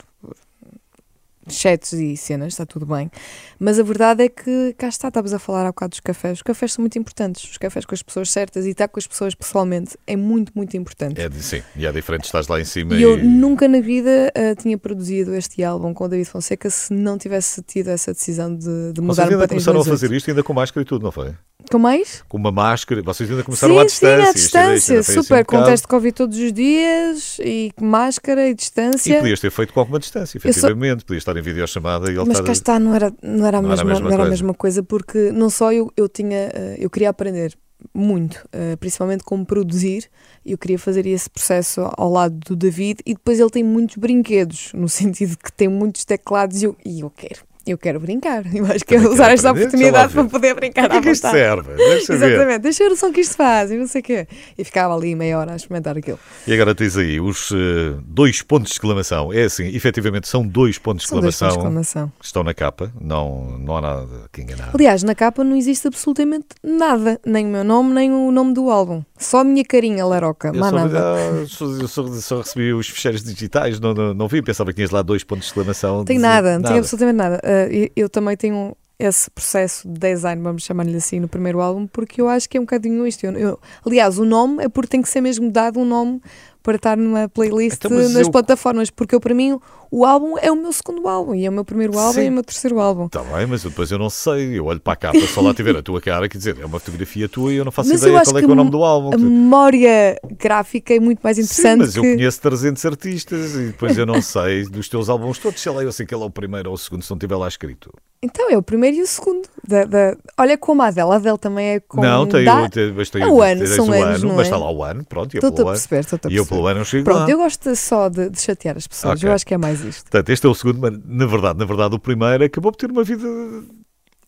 chats 1.49 1.93
e 1.93 2.17
cenas, 2.17 2.49
está 2.55 2.65
tudo 2.67 2.87
bem. 2.87 3.11
Mas 3.59 3.79
a 3.79 3.83
verdade 3.83 4.25
é 4.25 4.29
que 4.29 4.75
cá 4.79 4.89
está, 4.89 5.09
estavas 5.09 5.33
a 5.33 5.39
falar 5.39 5.63
há 5.63 5.69
bocado 5.69 5.91
dos 5.91 6.01
cafés. 6.01 6.39
Os 6.39 6.43
cafés 6.43 6.73
são 6.73 6.83
muito 6.83 6.99
importantes, 6.99 7.45
os 7.51 7.59
cafés 7.59 7.85
com 7.85 7.95
as 7.95 8.03
pessoas 8.03 8.31
certas 8.31 8.65
e 8.67 8.71
estar 8.71 8.89
com 8.89 8.99
as 8.99 9.07
pessoas 9.07 9.35
pessoalmente 9.35 9.97
é 10.07 10.17
muito, 10.17 10.53
muito 10.55 10.77
importante. 10.77 11.21
É, 11.21 11.31
sim, 11.31 11.63
e 11.77 11.87
é 11.87 11.93
diferente, 11.93 12.25
estás 12.25 12.47
lá 12.49 12.61
em 12.61 12.65
cima 12.65 12.95
E 12.95 13.03
eu 13.03 13.19
e... 13.19 13.23
nunca 13.23 13.67
na 13.69 13.81
vida 13.81 14.33
ah, 14.35 14.55
tinha 14.61 14.77
produzido 14.79 15.35
este 15.35 15.63
álbum 15.65 15.93
com 15.95 16.05
o 16.05 16.09
David 16.09 16.29
Fonseca 16.29 16.69
se 16.71 16.93
não 16.93 17.19
tivesse 17.19 17.63
tido 17.63 17.89
essa 17.89 18.13
decisão 18.13 18.55
de, 18.55 18.65
de 18.93 19.01
Vocês 19.01 19.07
mudar-me 19.07 19.33
ainda 19.35 19.39
para 19.39 19.49
começaram 19.49 19.81
a 19.81 19.85
2018. 19.85 20.01
fazer 20.01 20.17
isto 20.17 20.31
ainda 20.31 20.43
com 20.43 20.53
máscara 20.53 20.83
e 20.83 20.85
tudo, 20.85 21.03
não 21.03 21.13
foi? 21.13 21.33
Com 21.71 21.79
mais? 21.79 22.23
Com 22.29 22.37
uma 22.37 22.51
máscara, 22.53 23.01
vocês 23.03 23.31
ainda 23.31 23.43
começaram 23.45 23.75
sim, 23.75 23.81
à 23.81 23.85
distância. 23.85 24.17
sim, 24.19 24.27
à 24.27 24.33
Isto 24.35 24.57
ainda- 24.59 24.75
isto 24.75 24.77
distância, 24.83 24.93
ainda 24.95 25.05
foi 25.05 25.15
assim 25.15 25.23
super, 25.23 25.41
um 25.41 25.45
com 25.45 25.57
bocado- 25.57 25.71
teste 25.71 25.85
de 25.85 25.89
Covid 25.89 26.13
todos 26.15 26.39
os 26.39 26.53
dias 26.53 27.37
e 27.41 27.73
máscara 27.81 28.49
e 28.49 28.51
E 28.51 28.55
distância. 28.55 29.19
podias 29.19 29.41
ter 29.41 29.51
feito 29.51 29.73
com 29.73 29.81
alguma 29.81 29.99
distância, 29.99 30.39
Eu 30.39 30.51
efetivamente. 30.51 31.05
Podias 31.05 31.23
estar 31.23 31.32
em 31.39 31.43
videochamada 31.43 32.07
e 32.11 32.15
ele 32.15 32.21
Mas 32.21 32.39
estar... 32.39 32.45
cá 32.45 32.53
está, 32.53 32.79
não 32.79 32.95
era, 32.95 33.13
não 33.23 33.47
era, 33.47 33.59
a, 33.59 33.63
Não 33.63 33.71
era 33.73 33.81
a 33.81 33.85
mesma, 33.85 33.85
mesma 33.85 34.01
não 34.01 34.13
era 34.13 34.23
a 34.23 34.27
coisa. 34.27 34.31
mesma 34.31 34.55
coisa, 34.55 34.83
porque 34.83 35.33
não 35.33 35.51
só 35.51 35.73
eu, 35.73 35.91
eu 35.97 36.09
tinha, 36.09 36.51
eh, 36.53 36.77
eu 36.79 36.89
queria 36.91 37.11
aprender 37.11 37.57
muito, 37.95 38.47
eh, 38.53 38.77
principalmente 38.77 39.25
como 39.25 39.45
produzir, 39.45 40.09
e 40.45 40.53
eu 40.53 40.59
queria 40.59 40.79
fazer 40.79 41.07
esse 41.07 41.29
processo 41.29 41.81
ao 41.97 42.11
lado 42.11 42.39
do 42.47 42.57
David, 42.57 43.01
e 43.05 43.15
depois 43.15 43.41
ele 43.41 43.51
tem 43.51 43.65
muitos 43.65 43.97
brinquedos, 43.97 44.73
no 44.75 44.89
sentido 44.89 45.37
que 45.37 45.53
tem 45.53 45.69
muitos 45.69 46.05
teclados 46.05 46.63
e 46.63 46.67
eu, 46.67 46.77
e 46.85 47.01
eu 47.01 47.11
quero. 47.11 47.41
Eu 47.67 47.79
quero 47.79 48.01
brincar. 48.01 48.43
Eu 48.55 48.67
acho 48.67 48.85
que 48.85 48.95
é 48.95 48.99
Também 48.99 49.13
usar 49.13 49.31
esta 49.31 49.51
aprender, 49.51 49.69
oportunidade 49.69 50.13
para 50.13 50.25
poder 50.25 50.55
brincar 50.55 50.89
Para 50.89 50.99
à 50.99 51.01
que 51.01 51.09
é 51.09 51.11
que 51.11 51.17
isto 51.17 51.31
serve? 51.31 51.75
Deixa 51.75 52.17
ver. 52.17 52.33
Exatamente, 52.33 52.59
deixa 52.61 52.83
eu 52.83 52.89
ver 52.89 52.95
o 52.95 52.97
som 52.97 53.13
que 53.13 53.21
isto 53.21 53.37
faz 53.37 53.71
e 53.71 53.77
não 53.77 53.87
sei 53.87 54.01
o 54.01 54.05
quê. 54.05 54.27
E 54.59 54.65
ficava 54.65 54.95
ali 54.97 55.15
meia 55.15 55.39
hora 55.39 55.53
a 55.53 55.57
experimentar 55.57 55.97
aquilo. 55.97 56.19
E 56.47 56.53
agora 56.53 56.75
tens 56.75 56.97
aí 56.97 57.21
os 57.21 57.51
eh, 57.53 57.95
dois 58.05 58.43
pontos 58.43 58.69
de 58.69 58.75
exclamação. 58.75 59.33
É 59.33 59.45
assim, 59.45 59.67
efetivamente 59.69 60.27
são 60.29 60.47
dois 60.47 60.77
pontos 60.79 61.05
de 61.05 61.09
São 61.11 61.21
dois 61.21 61.37
pontos 61.39 61.55
exclamação, 61.55 61.73
de 61.73 61.89
exclamação. 61.93 62.13
que 62.19 62.27
estão 62.27 62.43
na 62.43 62.55
capa. 62.55 62.93
Não, 63.01 63.59
não 63.59 63.77
há 63.77 63.81
nada 63.81 64.09
que 64.33 64.43
enganar. 64.43 64.71
Aliás, 64.75 65.03
na 65.03 65.15
capa 65.15 65.45
não 65.45 65.57
existe 65.57 65.87
absolutamente 65.87 66.49
nada, 66.63 67.21
nem 67.25 67.47
o 67.47 67.49
meu 67.49 67.65
nome, 67.65 67.95
nem 67.95 68.11
o 68.13 68.31
nome 68.33 68.55
do 68.55 68.71
álbum. 68.71 69.03
Só 69.23 69.39
a 69.41 69.45
minha 69.45 69.65
carinha 69.65 70.05
laroca, 70.05 70.49
Eu 70.49 70.55
mais 70.61 70.71
só, 70.71 70.77
nada. 70.79 70.99
ah, 71.01 71.47
só, 71.49 71.65
eu 71.65 71.89
só- 71.89 72.07
só 72.21 72.39
recebi 72.41 72.73
os 72.73 72.89
ficheiros 72.89 73.23
digitais, 73.23 73.79
não, 73.81 73.95
não, 73.95 74.13
não 74.15 74.29
vi, 74.29 74.43
pensava 74.43 74.71
que 74.71 74.77
tinhas 74.77 74.91
lá 74.91 75.03
dois 75.03 75.25
pontos 75.25 75.45
de 75.47 75.51
exclamação. 75.51 76.05
Tem 76.05 76.19
nada, 76.19 76.59
não 76.59 76.63
tem 76.69 76.79
absolutamente 76.79 77.17
nada. 77.17 77.41
Ah, 77.43 77.67
eu, 77.73 77.89
eu 77.97 78.09
também 78.09 78.37
tenho 78.37 78.77
esse 78.99 79.29
processo 79.31 79.89
de 79.89 79.99
design, 79.99 80.41
vamos 80.43 80.63
chamar-lhe 80.63 80.97
assim, 80.97 81.19
no 81.19 81.27
primeiro 81.27 81.61
álbum, 81.61 81.87
porque 81.89 82.21
eu 82.21 82.29
acho 82.29 82.49
que 82.49 82.57
é 82.57 82.61
um 82.61 82.65
bocadinho 82.65 83.05
isto. 83.07 83.25
Eu- 83.25 83.33
eu- 83.33 83.61
aliás, 83.85 84.17
o 84.19 84.25
nome 84.25 84.63
é 84.63 84.69
porque 84.69 84.89
tem 84.91 85.03
que 85.03 85.09
ser 85.09 85.21
mesmo 85.21 85.51
dado 85.51 85.81
um 85.81 85.85
nome 85.85 86.21
para 86.63 86.77
estar 86.77 86.97
numa 86.97 87.29
playlist 87.29 87.77
Então, 87.77 87.91
mas 87.91 88.13
nas 88.13 88.27
eu- 88.27 88.33
plataformas, 88.33 88.91
porque 88.91 89.15
eu, 89.15 89.21
para 89.21 89.35
mim 89.35 89.59
o 89.91 90.05
álbum 90.07 90.39
é 90.39 90.51
o 90.51 90.57
meu 90.57 90.73
segundo 90.73 91.07
álbum 91.07 91.35
e 91.35 91.45
é 91.45 91.51
o 91.51 91.53
meu 91.53 91.65
primeiro 91.65 91.99
álbum 91.99 92.15
Sim. 92.15 92.23
e 92.23 92.27
é 92.27 92.31
o 92.31 92.33
meu 92.33 92.43
terceiro 92.43 92.81
álbum. 92.81 93.07
Está 93.07 93.23
bem, 93.23 93.47
mas 93.47 93.63
eu 93.65 93.71
depois 93.71 93.91
eu 93.91 93.99
não 93.99 94.09
sei. 94.09 94.59
Eu 94.59 94.65
olho 94.67 94.81
para 94.81 94.95
a 94.95 94.97
capa, 94.97 95.21
só 95.27 95.41
lá 95.43 95.53
tiver 95.55 95.77
a 95.77 95.83
tua 95.83 96.01
cara, 96.01 96.29
quer 96.29 96.39
dizer, 96.39 96.57
é 96.61 96.65
uma 96.65 96.79
fotografia 96.79 97.29
tua 97.29 97.53
e 97.53 97.57
eu 97.57 97.65
não 97.65 97.73
faço 97.73 97.91
Mas 97.91 98.03
eu 98.03 98.09
ideia 98.09 98.25
qual 98.25 98.39
é, 98.39 98.43
é 98.43 98.47
o 98.47 98.55
nome 98.55 98.71
do 98.71 98.83
álbum. 98.83 99.13
A 99.13 99.19
memória 99.19 100.19
gráfica 100.39 100.95
é 100.95 101.01
muito 101.01 101.21
mais 101.21 101.37
Sim, 101.37 101.43
interessante 101.43 101.79
mas 101.79 101.97
eu 101.97 102.03
que... 102.03 102.15
conheço 102.17 102.41
300 102.41 102.85
artistas 102.87 103.55
e 103.55 103.67
depois 103.67 103.99
eu 103.99 104.07
não 104.07 104.21
sei 104.23 104.65
dos 104.65 104.89
teus 104.89 105.09
álbuns 105.09 105.39
todos. 105.39 105.61
Sei 105.61 105.71
lá, 105.71 105.83
eu 105.83 105.93
sei 105.93 106.07
que 106.07 106.15
ele 106.15 106.23
é 106.23 106.27
o 106.27 106.31
primeiro 106.31 106.71
ou 106.71 106.75
o 106.75 106.79
segundo, 106.79 107.03
se 107.03 107.11
não 107.11 107.19
tiver 107.19 107.37
lá 107.37 107.47
escrito. 107.49 107.93
Então 108.25 108.49
é 108.51 108.57
o 108.57 108.63
primeiro 108.63 108.97
e 108.99 109.03
o 109.03 109.07
segundo. 109.07 109.49
Da, 109.67 109.85
da- 109.85 110.17
Olha 110.39 110.57
como 110.57 110.81
a 110.83 110.87
Adele, 110.87 111.11
a 111.11 111.15
Adele 111.17 111.39
também 111.39 111.67
é 111.71 111.81
com 111.81 112.01
não, 112.01 112.25
tem, 112.27 112.49
o, 112.49 112.69
tem, 112.71 112.93
mas 112.93 113.11
tem, 113.11 113.23
É 113.23 113.27
o 113.27 113.43
ano, 113.43 113.67
são 113.67 113.89
o 113.89 113.93
anos, 113.93 114.23
ano, 114.23 114.29
mas 114.35 114.39
é? 114.39 114.43
está 114.43 114.57
lá 114.57 114.71
o 114.71 114.83
ano, 114.85 115.05
pronto, 115.05 115.35
e 115.35 115.37
eu 115.37 115.41
Estou-te 115.41 115.61
a 115.61 115.65
perceber, 115.73 116.01
estou-te 116.01 116.29
a 116.29 116.31
E 116.31 116.37
eu 116.37 116.47
perceber. 116.53 116.57
pelo 116.57 116.67
ano 116.69 116.85
chego 116.85 117.05
Pronto, 117.05 117.21
lá. 117.21 117.31
eu 117.31 117.39
gosto 117.39 117.75
só 117.77 118.09
de, 118.09 118.31
de 118.31 118.41
chatear 118.41 118.77
as 118.77 118.87
pessoas. 118.87 119.19
Ok. 119.19 119.29
Eu 119.29 119.35
acho 119.35 119.47
que 119.47 119.55
é 119.55 119.59
mais 119.59 119.81
isto. 119.85 120.03
Portanto, 120.05 120.29
este 120.31 120.47
é 120.47 120.49
o 120.49 120.55
segundo, 120.55 120.81
mas 120.81 120.93
na 121.05 121.27
verdade, 121.27 121.59
na 121.59 121.65
verdade, 121.65 121.95
o 121.95 121.99
primeiro 121.99 122.45
acabou 122.45 122.73
por 122.73 122.79
ter 122.79 122.91
uma 122.91 123.05
vida 123.05 123.27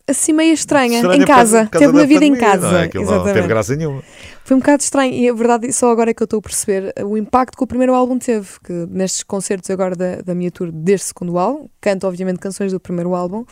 Assim 0.07 0.33
meio 0.33 0.53
estranha, 0.53 0.97
estranha 0.97 1.23
em 1.23 1.25
casa. 1.25 1.63
por 1.63 1.71
causa 1.71 1.85
Teve 1.85 1.91
uma 1.91 2.01
da 2.01 2.05
vida 2.05 2.25
em 2.25 2.35
casa. 2.35 2.71
Não 2.71 2.77
é? 2.77 2.83
Aquilo 2.83 3.03
não 3.05 3.11
teve 3.11 3.21
Exatamente. 3.23 3.47
graça 3.47 3.75
nenhuma. 3.75 4.03
Foi 4.43 4.55
um 4.55 4.59
bocado 4.59 4.83
estranho 4.83 5.11
e 5.11 5.27
a 5.27 5.33
verdade 5.33 5.73
só 5.73 5.89
agora 5.89 6.11
é 6.11 6.13
que 6.13 6.21
eu 6.21 6.25
estou 6.25 6.37
a 6.37 6.41
perceber 6.43 6.93
o 7.03 7.17
impacto 7.17 7.57
que 7.57 7.63
o 7.63 7.65
primeiro 7.65 7.95
álbum 7.95 8.19
teve. 8.19 8.47
Que 8.63 8.71
nestes 8.87 9.23
concertos 9.23 9.67
agora 9.71 9.95
da, 9.95 10.17
da 10.17 10.35
minha 10.35 10.51
tour 10.51 10.71
deste 10.71 11.07
segundo 11.07 11.39
álbum, 11.39 11.67
canto 11.81 12.05
obviamente 12.05 12.37
canções 12.37 12.71
do 12.71 12.79
primeiro 12.79 13.15
álbum 13.15 13.43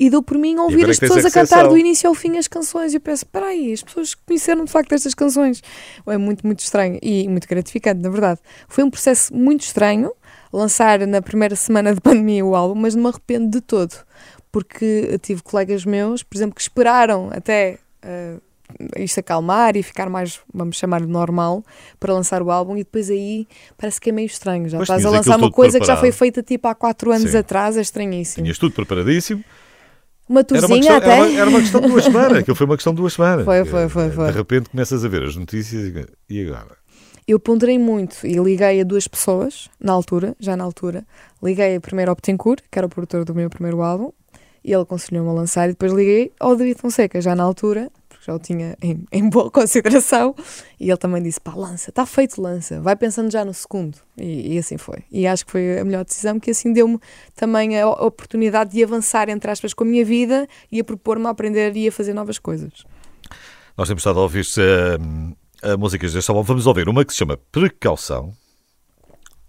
e 0.00 0.08
dou 0.08 0.22
por 0.22 0.38
mim 0.38 0.56
a 0.56 0.62
ouvir 0.62 0.86
é 0.86 0.90
as 0.90 0.98
pessoas 0.98 1.26
a 1.26 1.30
cantar 1.30 1.68
do 1.68 1.76
início 1.76 2.08
ao 2.08 2.14
fim 2.14 2.38
as 2.38 2.48
canções 2.48 2.94
e 2.94 2.96
eu 2.96 3.00
penso, 3.02 3.24
espera 3.24 3.46
aí, 3.46 3.70
as 3.74 3.82
pessoas 3.82 4.14
conheceram 4.14 4.64
de 4.64 4.72
facto 4.72 4.94
estas 4.94 5.12
canções. 5.12 5.62
É 6.06 6.16
muito, 6.16 6.46
muito 6.46 6.60
estranho 6.60 6.98
e 7.02 7.28
muito 7.28 7.46
gratificante, 7.46 8.00
na 8.00 8.08
verdade. 8.08 8.40
Foi 8.66 8.82
um 8.82 8.88
processo 8.88 9.34
muito 9.34 9.60
estranho 9.60 10.10
lançar 10.50 11.06
na 11.06 11.20
primeira 11.20 11.56
semana 11.56 11.94
de 11.94 12.00
pandemia 12.02 12.46
o 12.46 12.54
álbum, 12.54 12.80
mas 12.80 12.94
não 12.94 13.02
me 13.02 13.08
arrependo 13.10 13.50
de 13.50 13.60
todo. 13.60 13.94
Porque 14.58 15.18
tive 15.22 15.42
colegas 15.42 15.84
meus, 15.84 16.22
por 16.22 16.36
exemplo, 16.36 16.54
que 16.54 16.60
esperaram 16.60 17.30
até 17.32 17.78
eh, 18.02 18.36
isto 18.96 19.20
acalmar 19.20 19.76
e 19.76 19.82
ficar 19.82 20.10
mais, 20.10 20.40
vamos 20.52 20.76
chamar 20.76 21.00
de 21.00 21.06
normal, 21.06 21.62
para 22.00 22.12
lançar 22.12 22.42
o 22.42 22.50
álbum 22.50 22.74
e 22.76 22.80
depois 22.80 23.08
aí 23.08 23.46
parece 23.76 24.00
que 24.00 24.10
é 24.10 24.12
meio 24.12 24.26
estranho. 24.26 24.68
Já 24.68 24.78
Mas 24.78 24.88
estás 24.88 25.06
a 25.06 25.10
lançar 25.10 25.36
uma 25.38 25.50
coisa 25.50 25.78
que 25.78 25.86
já 25.86 25.94
foi 25.96 26.08
preparado. 26.10 26.18
feita 26.18 26.42
tipo 26.42 26.66
há 26.66 26.74
quatro 26.74 27.12
anos 27.12 27.30
Sim. 27.30 27.38
atrás, 27.38 27.76
é 27.76 27.80
estranhíssimo. 27.80 28.42
Tinhas 28.44 28.58
tudo 28.58 28.74
preparadíssimo. 28.74 29.44
Uma 30.28 30.44
tourzinha 30.44 30.96
até. 30.96 31.06
era, 31.10 31.24
uma, 31.24 31.40
era 31.40 31.50
uma 31.50 31.60
questão 31.60 31.80
de 31.80 31.88
duas 31.88 32.04
semanas. 32.04 32.38
Aquilo 32.38 32.56
foi 32.56 32.66
uma 32.66 32.76
questão 32.76 32.92
de 32.92 33.00
duas 33.00 33.12
semanas. 33.14 33.44
Foi, 33.44 33.64
foi, 33.64 33.88
foi, 33.88 34.10
foi. 34.10 34.26
De 34.26 34.36
repente 34.36 34.68
começas 34.70 35.04
a 35.04 35.08
ver 35.08 35.22
as 35.22 35.36
notícias 35.36 36.06
e- 36.28 36.42
agora? 36.46 36.76
Eu 37.26 37.38
ponderei 37.38 37.78
muito 37.78 38.26
e 38.26 38.34
liguei 38.38 38.80
a 38.80 38.84
duas 38.84 39.06
pessoas, 39.06 39.68
na 39.80 39.92
altura, 39.92 40.34
já 40.40 40.56
na 40.56 40.64
altura. 40.64 41.04
Liguei 41.42 41.78
primeiro 41.78 42.10
ao 42.10 42.14
Betancourt, 42.16 42.62
que 42.70 42.78
era 42.78 42.86
o 42.86 42.90
produtor 42.90 43.24
do 43.24 43.34
meu 43.34 43.50
primeiro 43.50 43.82
álbum, 43.82 44.10
e 44.68 44.72
ele 44.74 44.82
aconselhou-me 44.82 45.30
a 45.30 45.32
lançar. 45.32 45.64
E 45.64 45.72
depois 45.72 45.92
liguei 45.92 46.30
ao 46.38 46.54
David 46.54 46.78
Fonseca, 46.78 47.22
já 47.22 47.34
na 47.34 47.42
altura, 47.42 47.90
porque 48.06 48.24
já 48.26 48.34
o 48.34 48.38
tinha 48.38 48.76
em, 48.82 49.02
em 49.10 49.30
boa 49.30 49.48
consideração. 49.50 50.34
E 50.78 50.90
ele 50.90 50.96
também 50.98 51.22
disse: 51.22 51.40
pá, 51.40 51.54
lança, 51.54 51.88
está 51.88 52.04
feito, 52.04 52.40
lança, 52.40 52.78
vai 52.78 52.94
pensando 52.94 53.30
já 53.32 53.46
no 53.46 53.54
segundo. 53.54 53.96
E, 54.18 54.54
e 54.54 54.58
assim 54.58 54.76
foi. 54.76 55.04
E 55.10 55.26
acho 55.26 55.46
que 55.46 55.52
foi 55.52 55.78
a 55.78 55.84
melhor 55.84 56.04
decisão, 56.04 56.38
que 56.38 56.50
assim 56.50 56.70
deu-me 56.70 57.00
também 57.34 57.80
a, 57.80 57.88
oportunidade 57.88 58.72
de 58.72 58.84
avançar, 58.84 59.30
entre 59.30 59.50
aspas, 59.50 59.72
com 59.72 59.84
a 59.84 59.86
minha 59.86 60.04
vida 60.04 60.46
e 60.70 60.80
a 60.80 60.84
propor-me 60.84 61.26
a 61.26 61.30
aprender 61.30 61.74
e 61.74 61.88
a 61.88 61.92
fazer 61.92 62.12
novas 62.12 62.38
coisas. 62.38 62.84
Nós 63.74 63.88
temos 63.88 64.02
estado 64.02 64.18
a 64.18 64.22
ouvir 64.22 64.44
a 65.62 65.76
músicas 65.78 66.12
deste 66.12 66.30
álbum. 66.30 66.42
Vamos 66.42 66.66
ouvir 66.66 66.90
uma 66.90 67.06
que 67.06 67.12
se 67.12 67.18
chama 67.20 67.38
Precaução. 67.50 68.34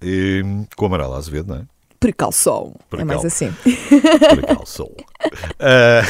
E, 0.02 0.42
com 0.78 0.86
Amarela 0.86 1.18
Azevedo, 1.18 1.50
não 1.50 1.58
é? 1.58 1.79
Precaução. 2.00 2.76
É 2.98 3.04
mais 3.04 3.26
assim. 3.26 3.52
Precaução. 4.36 4.90
Ah, 5.60 6.02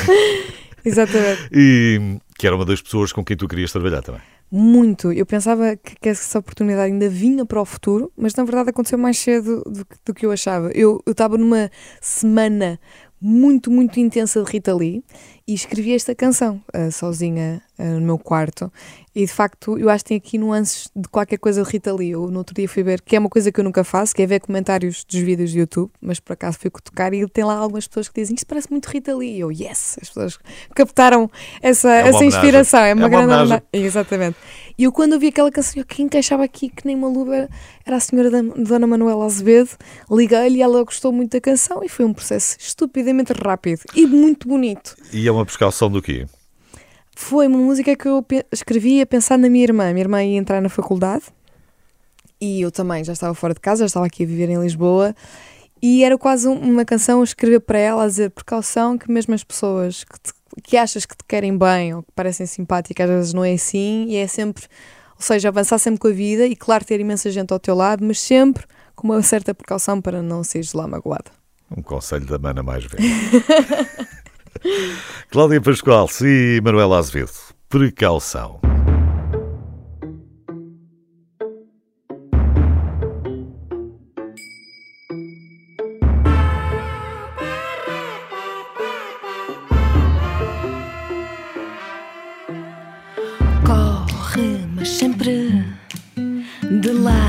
Exatamente. 0.85 1.49
e 1.51 2.17
que 2.37 2.45
era 2.47 2.55
uma 2.55 2.63
das 2.65 2.81
pessoas 2.81 3.11
com 3.11 3.23
quem 3.25 3.35
tu 3.35 3.47
querias 3.47 3.71
trabalhar 3.71 4.01
também. 4.01 4.21
Muito. 4.51 5.11
Eu 5.11 5.25
pensava 5.25 5.75
que, 5.75 5.95
que 5.99 6.09
essa 6.09 6.39
oportunidade 6.39 6.91
ainda 6.91 7.09
vinha 7.09 7.45
para 7.45 7.61
o 7.61 7.65
futuro, 7.65 8.11
mas 8.17 8.33
na 8.35 8.43
verdade 8.43 8.69
aconteceu 8.69 8.97
mais 8.97 9.17
cedo 9.17 9.61
do, 9.65 9.85
que- 9.85 9.95
do 10.05 10.13
que 10.13 10.25
eu 10.25 10.31
achava. 10.31 10.71
Eu 10.71 11.01
estava 11.07 11.37
numa 11.37 11.69
semana 12.01 12.79
muito, 13.21 13.69
muito 13.69 13.99
intensa 13.99 14.41
de 14.43 14.49
Rita 14.51 14.73
Lee 14.73 15.03
e 15.49 15.53
escrevi 15.55 15.95
esta 15.95 16.13
canção 16.13 16.61
ah, 16.71 16.91
sozinha 16.91 17.59
ah, 17.79 17.83
no 17.83 18.01
meu 18.01 18.19
quarto. 18.19 18.71
E 19.15 19.25
de 19.25 19.31
facto, 19.31 19.77
eu 19.79 19.89
acho 19.89 20.03
que 20.03 20.09
tem 20.09 20.17
aqui 20.17 20.37
nuances 20.37 20.89
de 20.95 21.09
qualquer 21.09 21.39
coisa 21.39 21.63
de 21.63 21.69
Rita 21.69 21.91
Lee. 21.91 22.11
Eu 22.11 22.29
no 22.29 22.37
outro 22.37 22.53
dia 22.53 22.69
fui 22.69 22.83
ver, 22.83 23.01
que 23.01 23.15
é 23.15 23.19
uma 23.19 23.27
coisa 23.27 23.51
que 23.51 23.59
eu 23.59 23.63
nunca 23.63 23.83
faço, 23.83 24.15
que 24.15 24.21
é 24.21 24.27
ver 24.27 24.39
comentários 24.39 25.03
dos 25.03 25.19
vídeos 25.19 25.51
do 25.51 25.57
YouTube, 25.57 25.91
mas 25.99 26.19
por 26.19 26.33
acaso 26.33 26.59
fui 26.59 26.69
tocar 26.69 27.11
e 27.13 27.27
tem 27.27 27.43
lá 27.43 27.55
algumas 27.55 27.87
pessoas 27.87 28.07
que 28.07 28.21
dizem 28.21 28.35
isto 28.35 28.45
parece 28.45 28.69
muito 28.69 28.85
Rita 28.85 29.15
Lee. 29.15 29.37
E 29.37 29.39
eu, 29.39 29.51
yes, 29.51 29.97
as 29.99 30.09
pessoas 30.09 30.39
captaram 30.75 31.29
essa, 31.61 31.89
É 31.89 32.09
essa 32.09 32.23
inspiração. 32.23 32.81
É 32.81 32.93
uma, 32.93 33.01
É 33.01 33.07
uma 33.07 33.09
grande 33.09 33.33
homenagem. 33.33 33.61
Exatamente. 33.73 34.37
E 34.77 34.83
eu 34.83 34.91
quando 34.91 35.13
ouvi 35.13 35.27
aquela 35.27 35.51
canção, 35.51 35.81
eu, 35.81 35.85
quem 35.85 36.05
encaixava 36.05 36.43
aqui 36.43 36.69
que 36.69 36.85
nem 36.85 36.95
uma 36.95 37.09
luva 37.09 37.35
era, 37.35 37.49
era 37.85 37.97
a 37.97 37.99
senhora 37.99 38.29
da, 38.29 38.41
Dona 38.41 38.85
Manuela 38.85 39.25
Azevedo. 39.25 39.71
Liguei-lhe 40.09 40.59
e 40.59 40.61
ela 40.61 40.83
gostou 40.83 41.11
muito 41.11 41.31
da 41.31 41.41
canção 41.41 41.83
e 41.83 41.89
foi 41.89 42.05
um 42.05 42.13
processo 42.13 42.55
estupidamente 42.59 43.33
rápido 43.33 43.81
e 43.95 44.05
muito 44.05 44.47
bonito. 44.47 44.95
E 45.11 45.27
é 45.27 45.31
uma 45.31 45.38
precaução 45.45 45.89
do 45.89 46.01
quê? 46.01 46.25
Foi 47.15 47.47
uma 47.47 47.57
música 47.57 47.95
que 47.95 48.07
eu 48.07 48.25
escrevi 48.51 49.01
a 49.01 49.05
pensar 49.05 49.37
na 49.37 49.49
minha 49.49 49.63
irmã. 49.63 49.89
Minha 49.91 50.03
irmã 50.03 50.23
ia 50.23 50.37
entrar 50.37 50.61
na 50.61 50.69
faculdade 50.69 51.23
e 52.39 52.61
eu 52.61 52.71
também 52.71 53.03
já 53.03 53.13
estava 53.13 53.33
fora 53.33 53.53
de 53.53 53.59
casa, 53.59 53.81
já 53.81 53.85
estava 53.87 54.05
aqui 54.05 54.23
a 54.23 54.25
viver 54.27 54.49
em 54.49 54.59
Lisboa. 54.61 55.13
E 55.81 56.03
era 56.03 56.17
quase 56.17 56.47
um- 56.47 56.59
uma 56.59 56.85
canção 56.85 57.21
a 57.21 57.23
escrever 57.23 57.59
para 57.61 57.77
ela, 57.79 58.03
a 58.03 58.07
dizer 58.07 58.31
precaução, 58.31 58.97
que 58.97 59.11
mesmo 59.11 59.33
as 59.33 59.43
pessoas 59.43 60.03
que, 60.03 60.19
te- 60.19 60.33
que 60.63 60.77
achas 60.77 61.05
que 61.05 61.15
te 61.15 61.23
querem 61.27 61.57
bem 61.57 61.93
ou 61.93 62.03
que 62.03 62.11
parecem 62.15 62.45
simpáticas, 62.45 63.09
às 63.09 63.15
vezes 63.15 63.33
não 63.33 63.43
é 63.45 63.53
assim, 63.53 64.05
e 64.09 64.15
é 64.17 64.27
sempre, 64.27 64.63
ou 65.15 65.21
seja, 65.21 65.47
avançar 65.49 65.77
sempre 65.79 65.99
com 65.99 66.07
a 66.07 66.11
vida 66.11 66.45
e, 66.45 66.55
claro, 66.55 66.83
ter 66.83 66.99
imensa 66.99 67.29
gente 67.31 67.51
ao 67.53 67.59
teu 67.59 67.75
lado, 67.75 68.03
mas 68.05 68.19
sempre 68.19 68.65
com 68.95 69.07
uma 69.07 69.21
certa 69.23 69.53
precaução 69.53 70.01
para 70.01 70.21
não 70.21 70.43
seres 70.43 70.73
lá 70.73 70.85
magoada. 70.87 71.31
Um 71.75 71.81
conselho 71.81 72.25
da 72.25 72.37
mana 72.39 72.61
mais 72.63 72.83
velha. 72.83 73.03
Cláudia 75.29 75.61
Pascoal 75.61 76.07
e 76.21 76.61
Manuela 76.63 76.97
Azevedo. 76.97 77.31
Precaução. 77.67 78.59
Corre, 93.65 94.65
mas 94.75 94.89
sempre 94.89 95.63
de 96.81 96.91
lado, 96.91 97.28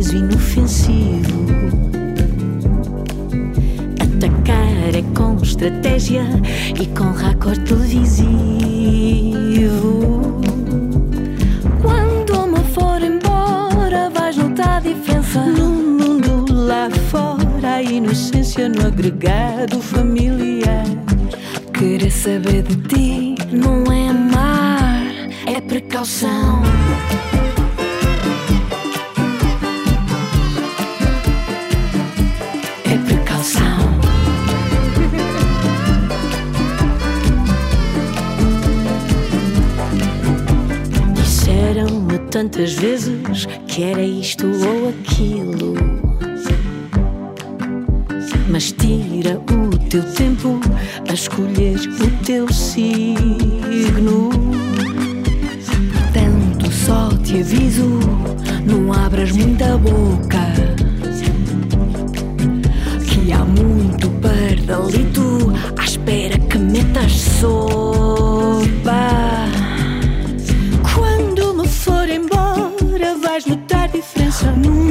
dá 0.00 0.06
um 0.06 0.06
riso 0.06 0.16
inofensivo. 0.16 1.46
Atacar 4.00 4.94
é 4.94 5.02
com 5.14 5.36
estratégia 5.42 6.24
e 6.80 6.86
com 6.86 7.12
raccord 7.12 7.60
televisivo. 7.64 8.30
Quando 11.82 12.44
uma 12.44 12.58
for 12.58 13.02
embora, 13.02 14.10
vais 14.10 14.36
notar 14.36 14.78
a 14.78 14.80
diferença. 14.80 15.44
No 15.44 15.68
mundo 15.68 16.46
lá 16.50 16.88
fora, 17.10 17.74
a 17.76 17.82
inocência 17.82 18.68
no 18.68 18.86
agregado 18.86 19.80
familiar. 19.80 20.84
Querer 21.72 22.10
saber 22.10 22.62
de 22.62 22.76
ti 22.88 23.34
não 23.52 23.84
é 23.92 24.08
amar, 24.08 25.06
é 25.46 25.60
precaução. 25.60 26.79
Tantas 42.40 42.72
vezes 42.72 43.44
que 43.68 43.82
era 43.82 44.02
isto 44.02 44.46
ou 44.46 44.88
aquilo. 44.88 45.74
Mas 48.48 48.72
tira 48.72 49.38
o 49.38 49.78
teu 49.90 50.02
tempo 50.14 50.58
a 51.06 51.12
escolher 51.12 51.78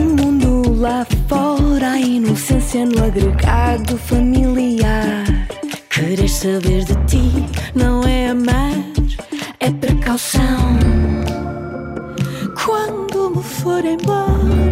mundo 0.05 0.75
lá 0.75 1.05
fora. 1.27 1.91
A 1.91 1.99
inocência 1.99 2.85
no 2.85 3.03
agregado 3.03 3.97
familiar. 3.97 5.25
Querer 5.89 6.29
saber 6.29 6.85
de 6.85 6.95
ti 7.05 7.45
não 7.75 8.03
é 8.03 8.29
amar, 8.29 8.73
é 9.59 9.69
precaução. 9.69 10.77
Quando 12.63 13.31
me 13.35 13.43
for 13.43 13.83
embora, 13.83 14.68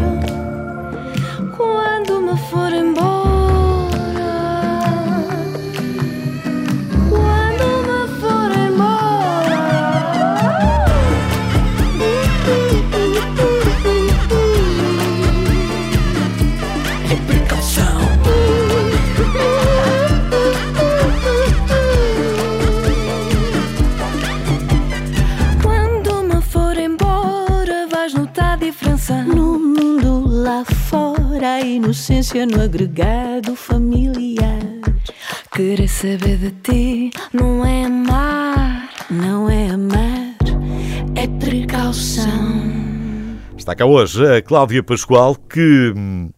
inocência 31.88 32.46
no 32.46 32.62
agregado 32.62 33.56
familiar. 33.56 34.60
Querer 35.56 35.88
saber 35.88 36.38
de 36.38 36.52
ti 36.52 37.12
não 37.32 37.66
é 37.66 37.86
amar, 37.86 38.90
não 39.10 39.50
é 39.50 39.70
amar, 39.70 40.36
é 41.16 41.28
precaução. 41.40 42.28
Está 43.56 43.74
cá 43.74 43.86
hoje 43.86 44.22
a 44.28 44.42
Cláudia 44.42 44.84
Pascoal, 44.84 45.34
que 45.36 45.94
hum, 45.96 46.30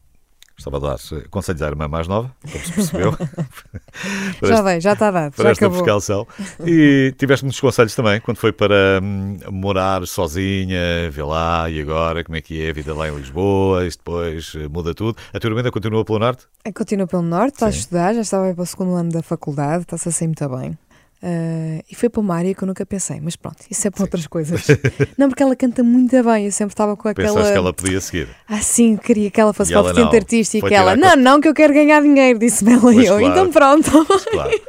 estava 0.60 0.78
a 0.78 0.80
dar 0.80 0.98
conselhos 1.30 1.62
à 1.62 1.68
irmã 1.68 1.88
mais 1.88 2.08
nova, 2.08 2.32
como 2.42 2.64
se 2.64 2.72
percebeu. 2.74 3.18
Já 4.44 4.62
dei, 4.62 4.80
já 4.80 4.94
está 4.94 5.12
dado, 5.12 5.34
para 5.34 5.44
já 5.46 5.52
esta 5.52 5.66
acabou. 5.66 5.84
precaução. 5.84 6.28
E 6.66 7.14
tiveste 7.18 7.44
muitos 7.44 7.60
conselhos 7.60 7.96
também, 7.96 8.20
quando 8.22 8.38
foi 8.38 8.52
para 8.52 9.00
hum, 9.02 9.38
morar 9.52 10.06
sozinha, 10.08 11.10
vê 11.12 11.24
lá, 11.24 11.70
e 11.70 11.82
agora, 11.82 12.24
como 12.24 12.38
é 12.38 12.42
que 12.42 12.64
é 12.66 12.70
a 12.70 12.74
vida 12.74 12.94
lá 12.94 13.10
em 13.10 13.16
Lisboa, 13.16 13.86
isso 13.86 13.98
depois 13.98 14.54
eh, 14.56 14.68
muda 14.68 14.94
tudo. 14.94 15.18
A 15.34 15.40
tua 15.40 15.50
irmã 15.50 15.60
ainda 15.60 15.72
continua 15.72 16.06
pelo 16.06 16.20
norte? 16.20 16.46
Continua 16.76 17.08
pelo 17.08 17.22
norte, 17.24 17.56
está 17.56 17.66
a 17.68 17.70
estudar, 17.70 18.14
já 18.14 18.22
estava 18.22 18.46
aí 18.46 18.54
para 18.54 18.64
o 18.64 18.66
segundo 18.66 18.94
ano 18.96 19.12
da 19.12 19.22
faculdade, 19.22 19.84
está-se 19.84 20.10
a 20.10 20.12
sair 20.12 20.28
muito 20.28 20.50
bem. 20.50 20.78
Ah, 21.22 21.84
e 21.90 21.96
foi 21.96 22.08
para 22.10 22.22
uma 22.22 22.36
área 22.36 22.56
que 22.56 22.64
eu 22.64 22.68
nunca 22.68 22.86
pensei, 22.86 23.20
mas 23.22 23.36
pronto, 23.36 23.58
isso 23.70 23.86
é 23.88 23.92
para 23.92 24.04
outras 24.04 24.26
coisas. 24.26 24.66
Não, 25.18 25.28
porque 25.28 25.44
ela 25.44 25.56
canta 25.56 25.84
muito 25.84 26.12
bem, 26.24 26.46
eu 26.46 26.52
sempre 26.52 26.74
estava 26.74 26.96
com 26.96 27.10
aquela. 27.10 27.28
Pensaste 27.28 27.52
que 27.52 27.58
ela 27.58 27.74
podia 27.74 28.00
seguir. 28.00 28.30
Ah, 28.48 28.62
sim, 28.62 28.96
queria 28.96 29.30
que 29.30 29.40
ela 29.40 29.54
fosse 29.54 29.72
E 29.72 29.74
para 29.74 29.82
a 29.82 29.84
ela 29.84 29.94
vertente 29.94 30.14
não. 30.14 30.20
artística. 30.20 30.62
Foi 30.62 30.72
E 30.72 30.74
ela, 30.76 30.96
não, 30.96 31.16
não, 31.16 31.42
que 31.42 31.48
eu 31.48 31.54
quero 31.54 31.74
ganhar 31.74 32.02
dinheiro, 32.02 32.40
disse-me 32.40 32.74
ela. 32.74 32.94
E 32.94 33.06
eu, 33.06 33.18
claro. 33.20 33.26
então 33.26 33.52
pronto. 33.52 34.06
Claro. 34.32 34.62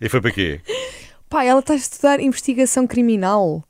E 0.00 0.08
foi 0.08 0.20
para 0.20 0.30
quê? 0.30 0.60
Pá, 1.28 1.42
ela 1.42 1.60
está 1.60 1.72
a 1.72 1.76
estudar 1.76 2.20
investigação 2.20 2.86
criminal. 2.86 3.64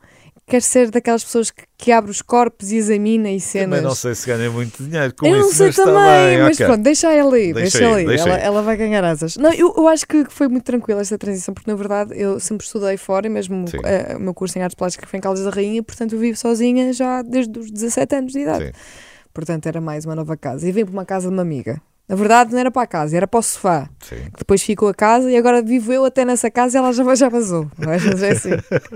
Quer 0.49 0.63
ser 0.63 0.91
daquelas 0.93 1.25
pessoas 1.25 1.51
que, 1.51 1.65
que 1.77 1.91
abre 1.91 2.09
os 2.09 2.23
corpos 2.23 2.71
e 2.71 2.77
examina 2.77 3.29
e 3.31 3.41
cenas. 3.41 3.69
Também 3.69 3.83
não 3.83 3.97
sei 3.97 4.15
se 4.15 4.27
ganha 4.29 4.49
muito 4.49 4.81
dinheiro 4.81 5.13
com 5.13 5.27
eu 5.27 5.39
isso, 5.41 5.47
não 5.47 5.53
sei 5.53 5.67
mas 5.67 5.79
está 5.79 5.85
também, 5.85 6.39
mas 6.39 6.57
ok. 6.57 6.67
pronto, 6.67 6.83
deixa 6.83 7.13
ela 7.13 7.35
aí, 7.35 7.53
Deixa 7.53 7.79
deixa, 7.81 8.05
deixa 8.07 8.29
ela, 8.29 8.37
aí. 8.37 8.43
ela 8.43 8.63
vai 8.63 8.77
ganhar 8.77 9.03
asas. 9.03 9.37
Não, 9.37 9.53
eu, 9.53 9.75
eu 9.77 9.89
acho 9.89 10.07
que 10.07 10.25
foi 10.29 10.47
muito 10.47 10.63
tranquila 10.63 11.01
esta 11.01 11.19
transição, 11.19 11.53
porque 11.53 11.69
na 11.69 11.77
verdade 11.77 12.13
eu 12.15 12.39
sempre 12.39 12.65
estudei 12.65 12.97
fora, 12.97 13.27
e 13.27 13.29
mesmo 13.29 13.67
Sim. 13.67 13.79
eh, 13.85 14.15
o 14.17 14.21
meu 14.21 14.33
curso 14.33 14.57
em 14.57 14.63
artes 14.63 14.77
plásticas 14.77 15.11
foi 15.11 15.19
em 15.19 15.21
Caldas 15.21 15.43
da 15.43 15.51
Rainha, 15.51 15.83
portanto 15.83 16.13
eu 16.13 16.19
vivo 16.21 16.39
sozinha 16.39 16.93
já 16.93 17.23
desde 17.23 17.59
os 17.59 17.69
17 17.69 18.15
anos 18.15 18.33
de 18.33 18.39
idade. 18.39 18.67
Sim. 18.67 18.73
Portanto 19.35 19.67
era 19.67 19.81
mais 19.81 20.05
uma 20.05 20.15
nova 20.15 20.37
casa. 20.37 20.67
E 20.67 20.71
vim 20.71 20.85
para 20.85 20.93
uma 20.93 21.05
casa 21.05 21.29
de 21.29 21.35
uma 21.35 21.43
amiga. 21.43 21.83
Na 22.09 22.15
verdade 22.15 22.53
não 22.53 22.59
era 22.61 22.71
para 22.71 22.83
a 22.83 22.87
casa, 22.87 23.17
era 23.17 23.27
para 23.27 23.41
o 23.41 23.43
sofá. 23.43 23.89
Sim. 24.01 24.17
Que 24.33 24.39
depois 24.39 24.63
ficou 24.63 24.89
a 24.89 24.95
casa 24.95 25.29
e 25.31 25.37
agora 25.37 25.61
vivo 25.61 25.93
eu 25.93 26.05
até 26.05 26.25
nessa 26.25 26.49
casa 26.49 26.77
e 26.77 26.79
ela 26.79 26.93
já, 26.93 27.15
já 27.17 27.29
vazou. 27.29 27.69
Mas 27.77 28.23
é 28.23 28.31
assim. 28.31 28.51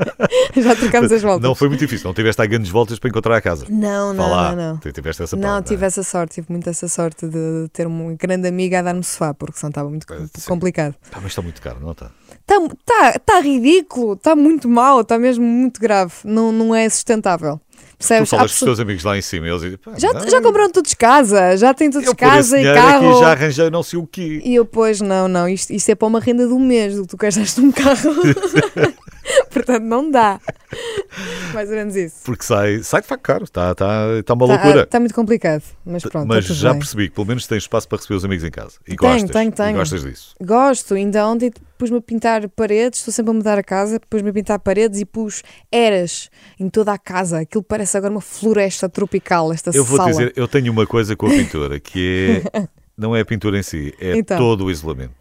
já 0.56 0.76
trocamos 0.76 1.10
as 1.10 1.20
voltas. 1.20 1.42
Não 1.42 1.54
foi 1.54 1.68
muito 1.68 1.80
difícil, 1.80 2.06
não 2.06 2.14
tiveste 2.14 2.40
a 2.40 2.46
grandes 2.46 2.70
voltas 2.70 3.00
para 3.00 3.10
encontrar 3.10 3.36
a 3.36 3.40
casa. 3.40 3.66
Não, 3.68 4.14
não, 4.14 4.30
lá, 4.30 4.54
não, 4.54 4.74
não. 4.74 4.92
tiveste 4.92 5.24
essa 5.24 5.36
Não, 5.36 5.54
parte, 5.54 5.68
tive 5.68 5.84
é? 5.84 5.86
essa 5.88 6.04
sorte, 6.04 6.34
tive 6.34 6.46
muito 6.50 6.70
essa 6.70 6.86
sorte 6.86 7.26
de 7.26 7.68
ter 7.72 7.86
uma 7.86 8.14
grande 8.14 8.46
amiga 8.46 8.78
a 8.78 8.82
dar-me 8.82 9.02
sofá, 9.02 9.34
porque 9.34 9.58
senão 9.58 9.70
estava 9.70 9.88
muito 9.90 10.06
Sim. 10.08 10.48
complicado. 10.48 10.94
Pá, 11.10 11.18
mas 11.20 11.32
está 11.32 11.42
muito 11.42 11.60
caro, 11.60 11.80
não 11.80 11.90
está? 11.90 12.12
Está 12.30 12.76
tá, 12.84 13.18
tá 13.18 13.40
ridículo, 13.40 14.12
está 14.12 14.36
muito 14.36 14.68
mal, 14.68 15.00
está 15.00 15.18
mesmo 15.18 15.44
muito 15.44 15.80
grave, 15.80 16.12
não, 16.24 16.52
não 16.52 16.74
é 16.74 16.88
sustentável. 16.88 17.60
Tu 18.00 18.08
Percebes? 18.08 18.32
Há 18.32 18.36
falas 18.38 18.52
com 18.52 18.56
os 18.56 18.60
teus 18.60 18.80
amigos 18.80 19.04
lá 19.04 19.18
em 19.18 19.20
cima 19.20 19.46
eles 19.46 19.60
dizem, 19.60 19.78
já, 19.98 20.12
não, 20.14 20.28
já 20.28 20.40
compraram 20.40 20.70
todos 20.70 20.94
casa, 20.94 21.54
já 21.58 21.74
têm 21.74 21.90
todos 21.90 22.08
eu 22.08 22.16
casa 22.16 22.58
e 22.58 22.64
carro. 22.64 23.10
aqui 23.10 23.20
já 23.20 23.32
arranjei 23.32 23.70
não 23.70 23.82
sei 23.82 23.98
o 23.98 24.06
quê. 24.06 24.40
E 24.42 24.54
eu, 24.54 24.64
pois, 24.64 25.02
não, 25.02 25.28
não, 25.28 25.46
isto, 25.46 25.70
isto 25.70 25.90
é 25.90 25.94
para 25.94 26.08
uma 26.08 26.18
renda 26.18 26.48
do 26.48 26.58
mês, 26.58 26.96
do 26.96 27.02
que 27.02 27.08
tu 27.08 27.18
gastaste 27.18 27.60
num 27.60 27.70
carro. 27.70 28.10
Portanto, 29.50 29.82
não 29.82 30.10
dá. 30.10 30.40
Mais 31.52 31.68
ou 31.68 31.74
menos 31.76 31.96
isso. 31.96 32.16
Porque 32.24 32.44
sai, 32.44 32.82
sai 32.82 33.00
de 33.02 33.08
facto 33.08 33.22
caro, 33.22 33.44
está 33.44 33.74
tá, 33.74 33.86
tá 34.24 34.34
uma 34.34 34.44
Está 34.46 34.64
loucura. 34.64 34.88
muito 35.00 35.14
complicado, 35.14 35.62
mas 35.84 36.02
pronto. 36.04 36.26
mas 36.28 36.38
está 36.44 36.48
tudo 36.54 36.60
já 36.62 36.70
bem. 36.70 36.78
percebi 36.78 37.08
que 37.08 37.14
pelo 37.14 37.26
menos 37.26 37.46
tens 37.46 37.64
espaço 37.64 37.88
para 37.88 37.98
receber 37.98 38.14
os 38.14 38.24
amigos 38.24 38.44
em 38.44 38.50
casa. 38.50 38.76
E 38.86 38.96
Tenho, 38.96 38.98
gostas. 39.12 39.30
tenho, 39.30 39.48
E 39.48 39.52
tenho. 39.52 39.76
gostas 39.76 40.04
disso. 40.04 40.34
Gosto, 40.40 40.94
ainda 40.94 41.26
ontem 41.26 41.50
pus-me 41.76 41.98
a 41.98 42.00
pintar 42.00 42.48
paredes, 42.50 43.00
estou 43.00 43.12
sempre 43.12 43.30
a 43.30 43.34
mudar 43.34 43.58
a 43.58 43.62
casa, 43.62 43.98
pus-me 44.08 44.30
a 44.30 44.32
pintar 44.32 44.58
paredes 44.60 45.00
e 45.00 45.04
pus 45.04 45.42
eras 45.72 46.30
em 46.58 46.68
toda 46.68 46.92
a 46.92 46.98
casa. 46.98 47.40
Aquilo 47.40 47.64
parece 47.64 47.96
agora 47.96 48.12
uma 48.12 48.20
floresta 48.20 48.88
tropical, 48.88 49.52
esta 49.52 49.70
Eu 49.74 49.84
vou 49.84 49.96
sala. 49.96 50.10
dizer, 50.10 50.32
eu 50.36 50.46
tenho 50.46 50.70
uma 50.72 50.86
coisa 50.86 51.16
com 51.16 51.26
a 51.26 51.30
pintura, 51.30 51.80
que 51.80 52.42
é. 52.54 52.68
Não 52.96 53.16
é 53.16 53.20
a 53.20 53.24
pintura 53.24 53.58
em 53.58 53.62
si, 53.62 53.94
é 53.98 54.16
Então. 54.18 54.36
todo 54.38 54.66
o 54.66 54.70
isolamento. 54.70 55.14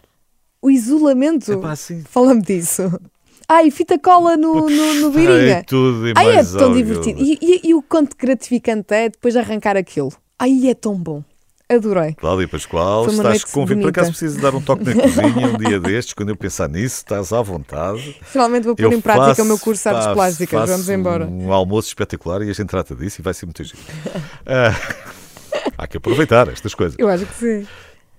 O 0.61 0.69
isolamento, 0.69 1.57
fala-me 2.09 2.41
disso. 2.41 2.99
Ai, 3.51 3.71
fita 3.71 3.97
cola 3.97 4.38
no, 4.38 4.69
no, 4.69 4.93
no 4.93 5.07
É 5.09 5.12
biringa. 5.12 5.63
tudo 5.65 6.07
e 6.07 6.13
Ai, 6.15 6.35
é 6.38 6.43
tão 6.43 6.62
algo. 6.65 6.75
divertido. 6.75 7.19
E, 7.19 7.38
e, 7.41 7.69
e 7.69 7.73
o 7.73 7.81
quanto 7.81 8.15
gratificante 8.15 8.93
é 8.93 9.09
depois 9.09 9.33
de 9.33 9.39
arrancar 9.39 9.75
aquilo. 9.75 10.13
Ai, 10.38 10.67
é 10.69 10.73
tão 10.75 10.95
bom. 10.95 11.23
Adorei. 11.71 12.13
Cláudia 12.13 12.47
Pascoal, 12.47 13.05
estás 13.07 13.17
noite 13.19 13.45
convidado. 13.51 13.81
Por 13.83 13.89
acaso 13.89 14.09
preciso 14.09 14.41
dar 14.41 14.55
um 14.55 14.62
toque 14.62 14.83
na 14.85 14.93
cozinha 15.01 15.47
um 15.47 15.57
dia 15.57 15.79
destes, 15.79 16.13
quando 16.15 16.29
eu 16.29 16.35
pensar 16.35 16.67
nisso, 16.67 16.95
estás 16.97 17.31
à 17.31 17.41
vontade. 17.43 18.15
Finalmente 18.23 18.63
vou 18.63 18.75
pôr 18.75 18.83
Eu 18.83 18.91
em 18.93 18.99
prática 19.01 19.25
faço- 19.27 19.41
o 19.43 19.45
meu 19.45 19.59
curso 19.59 19.83
de 19.83 19.89
artes 19.89 20.03
faço- 20.05 20.15
plásticas. 20.15 20.59
faço 20.59 20.71
Vamos 20.71 20.89
embora. 20.89 21.27
Um 21.27 21.51
almoço 21.53 21.88
espetacular 21.89 22.41
e 22.41 22.49
a 22.49 22.53
gente 22.53 22.65
trata 22.67 22.95
disso 22.95 23.21
e 23.21 23.23
vai 23.23 23.35
ser 23.35 23.45
muito 23.45 23.63
giro. 23.63 23.77
Ah, 24.47 24.73
há 25.77 25.88
que 25.88 25.97
aproveitar 25.97 26.47
estas 26.47 26.73
coisas. 26.73 26.95
Eu 26.97 27.07
acho 27.07 27.25
que 27.27 27.33
sim. 27.35 27.67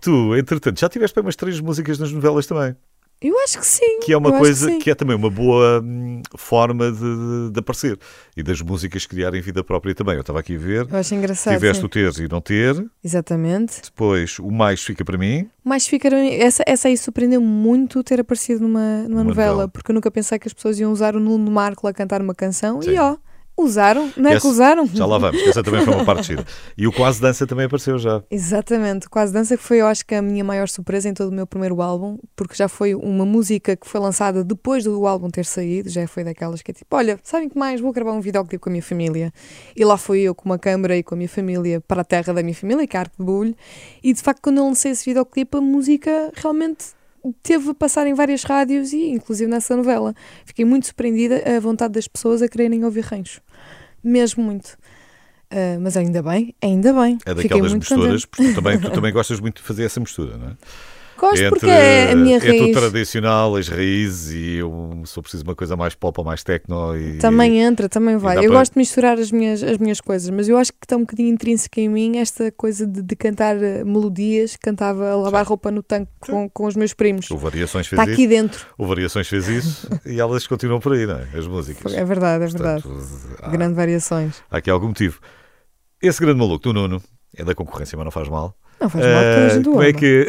Tu, 0.01 0.37
entretanto, 0.37 0.79
já 0.81 0.89
tiveste 0.89 1.15
bem 1.17 1.23
umas 1.25 1.35
três 1.37 1.59
músicas 1.61 1.99
nas 1.99 2.13
novelas 2.13 2.47
também, 2.47 2.77
Eu 3.23 3.39
acho 3.41 3.59
que 3.59 3.67
sim. 3.67 4.01
que 4.01 4.13
é 4.15 4.17
uma 4.17 4.33
coisa 4.33 4.71
que, 4.71 4.79
que, 4.79 4.91
é 4.91 4.95
também 4.95 5.15
uma 5.15 5.29
boa 5.29 5.83
hum, 5.85 6.23
forma 6.39 6.91
de, 6.91 7.51
de- 7.53 7.61
aparecer 7.61 7.99
e 8.35 8.43
das 8.43 8.63
músicas 8.63 9.05
criarem 9.05 9.43
vida 9.43 9.63
própria 9.63 9.95
também. 9.95 10.15
Eu 10.15 10.23
estava 10.23 10.41
aqui 10.41 10.57
a 10.57 10.59
ver, 10.59 10.87
Eu 10.91 10.97
acho 10.99 11.15
engraçado. 11.15 11.53
tiveste 11.55 11.81
sim. 11.81 11.87
o 11.87 11.89
ter 11.89 12.19
e 12.19 12.29
não 12.29 12.41
ter, 12.41 12.83
Exatamente. 13.05 13.83
depois 13.85 14.39
o 14.39 14.51
mais 14.51 14.83
fica 14.83 15.05
para 15.05 15.19
mim. 15.19 15.49
Mas 15.63 15.87
ficaram. 15.87 16.17
Essa, 16.17 16.63
essa 16.67 16.89
aí 16.89 16.97
surpreendeu 16.97 17.41
muito 17.43 18.03
ter 18.03 18.21
aparecido 18.21 18.63
numa, 18.63 19.03
numa 19.03 19.17
Uma 19.21 19.25
novela, 19.25 19.51
novela. 19.53 19.69
porque 19.69 19.91
eu 19.91 19.95
nunca 19.95 20.11
pensei 20.11 20.39
que 20.39 20.49
as 20.49 20.55
pessoas 20.55 20.79
iam 20.81 20.91
usar 20.91 21.15
o 21.15 21.21
Nuno 21.21 21.51
Marco 21.51 21.87
a 21.87 21.93
cantar 21.93 22.23
uma 22.23 22.35
canção 22.35 22.81
Sim. 22.81 22.93
e 22.93 22.99
ó, 22.99 23.17
Usaram, 23.63 24.11
não 24.17 24.31
é 24.31 24.35
Esse- 24.35 24.43
que 24.43 24.49
usaram? 24.49 24.87
Já 24.87 25.05
lá 25.07 25.19
vamos, 25.19 25.41
essa 25.43 25.63
também 25.63 25.85
foi 25.85 25.95
uma 25.95 26.05
parte 26.05 26.27
gira. 26.29 26.45
E 26.77 26.87
o 26.87 26.93
Quase 26.93 27.21
Dança 27.21 27.47
também 27.47 27.67
apareceu 27.67 27.99
já. 27.99 28.23
Exatamente, 28.31 29.09
Quase 29.09 29.33
Dança 29.33 29.57
que 29.57 29.63
foi, 29.63 29.81
eu 29.81 29.87
acho 29.87 30.05
que 30.05 30.15
a 30.15 30.23
minha 30.23 30.43
maior 30.43 30.69
surpresa 30.69 31.09
em 31.09 31.15
todo 31.15 31.29
o 31.29 31.33
meu 31.33 31.47
primeiro 31.47 31.81
álbum, 31.83 32.19
porque 32.35 32.55
já 32.55 32.69
foi 32.69 32.95
uma 32.95 33.25
música 33.25 33.77
que 33.77 33.87
foi 33.87 34.01
lançada 34.01 34.43
depois 34.43 34.85
do 34.85 35.07
álbum 35.07 35.29
ter 35.29 35.45
saído, 35.45 35.89
já 35.89 36.07
foi 36.09 36.25
daquelas 36.25 36.63
que 36.63 36.71
é 36.71 36.75
tipo, 36.75 36.97
olha, 36.97 37.19
sabem 37.23 37.49
que 37.49 37.59
mais? 37.59 37.81
Vou 37.81 37.93
gravar 37.93 38.13
um 38.13 38.21
videoclipe 38.21 38.59
com 38.59 38.69
a 38.71 38.73
minha 38.73 38.83
família. 38.83 39.33
E 39.77 39.85
lá 39.85 39.97
fui 39.97 40.21
eu 40.21 40.35
com 40.35 40.47
uma 40.49 40.59
câmera 40.59 40.97
e 40.97 41.03
com 41.03 41.15
a 41.15 41.17
minha 41.19 41.29
família 41.29 41.81
para 41.81 42.01
a 42.03 42.05
terra 42.05 42.33
da 42.33 42.43
minha 42.43 42.55
família, 42.55 42.87
que 42.87 42.97
é 42.97 42.99
a 42.99 43.03
Arte 43.03 43.15
de 43.19 43.25
Bulho, 43.25 43.55
e 44.03 44.13
de 44.13 44.21
facto 44.23 44.41
quando 44.43 44.59
eu 44.59 44.65
lancei 44.65 44.93
esse 44.93 45.05
videoclipe 45.05 45.57
a 45.57 45.61
música 45.61 46.33
realmente 46.35 46.87
teve 47.43 47.69
a 47.71 47.75
passar 47.75 48.07
em 48.07 48.15
várias 48.15 48.43
rádios 48.45 48.95
e 48.95 49.11
inclusive 49.11 49.51
nessa 49.51 49.77
novela. 49.77 50.15
Fiquei 50.47 50.65
muito 50.65 50.87
surpreendida 50.87 51.43
a 51.57 51.61
vontade 51.61 51.93
das 51.93 52.09
pessoas 52.09 52.41
a 52.41 52.49
quererem 52.49 52.83
ouvir 52.85 53.03
rancho. 53.03 53.43
Mesmo 54.03 54.43
muito. 54.43 54.77
Ah, 55.51 55.79
mas 55.81 55.97
ainda 55.97 56.23
bem, 56.23 56.55
ainda 56.63 56.93
bem. 56.93 57.19
É 57.27 57.35
daquelas 57.35 57.75
misturas, 57.75 58.25
porque 58.25 58.51
tu 58.51 58.55
também, 58.55 58.79
tu 58.79 58.91
também 58.93 59.13
gostas 59.13 59.41
muito 59.41 59.57
de 59.57 59.63
fazer 59.63 59.85
essa 59.85 59.99
mistura, 59.99 60.37
não 60.37 60.49
é? 60.49 60.57
Gosto 61.21 61.49
porque 61.51 61.67
é 61.67 62.13
a 62.13 62.17
minha 62.17 62.37
entre 62.37 62.51
o 62.51 62.61
raiz. 62.63 62.77
tradicional, 62.77 63.55
as 63.57 63.69
raízes 63.69 64.33
e 64.33 64.55
eu 64.57 65.03
sou 65.05 65.23
preciso 65.23 65.45
de 65.45 65.51
uma 65.51 65.55
coisa 65.55 65.77
mais 65.77 65.95
pop 65.95 66.19
ou 66.19 66.25
mais 66.25 66.43
techno. 66.43 66.97
E, 66.97 67.19
Também 67.19 67.59
entra, 67.61 67.89
também 67.91 68.17
vai. 68.17 68.39
Eu 68.39 68.45
para- 68.45 68.53
gosto 68.61 68.73
de 68.73 68.79
misturar 68.79 69.19
as 69.19 69.31
minhas, 69.31 69.63
as 69.63 69.77
minhas 69.77 70.01
coisas, 70.01 70.31
mas 70.31 70.49
eu 70.49 70.57
acho 70.57 70.73
que 70.73 70.79
está 70.83 70.97
um 70.97 71.01
bocadinho 71.01 71.29
intrínseca 71.29 71.81
em 71.81 71.89
mim 71.91 72.17
esta 72.17 72.51
coisa 72.53 72.87
de, 72.87 73.03
de 73.03 73.17
cantar 73.17 73.63
eh, 73.63 73.85
melodias. 73.85 74.57
Cantava 74.57 75.11
a 75.11 75.17
lavar 75.17 75.45
roupa 75.45 75.71
no 75.71 75.83
tanque 75.83 76.11
com, 76.21 76.49
com 76.49 76.67
os 76.67 76.75
meus 76.75 76.95
primos. 76.95 77.31
O 77.31 77.37
Variações 77.37 77.87
fez 77.87 78.01
Está 78.01 78.11
aqui 78.13 78.23
isso. 78.23 78.31
dentro. 78.31 78.67
O 78.79 78.87
Variações 78.87 79.29
fez 79.29 79.47
isso 79.49 79.89
e 80.07 80.19
elas 80.19 80.47
continuam 80.47 80.81
por 80.81 80.93
aí, 80.95 81.05
não 81.07 81.17
é? 81.19 81.27
As 81.35 81.47
músicas. 81.47 81.93
É 81.93 82.05
verdade, 82.05 82.43
é 82.45 82.47
verdade. 82.47 82.83
Portanto, 82.83 83.37
há, 83.43 83.49
Grande 83.51 83.75
variações. 83.75 84.37
há 84.51 84.57
aqui 84.57 84.71
algum 84.71 84.89
motivo. 84.89 85.21
Esse 86.03 86.19
grande 86.21 86.39
maluco 86.39 86.63
do 86.65 86.73
Nuno 86.73 87.03
é 87.37 87.45
da 87.45 87.55
concorrência, 87.55 87.95
mas 87.99 88.07
não 88.07 88.11
faz 88.11 88.27
mal. 88.29 88.55
Não 88.81 88.89
faz 88.89 89.05
mal, 89.05 89.15
toda 89.15 89.27
a 89.43 89.45
Ah, 89.45 89.49
gente 89.51 89.69
o 89.69 89.73
como 89.73 89.83
é 89.83 89.91
ama. 89.91 89.99
que. 89.99 90.27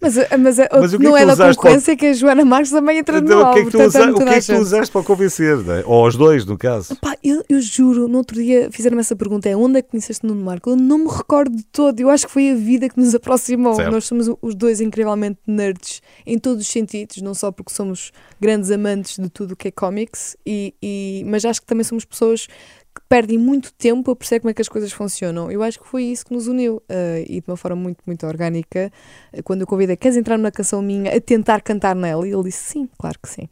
Mas, 0.00 0.16
eh, 0.16 0.28
mas, 0.38 0.58
eh, 0.58 0.68
Mas 0.72 0.94
o 0.94 0.98
que 0.98 1.06
é 1.06 1.08
não 1.10 1.14
que 1.16 1.22
é 1.22 1.26
da 1.36 1.48
concorrência 1.54 1.94
que 1.96 2.06
a 2.06 2.12
Joana 2.14 2.44
Marques 2.44 2.70
também 2.70 2.98
entra 2.98 3.20
no 3.20 3.26
Então, 3.26 3.38
o 3.40 3.44
álbum. 3.44 3.52
que 3.54 3.60
é 3.60 3.64
que 3.64 3.70
tu, 3.70 3.82
usa- 3.82 4.10
o 4.10 4.14
que 4.16 4.22
é 4.22 4.40
que 4.40 4.46
tu 4.46 4.54
usaste 4.56 4.92
para 4.92 5.02
convencer? 5.02 5.56
não 5.58 5.74
é? 5.74 5.82
Ou 5.84 6.04
aos 6.04 6.16
dois, 6.16 6.46
no 6.46 6.56
caso? 6.56 6.96
Pá, 6.96 7.14
eu, 7.22 7.44
eu 7.48 7.60
juro, 7.60 8.08
no 8.08 8.16
outro 8.18 8.36
dia 8.42 8.70
fizeram-me 8.72 9.00
essa 9.00 9.14
pergunta: 9.14 9.48
é 9.48 9.54
onde 9.54 9.78
é 9.78 9.82
que 9.82 9.90
conheceste 9.90 10.24
Nuno 10.26 10.42
Marco? 10.42 10.70
Eu 10.70 10.76
não 10.76 10.98
me 10.98 11.08
recordo 11.10 11.54
de 11.54 11.64
todo. 11.64 12.00
Eu 12.00 12.08
acho 12.08 12.26
que 12.26 12.32
foi 12.32 12.50
a 12.50 12.54
vida 12.54 12.88
que 12.88 12.98
nos 12.98 13.14
aproximou. 13.14 13.74
Certo. 13.74 13.92
Nós 13.92 14.04
somos 14.06 14.26
o- 14.28 14.38
os 14.40 14.54
dois 14.54 14.80
incrivelmente 14.80 15.38
nerds 15.46 16.00
em 16.26 16.38
todos 16.38 16.62
os 16.62 16.68
sentidos, 16.72 17.20
não 17.20 17.34
só 17.34 17.52
porque 17.52 17.72
somos 17.72 18.10
grandes 18.40 18.70
amantes 18.70 19.18
de 19.18 19.28
tudo 19.28 19.52
o 19.52 19.56
que 19.56 19.68
é 19.68 19.70
comics, 19.70 20.34
e, 20.46 20.74
e- 20.82 21.24
mas 21.26 21.44
acho 21.44 21.60
que 21.60 21.66
também 21.66 21.84
somos 21.84 22.06
pessoas 22.06 22.48
que 22.94 23.00
perdem 23.08 23.38
muito 23.38 23.72
tempo 23.72 24.10
a 24.10 24.16
perceber 24.16 24.40
como 24.40 24.50
é 24.50 24.54
que 24.54 24.62
as 24.62 24.68
coisas 24.68 24.92
funcionam. 24.92 25.50
Eu 25.50 25.62
acho 25.62 25.78
que 25.80 25.86
foi 25.86 26.04
isso 26.04 26.26
que 26.26 26.34
nos 26.34 26.46
uniu 26.48 26.82
eh, 26.88 27.24
e 27.28 27.40
de 27.40 27.44
uma 27.48 27.56
forma 27.56 27.76
muito, 27.76 27.98
muito 28.06 28.26
orgânica. 28.26 28.92
eh, 29.32 29.42
Quando 29.42 29.60
eu 29.62 29.66
convidei, 29.66 29.96
queres 29.96 30.16
entrar 30.16 30.36
numa 30.36 30.50
canção 30.50 30.82
minha 30.82 31.16
a 31.16 31.20
tentar 31.20 31.60
cantar 31.62 31.94
nela? 31.94 32.26
E 32.26 32.32
ele 32.32 32.44
disse 32.44 32.64
sim, 32.64 32.88
claro 32.98 33.18
que 33.22 33.28
sim. 33.28 33.48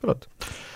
Pronto. 0.00 0.28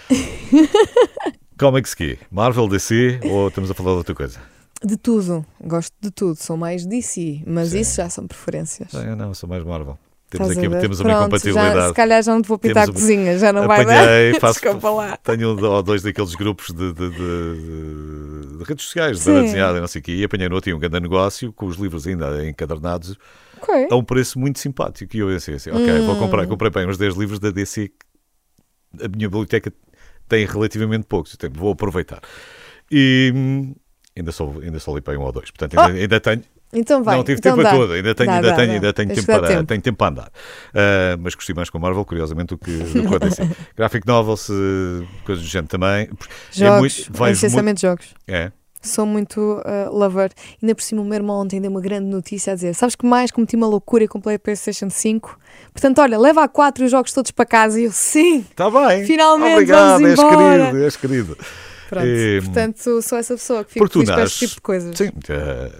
Comics 1.58 1.94
que 1.94 2.18
Marvel, 2.30 2.68
DC 2.68 3.20
ou 3.24 3.48
estamos 3.48 3.70
a 3.70 3.74
falar 3.74 3.92
de 3.92 3.96
outra 3.98 4.14
coisa? 4.14 4.38
De 4.84 4.96
tudo, 4.96 5.44
gosto 5.64 5.92
de 6.00 6.10
tudo, 6.10 6.36
sou 6.36 6.56
mais 6.56 6.84
DC, 6.84 7.42
mas 7.46 7.70
Sim. 7.70 7.80
isso 7.80 7.96
já 7.96 8.10
são 8.10 8.26
preferências. 8.26 8.92
Não, 8.92 9.02
eu 9.02 9.16
não, 9.16 9.32
sou 9.32 9.48
mais 9.48 9.64
Marvel. 9.64 9.98
Temos 10.28 10.48
Estás 10.50 10.66
aqui 10.66 10.80
temos 10.80 10.98
uma 11.00 11.08
Pronto, 11.10 11.20
incompatibilidade. 11.22 11.74
Já, 11.80 11.88
se 11.88 11.94
calhar 11.94 12.22
já 12.22 12.34
não 12.34 12.42
te 12.42 12.48
vou 12.48 12.58
pintar 12.58 12.86
Temos 12.86 13.00
a 13.00 13.00
cozinha, 13.00 13.38
já 13.38 13.52
não 13.52 13.66
vai 13.68 13.82
Apanhei, 13.82 14.32
dar. 14.32 14.40
faço, 14.40 14.60
Desculpa 14.60 14.90
lá. 14.90 15.16
tenho 15.18 15.56
um 15.56 15.64
ou 15.64 15.82
dois 15.84 16.02
daqueles 16.02 16.34
grupos 16.34 16.66
de, 16.74 16.92
de- 16.92 17.10
de- 17.10 18.56
de 18.58 18.64
redes 18.64 18.84
sociais, 18.86 19.18
de 19.18 19.22
Sim. 19.22 19.30
banda 19.30 19.42
desenhada 19.44 19.78
e 19.78 19.80
não 19.80 19.86
sei 19.86 20.00
o 20.00 20.02
quê, 20.02 20.12
e 20.16 20.24
apanhei 20.24 20.48
no 20.48 20.56
outro 20.56 20.74
um 20.74 20.78
grande 20.80 20.98
negócio 21.00 21.52
com 21.52 21.66
os 21.66 21.76
livros 21.76 22.08
ainda 22.08 22.44
encadernados 22.48 23.16
Ok. 23.62 23.86
a 23.88 23.94
um 23.94 24.02
preço 24.02 24.36
muito 24.38 24.58
simpático. 24.58 25.16
E 25.16 25.20
eu 25.20 25.28
pensei 25.28 25.54
assim, 25.54 25.70
ok, 25.70 26.00
vou 26.00 26.16
Hum. 26.16 26.18
comprar. 26.18 26.44
Comprei 26.48 26.70
bem 26.72 26.88
uns 26.88 26.98
10 26.98 27.14
livros 27.14 27.38
da 27.38 27.50
DC. 27.52 27.92
A 29.00 29.06
minha 29.08 29.28
biblioteca 29.28 29.72
tem 30.28 30.44
relativamente 30.44 31.06
poucos, 31.06 31.36
vou 31.52 31.70
aproveitar. 31.72 32.20
E 32.90 33.32
hum, 33.32 33.74
ainda 34.16 34.32
só, 34.32 34.52
ainda 34.60 34.80
só 34.80 34.92
li 34.92 35.00
para 35.00 35.16
um 35.18 35.22
ou 35.22 35.30
dois. 35.30 35.50
Portanto, 35.52 35.78
ainda, 35.78 35.98
ainda 36.00 36.20
tenho. 36.20 36.42
Então 36.72 37.02
vai. 37.02 37.16
não 37.16 37.24
tive 37.24 37.38
então 37.38 37.52
tempo 37.52 37.62
dá. 37.62 37.70
a 37.70 37.74
todo, 37.76 37.92
ainda 37.92 38.14
tenho, 38.14 38.28
Dá, 38.28 38.36
ainda 38.36 38.50
dá, 38.50 38.56
tenho, 38.56 38.72
ainda 38.72 38.92
tenho 38.92 39.14
tempo 39.14 39.26
para, 39.26 39.46
tempo. 39.46 39.64
tenho 39.64 39.80
tempo 39.82 39.98
para 39.98 40.08
andar. 40.08 40.30
Ah, 40.74 41.16
mas 41.20 41.34
gostei 41.34 41.54
mais 41.54 41.70
com 41.70 41.78
Marvel, 41.78 42.04
curiosamente, 42.04 42.48
do 42.48 42.58
que, 42.58 42.70
a 43.14 43.18
DC. 43.18 43.48
Graphic 43.76 44.06
novels, 44.06 44.50
eh, 44.50 45.06
coisas 45.24 45.44
do 45.44 45.48
género 45.48 45.68
também. 45.68 46.08
Jogos, 46.52 46.60
é 46.60 46.78
muito, 46.78 46.94
vejo 46.96 47.18
muito, 47.18 47.32
essencialmente 47.32 47.80
jogos. 47.82 48.06
é, 48.26 48.50
Sou 48.82 49.04
muito 49.06 49.40
uh, 49.40 49.92
lover. 49.96 50.30
Ainda 50.62 50.74
por 50.74 50.82
cima, 50.82 51.02
o 51.02 51.04
meu 51.04 51.14
irmão 51.14 51.40
ontem 51.40 51.60
deu 51.60 51.70
uma 51.70 51.80
grande 51.80 52.06
notícia 52.06 52.52
a 52.52 52.54
dizer: 52.54 52.74
Sabes 52.74 52.94
que 52.94 53.04
mais 53.04 53.30
cometi 53.32 53.56
uma 53.56 53.66
loucura 53.66 54.04
e 54.04 54.08
comprei 54.08 54.36
a 54.36 54.38
PlayStation 54.38 54.88
5? 54.90 55.38
Portanto, 55.72 56.00
olha, 56.00 56.16
leva 56.18 56.44
a 56.44 56.48
4 56.48 56.84
os 56.84 56.90
jogos 56.90 57.12
todos 57.12 57.30
para 57.32 57.46
casa. 57.46 57.80
E 57.80 57.84
eu, 57.84 57.90
sim! 57.92 58.40
Está 58.48 58.70
bem. 58.70 59.04
Finalmente, 59.04 59.54
Obrigado, 59.54 60.02
vamos 60.02 60.10
és 60.10 60.18
embora. 60.18 60.66
querido, 60.66 60.84
és 60.84 60.96
querido. 60.96 61.38
Pronto. 61.88 62.06
Eh, 62.06 62.40
Portanto, 62.44 63.02
sou 63.02 63.18
essa 63.18 63.34
pessoa 63.34 63.64
que 63.64 63.72
feliz 63.72 63.90
com 63.92 64.20
este 64.20 64.38
tipo 64.40 64.54
de 64.56 64.60
coisas. 64.60 64.96
Sim, 64.96 65.10
eh, 65.30 65.72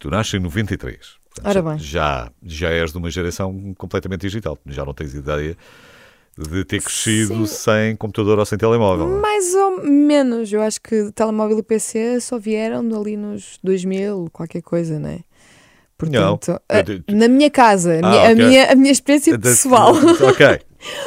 tu 0.00 0.10
nasces 0.10 0.34
em 0.34 0.40
93. 0.40 0.98
Portanto, 1.32 1.46
Ora 1.46 1.54
já- 1.54 1.62
bem. 1.70 1.78
Já, 1.78 2.32
já 2.42 2.68
és 2.70 2.90
de 2.90 2.98
uma 2.98 3.08
geração 3.10 3.72
completamente 3.78 4.22
digital. 4.22 4.58
Já 4.66 4.84
não 4.84 4.92
tens 4.92 5.14
ideia 5.14 5.56
de 6.36 6.64
ter 6.64 6.82
crescido 6.82 7.46
Sim. 7.46 7.54
sem 7.54 7.96
computador 7.96 8.38
ou 8.38 8.44
sem 8.46 8.58
telemóvel. 8.58 9.06
não 9.06 9.18
é? 9.18 9.20
Mais 9.20 9.54
ou 9.54 9.84
menos. 9.84 10.52
Eu 10.52 10.62
acho 10.62 10.80
que 10.80 11.12
telemóvel 11.12 11.58
e 11.58 11.62
PC 11.62 12.20
só 12.20 12.38
vieram 12.38 12.80
ali 12.98 13.16
nos 13.16 13.58
2000, 13.62 14.28
qualquer 14.32 14.62
coisa, 14.62 14.98
né? 14.98 15.20
Portanto, 15.98 16.48
Não. 16.48 16.60
a- 16.68 16.80
Eu- 16.80 17.16
na 17.16 17.28
minha 17.28 17.50
casa, 17.50 17.92
a, 17.92 17.98
Ah, 17.98 18.00
minha, 18.00 18.20
a 18.22 18.32
ok. 18.32 18.34
minha, 18.46 18.72
a 18.72 18.74
minha 18.74 18.90
experiência 18.92 19.38
pessoal. 19.38 19.92
Ok. 20.32 20.60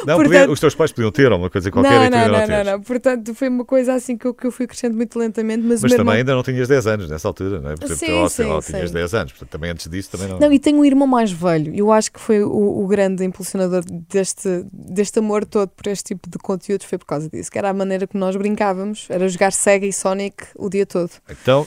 Não, 0.06 0.16
Portanto- 0.16 0.22
podia- 0.24 0.50
os 0.50 0.60
teus 0.60 0.74
pais 0.74 0.92
podiam 0.92 1.10
ter 1.10 1.32
ou 1.32 1.38
uma 1.38 1.50
coisa 1.50 1.70
qualquer 1.70 1.90
não, 1.90 2.04
e 2.04 2.08
tu 2.08 2.12
não, 2.12 2.28
não, 2.28 2.46
não, 2.46 2.46
não, 2.46 2.64
não. 2.72 2.80
Portanto, 2.80 3.34
foi 3.34 3.48
uma 3.48 3.64
coisa 3.64 3.94
assim 3.94 4.16
que 4.16 4.26
eu, 4.26 4.32
que 4.34 4.46
eu 4.46 4.52
fui 4.52 4.66
crescendo 4.66 4.96
muito 4.96 5.18
lentamente, 5.18 5.62
mas, 5.62 5.82
Mas 5.82 5.90
também 5.92 5.98
irmão... 6.00 6.14
ainda 6.14 6.34
não 6.34 6.42
tinhas 6.42 6.68
10 6.68 6.86
anos 6.86 7.10
nessa 7.10 7.26
altura, 7.28 7.60
não 7.60 7.70
é? 7.70 7.74
Por 7.74 7.88
Sim, 7.88 7.92
exemplo, 8.06 8.28
sei 8.30 8.44
sim, 8.44 8.50
lá, 8.52 8.62
sim. 8.62 8.72
tinhas 8.72 8.90
10 8.90 9.14
anos, 9.14 9.32
portanto 9.32 9.50
também 9.50 9.70
antes 9.70 9.88
disso 9.90 10.10
também 10.10 10.28
não. 10.28 10.38
Não, 10.38 10.52
e 10.52 10.58
tenho 10.58 10.78
um 10.78 10.84
irmão 10.84 11.06
mais 11.06 11.32
velho. 11.32 11.74
Eu 11.74 11.90
acho 11.90 12.12
que 12.12 12.20
foi 12.20 12.42
o, 12.44 12.50
o 12.82 12.86
grande 12.86 13.24
impulsionador 13.24 13.82
deste, 14.08 14.64
deste 14.72 15.18
amor 15.18 15.44
todo 15.44 15.68
por 15.70 15.86
este 15.88 16.14
tipo 16.14 16.28
de 16.30 16.38
conteúdos 16.38 16.86
foi 16.86 16.98
por 16.98 17.06
causa 17.06 17.28
disso, 17.28 17.50
que 17.50 17.58
era 17.58 17.70
a 17.70 17.74
maneira 17.74 18.06
que 18.06 18.16
nós 18.16 18.36
brincávamos, 18.36 19.06
era 19.10 19.28
jogar 19.28 19.52
Sega 19.52 19.86
e 19.86 19.92
Sonic 19.92 20.44
o 20.56 20.68
dia 20.70 20.86
todo. 20.86 21.10
Então, 21.28 21.66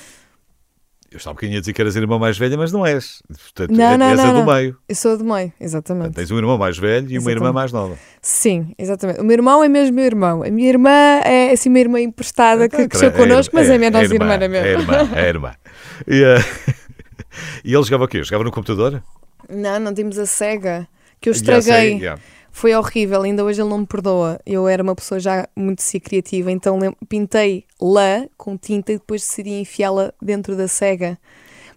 eu 1.11 1.17
estava 1.17 1.31
um 1.31 1.35
bocadinho 1.35 1.57
a 1.57 1.61
dizer 1.61 1.73
que 1.73 1.81
eras 1.81 1.95
a 1.95 1.99
irmã 1.99 2.19
mais 2.19 2.37
velha, 2.37 2.57
mas 2.57 2.71
não 2.71 2.85
és. 2.85 3.21
Portanto, 3.27 3.71
Não, 3.75 3.85
és 3.85 3.97
não, 3.97 4.07
a 4.07 4.15
não, 4.15 4.33
do 4.33 4.45
não. 4.45 4.53
meio. 4.53 4.77
Eu 4.89 4.95
sou 4.95 5.17
do 5.17 5.23
meio, 5.23 5.47
Portanto, 5.49 5.55
exatamente. 5.61 6.13
tens 6.15 6.31
um 6.31 6.37
irmão 6.37 6.57
mais 6.57 6.77
velho 6.77 7.09
e 7.09 7.17
uma 7.17 7.31
irmã 7.31 7.45
Exatamente. 7.49 7.53
mais 7.53 7.71
nova. 7.71 7.95
Sim, 8.21 8.73
exatamente. 8.77 9.21
O 9.21 9.23
meu 9.23 9.33
irmão 9.33 9.63
é 9.63 9.69
mesmo 9.69 9.95
meu 9.95 10.05
irmão. 10.05 10.43
A 10.43 10.49
minha 10.51 10.67
irmã 10.69 10.89
é 10.89 11.51
assim 11.51 11.69
uma 11.69 11.79
irmã 11.79 11.99
emprestada 12.01 12.67
que 12.67 12.75
Então, 12.75 12.87
cresceu 12.89 13.09
é- 13.09 13.11
connosco, 13.11 13.55
mas 13.55 13.69
é, 13.69 13.75
a 13.75 13.77
minha 13.77 13.89
nossa 13.91 14.13
irmã, 14.13 14.33
irmã, 14.33 14.47
mesmo. 14.49 14.55
É 14.67 14.71
irmã, 14.73 15.09
é 15.15 15.27
irmã. 15.29 15.51
E, 16.07 16.23
eh, 16.23 16.37
e 17.63 17.73
ele 17.73 17.83
jogava 17.83 18.03
o 18.03 18.07
quê? 18.07 18.21
Jogava 18.23 18.43
no 18.43 18.51
computador? 18.51 19.01
Não, 19.49 19.79
não 19.79 19.93
tínhamos 19.93 20.19
a 20.19 20.25
Sega, 20.25 20.87
que 21.21 21.29
eu 21.29 21.31
estraguei. 21.31 21.97
yeah. 21.97 22.21
Foi 22.57 22.73
horrível, 22.73 23.21
ainda 23.21 23.43
hoje 23.45 23.61
ele 23.61 23.69
não 23.69 23.77
me 23.77 23.85
perdoa. 23.85 24.39
Eu 24.43 24.67
era 24.67 24.81
uma 24.81 24.95
pessoa 24.95 25.19
já 25.19 25.47
muito 25.55 25.79
criativa, 26.03 26.51
então 26.51 26.79
pintei 27.07 27.65
lã 27.79 28.27
com 28.35 28.57
tinta 28.57 28.91
e 28.91 28.97
depois 28.97 29.21
decidi 29.21 29.59
enfiá-la 29.59 30.11
dentro 30.19 30.55
da 30.55 30.67
cega, 30.67 31.19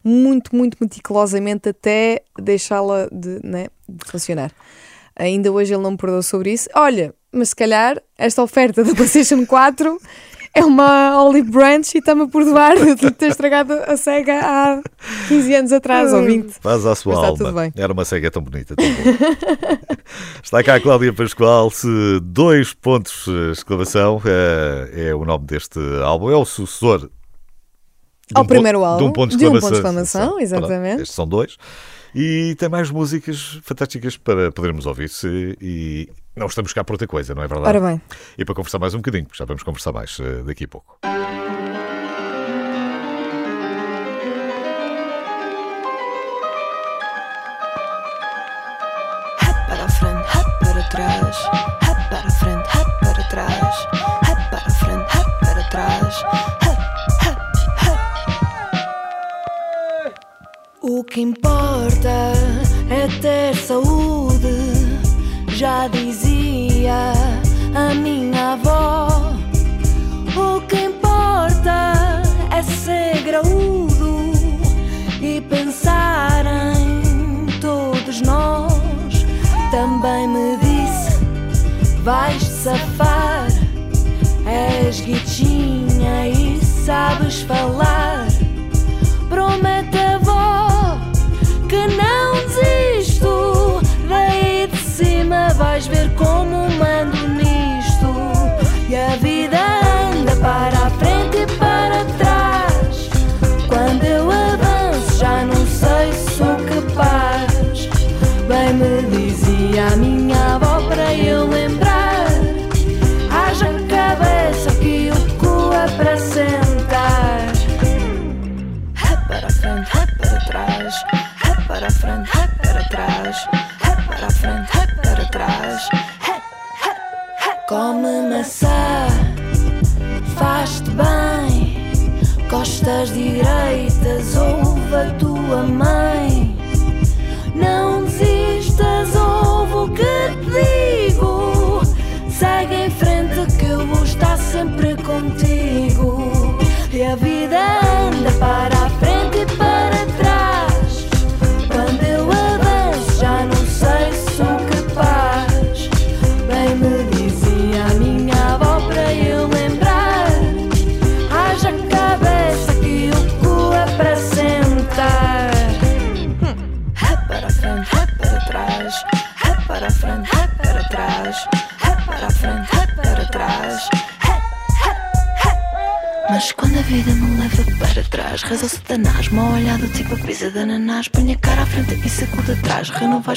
muito, 0.02 0.56
muito 0.56 0.78
meticulosamente 0.80 1.68
até 1.68 2.22
deixá-la 2.38 3.10
de, 3.12 3.40
né, 3.44 3.66
de 3.86 4.10
funcionar. 4.10 4.50
Ainda 5.14 5.52
hoje 5.52 5.74
ele 5.74 5.82
não 5.82 5.90
me 5.90 5.96
perdoa 5.98 6.22
sobre 6.22 6.50
isso. 6.50 6.66
Olha, 6.74 7.14
mas 7.30 7.50
se 7.50 7.56
calhar 7.56 8.00
esta 8.16 8.42
oferta 8.42 8.82
da 8.82 8.94
PlayStation 8.96 9.44
4 9.44 10.00
é 10.52 10.64
uma 10.64 11.22
Olive 11.24 11.50
Branch 11.50 11.94
e 11.94 11.98
está-me 11.98 12.22
a 12.22 12.26
perdoar 12.26 12.74
de 12.96 13.10
ter 13.12 13.26
estragado 13.30 13.72
a 13.72 13.96
cega 13.96 14.40
há 14.42 14.82
15 15.28 15.54
anos 15.54 15.72
atrás 15.72 16.12
ou 16.12 16.24
20. 16.24 16.52
Faz 16.60 16.84
à 16.84 16.94
sua 16.94 17.14
alma. 17.14 17.38
tudo 17.38 17.52
bem. 17.52 17.72
Era 17.76 17.92
uma 17.92 18.04
cega 18.04 18.30
tão 18.30 18.42
bonita. 18.42 18.74
Tão. 18.74 18.84
Está 20.42 20.62
cá 20.62 20.74
a 20.74 20.80
Cláudia 20.80 21.12
Pascoal. 21.12 21.70
Se 21.70 21.88
dois 22.22 22.74
pontos 22.74 23.24
de 23.26 23.52
exclamação 23.52 24.20
eh, 24.24 25.08
é 25.10 25.14
o 25.14 25.24
nome 25.24 25.46
deste 25.46 25.78
álbum. 26.02 26.30
É 26.30 26.36
o 26.36 26.44
sucessor. 26.44 27.08
Ao 28.34 28.42
um 28.42 28.46
primeiro 28.46 28.78
De 28.78 28.84
um 28.84 28.86
álbum, 28.86 29.12
ponto 29.12 29.30
de 29.30 29.36
de 29.38 29.46
um 29.46 29.56
exclamação. 29.56 29.70
ponto 29.70 29.72
de 29.72 29.76
exclamação, 30.02 30.40
exatamente. 30.40 31.02
estes 31.02 31.14
são 31.14 31.26
dois. 31.26 31.56
E 32.14 32.56
tem 32.58 32.68
mais 32.68 32.90
músicas 32.90 33.60
fantásticas 33.62 34.16
para 34.16 34.50
podermos 34.50 34.84
ouvir. 34.86 35.08
-se, 35.08 35.56
e 35.60 36.08
não 36.40 36.46
estamos 36.46 36.72
cá 36.72 36.82
por 36.82 36.94
outra 36.94 37.06
coisa, 37.06 37.34
não 37.34 37.42
é 37.42 37.46
verdade? 37.46 37.68
Ora 37.68 37.80
bem. 37.86 38.00
E 38.38 38.46
para 38.46 38.54
conversar 38.54 38.78
mais 38.78 38.94
um 38.94 38.96
bocadinho, 38.96 39.26
porque 39.26 39.36
já 39.36 39.44
vamos 39.44 39.62
conversar 39.62 39.92
mais 39.92 40.18
eh, 40.18 40.42
daqui 40.42 40.64
a 40.64 40.68
pouco. 40.68 40.98
trás, 50.90 51.36
para 52.08 52.30
frente, 52.30 52.68
para 53.00 53.28
trás, 53.28 53.86
para 54.50 54.70
frente, 54.70 55.06
para 55.40 55.68
trás. 55.68 56.24
O 60.82 61.04
que 61.04 61.20
importa 61.20 62.32
é 62.88 63.06
ter 63.20 63.54
saúde, 63.54 64.48
já 65.48 65.86
dizia 65.86 66.29
a 66.86 67.94
minha 67.94 68.52
avó. 68.52 69.08
O 70.36 70.60
que 70.62 70.84
importa 70.84 72.22
é 72.50 72.62
ser 72.62 73.22
graúdo 73.22 74.32
e 75.20 75.40
pensar 75.42 76.44
em 76.46 77.46
todos 77.60 78.20
nós. 78.22 79.26
Também 79.70 80.28
me 80.28 80.56
disse: 80.58 81.18
vais 82.02 82.42
safar, 82.42 83.48
és 84.46 85.00
guitinha 85.00 86.28
e 86.28 86.60
sabes 86.64 87.42
falar. 87.42 88.26
Promete 89.28 89.98
avó 89.98 90.98
que 91.68 91.86
não 91.96 92.34
desisto. 92.48 93.80
Daí 94.08 94.66
de 94.66 94.76
cima 94.76 95.50
vais 95.54 95.86
ver 95.86 96.10
como 96.16 96.69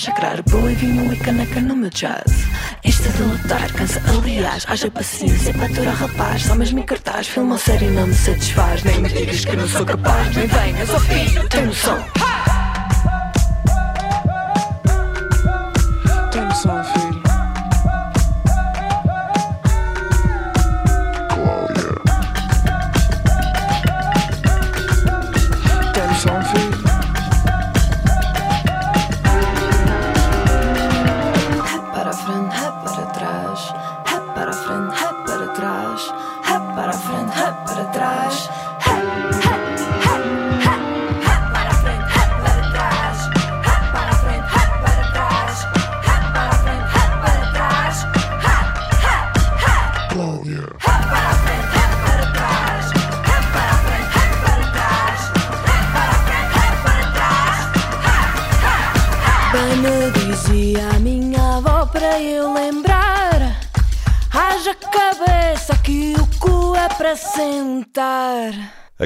chakrar, 0.04 0.44
boa 0.50 0.70
e 0.70 0.76
vinho 0.76 1.14
e 1.14 1.18
caneca 1.18 1.62
no 1.62 1.78
meu 1.78 1.90
jazz. 1.90 2.46
Isto 2.84 3.08
de 3.10 3.24
lutar 3.24 3.72
cansa, 3.72 4.02
aliás, 4.10 4.66
haja 4.68 4.92
paciência 4.92 5.54
para 5.54 5.68
aturar 5.68 5.96
rapaz. 5.96 6.44
Só 6.44 6.56
mesmo 6.56 6.80
em 6.80 6.84
cartaz, 6.84 7.28
filma 7.28 7.56
a 7.56 7.58
série 7.58 7.88
não 7.88 8.08
me 8.08 8.14
satisfaz. 8.14 8.84
Nem 8.84 9.00
me 9.00 9.08
digas 9.08 9.46
que 9.46 9.56
não 9.56 9.68
sou 9.68 9.86
capaz, 9.86 10.36
nem 10.36 10.48
venhas 10.48 10.90
ao 10.90 11.00
filho, 11.00 11.48
tem 11.48 11.66
noção. 11.66 12.23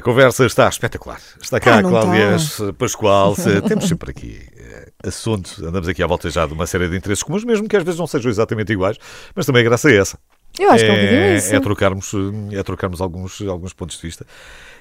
Conversa 0.08 0.46
está 0.46 0.70
espetacular. 0.70 1.20
Está 1.41 1.60
cá 1.60 1.76
Ah, 1.76 1.80
a 1.80 1.84
Cláudia 1.84 2.36
está. 2.36 2.72
Pascoal. 2.74 3.36
Temos 3.67 3.88
sempre 3.88 4.12
aqui 4.12 4.48
eh, 4.56 4.91
assunto. 5.04 5.65
Andamos 5.65 5.88
aqui 5.88 6.02
à 6.02 6.08
volta 6.08 6.30
já 6.30 6.46
de 6.48 6.54
uma 6.54 6.65
série 6.65 6.88
de 6.89 6.96
interesses 6.96 7.22
comuns, 7.24 7.43
mesmo 7.43 7.67
que 7.67 7.76
às 7.76 7.84
vezes 7.84 8.00
não 8.00 8.08
sejam 8.08 8.32
exatamente 8.32 8.72
iguais, 8.72 8.98
mas 9.36 9.46
também 9.46 9.62
é 9.62 9.65
graça 9.65 9.89
a 9.89 9.93
essa. 9.93 10.17
Eu 10.58 10.72
acho 10.72 10.84
que 10.86 10.89
é 10.89 10.93
um 10.93 10.96
bocadinho 10.96 11.36
isso. 11.36 11.56
é 11.56 11.60
trocarmos, 11.60 12.12
eh, 12.13 12.58
é 12.58 12.63
trocarmos 12.63 13.02
alguns, 13.02 13.41
alguns 13.41 13.74
pontos 13.74 13.98
de 13.98 14.02
vista. 14.02 14.26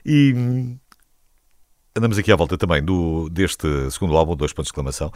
E 0.04 0.32
hum, 0.34 0.78
andamos 1.96 2.16
aqui 2.18 2.30
à 2.30 2.36
volta 2.36 2.56
também 2.56 2.82
do, 2.82 3.28
deste 3.28 3.66
segundo 3.90 4.16
álbum, 4.16 4.36
Dois 4.36 4.52
Pontos 4.52 4.68
de 4.68 4.72
Exclamação, 4.72 5.12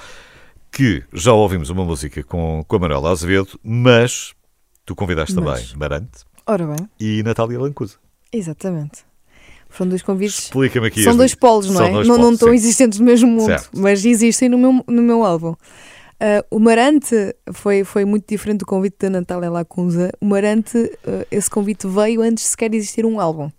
que 0.73 1.05
já 1.13 1.33
ouvimos 1.33 1.71
uma 1.71 1.85
música 1.85 2.23
com, 2.25 2.65
com 2.67 2.77
a 2.77 2.79
Manuela 2.81 3.11
Azevedo, 3.13 3.59
mas 3.63 4.35
tu 4.85 4.97
convidaste 4.97 5.35
Mas. 5.37 5.71
também 5.71 5.79
Marante 5.79 6.25
Ora 6.47 6.67
bem, 6.67 6.89
e 6.99 7.23
Natália 7.23 7.61
Lancusa. 7.61 7.97
exatamente. 8.33 9.09
Foram 9.71 9.89
dois 9.89 10.03
convites. 10.03 10.45
Explica-me 10.45 10.89
aqui. 10.89 11.03
São 11.03 11.17
dois 11.17 11.35
polos, 11.35 11.67
não 11.67 11.77
São 11.77 11.87
é? 11.87 12.05
não, 12.05 12.19
não 12.19 12.33
estão 12.33 12.49
sim. 12.49 12.55
existentes 12.55 12.99
no 12.99 13.07
mesmo 13.07 13.29
mundo, 13.29 13.47
Certo. 13.47 13.71
mas 13.73 14.05
existem 14.05 14.49
no 14.49 14.59
meu, 14.59 14.85
no 14.87 15.03
meu 15.03 15.25
álbum. 15.25 15.55
Ah, 16.21 16.45
o 16.51 16.59
Marante 16.59 17.35
foi, 17.53 17.83
foi 17.83 18.05
muito 18.05 18.27
diferente 18.29 18.59
do 18.59 18.67
convite 18.67 18.97
da 19.01 19.11
Natália 19.11 19.51
Lacunza. 19.51 20.13
O 20.21 20.27
Marante, 20.27 20.77
ah, 21.07 21.27
esse 21.31 21.49
convite 21.49 21.87
veio 21.87 22.21
antes 22.21 22.45
sequer 22.45 22.69
de 22.69 22.77
existir 22.77 23.07
um 23.07 23.19
álbum. 23.19 23.51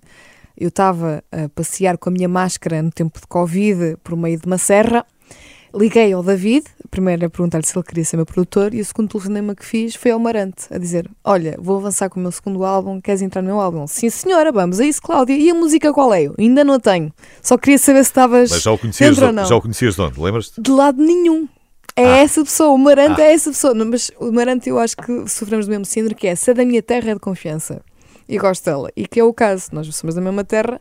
Eu 0.56 0.68
estava 0.68 1.24
a 1.32 1.50
passear 1.50 1.98
com 1.98 2.10
a 2.10 2.12
minha 2.12 2.30
máscara 2.30 2.84
no 2.84 2.92
tempo 2.92 3.20
de 3.20 3.26
Covid 3.26 3.98
por 4.04 4.16
meio 4.16 4.40
de 4.40 4.46
uma 4.46 4.60
serra. 4.60 5.04
Liguei 5.74 6.12
ao 6.12 6.22
David, 6.22 6.66
primeiro 6.90 7.26
a 7.26 7.30
perguntar-lhe 7.30 7.66
se 7.66 7.78
ele 7.78 7.86
queria 7.86 8.04
ser 8.04 8.18
meu 8.18 8.26
produtor, 8.26 8.74
e 8.74 8.82
o 8.82 8.86
segundo 8.86 9.10
telefonema 9.10 9.56
que 9.56 9.66
fiz 9.66 9.96
foi 9.96 10.12
ao 10.12 10.20
Marante, 10.20 10.66
a 10.70 10.78
dizer: 10.78 11.10
Olha, 11.24 11.56
vou 11.60 11.78
avançar 11.78 12.10
com 12.10 12.20
o 12.20 12.24
meu 12.24 12.32
segundo 12.32 12.66
álbum, 12.66 13.00
queres 13.00 13.22
entrar 13.22 13.42
no 13.42 13.48
meu 13.48 13.60
álbum? 13.62 13.88
Sim, 13.88 14.10
senhora, 14.10 14.52
vamos, 14.52 14.80
é 14.82 14.86
isso, 14.86 15.02
Cláudia. 15.02 15.34
E 15.36 15.50
a 15.50 15.54
música 15.54 15.94
qual 15.94 16.14
é? 16.14 16.24
Eu 16.24 16.36
ainda 16.38 16.64
não 16.64 16.74
a 16.74 16.80
tenho. 16.80 17.12
Só 17.42 17.58
queria 17.58 17.78
saber 17.78 18.04
se 18.04 18.10
estavas 18.10 18.52
Mas 18.52 18.62
já 18.62 18.72
o 18.72 18.78
conhecias, 18.78 19.10
dentro 19.12 19.28
ou 19.28 19.34
não. 19.34 19.46
já 19.46 19.56
o 19.56 19.62
conhecias 19.62 19.96
de 19.96 20.02
onde? 20.02 20.20
Lembras-te? 20.20 20.62
De 20.62 20.72
lado 20.72 21.02
nenhum. 21.02 21.48
É 21.96 22.06
Ah. 22.06 22.18
essa 22.18 22.44
pessoa, 22.44 22.72
o 22.72 22.78
Marante 22.78 23.22
Ah. 23.22 23.26
é 23.26 23.34
essa 23.34 23.50
pessoa. 23.52 23.74
Não, 23.74 23.86
Mas 23.86 24.12
o 24.20 24.32
Marante 24.32 24.70
eu 24.70 24.78
acho 24.80 24.96
que 24.98 25.28
sofremos 25.30 25.66
do 25.68 25.70
mesmo 25.70 25.86
síndrome, 25.86 26.16
que 26.16 26.28
é 26.28 26.36
se 26.36 26.52
é 26.52 26.54
da 26.54 26.66
minha 26.66 26.82
terra 26.82 27.12
é 27.12 27.14
de 27.14 27.20
confiança. 27.20 27.82
E 28.28 28.38
gosto 28.38 28.64
dela. 28.66 28.90
E 28.96 29.06
que 29.08 29.20
é 29.20 29.24
o 29.24 29.34
caso. 29.34 29.68
Nós 29.74 29.94
somos 29.96 30.16
da 30.16 30.22
mesma 30.22 30.44
terra, 30.44 30.80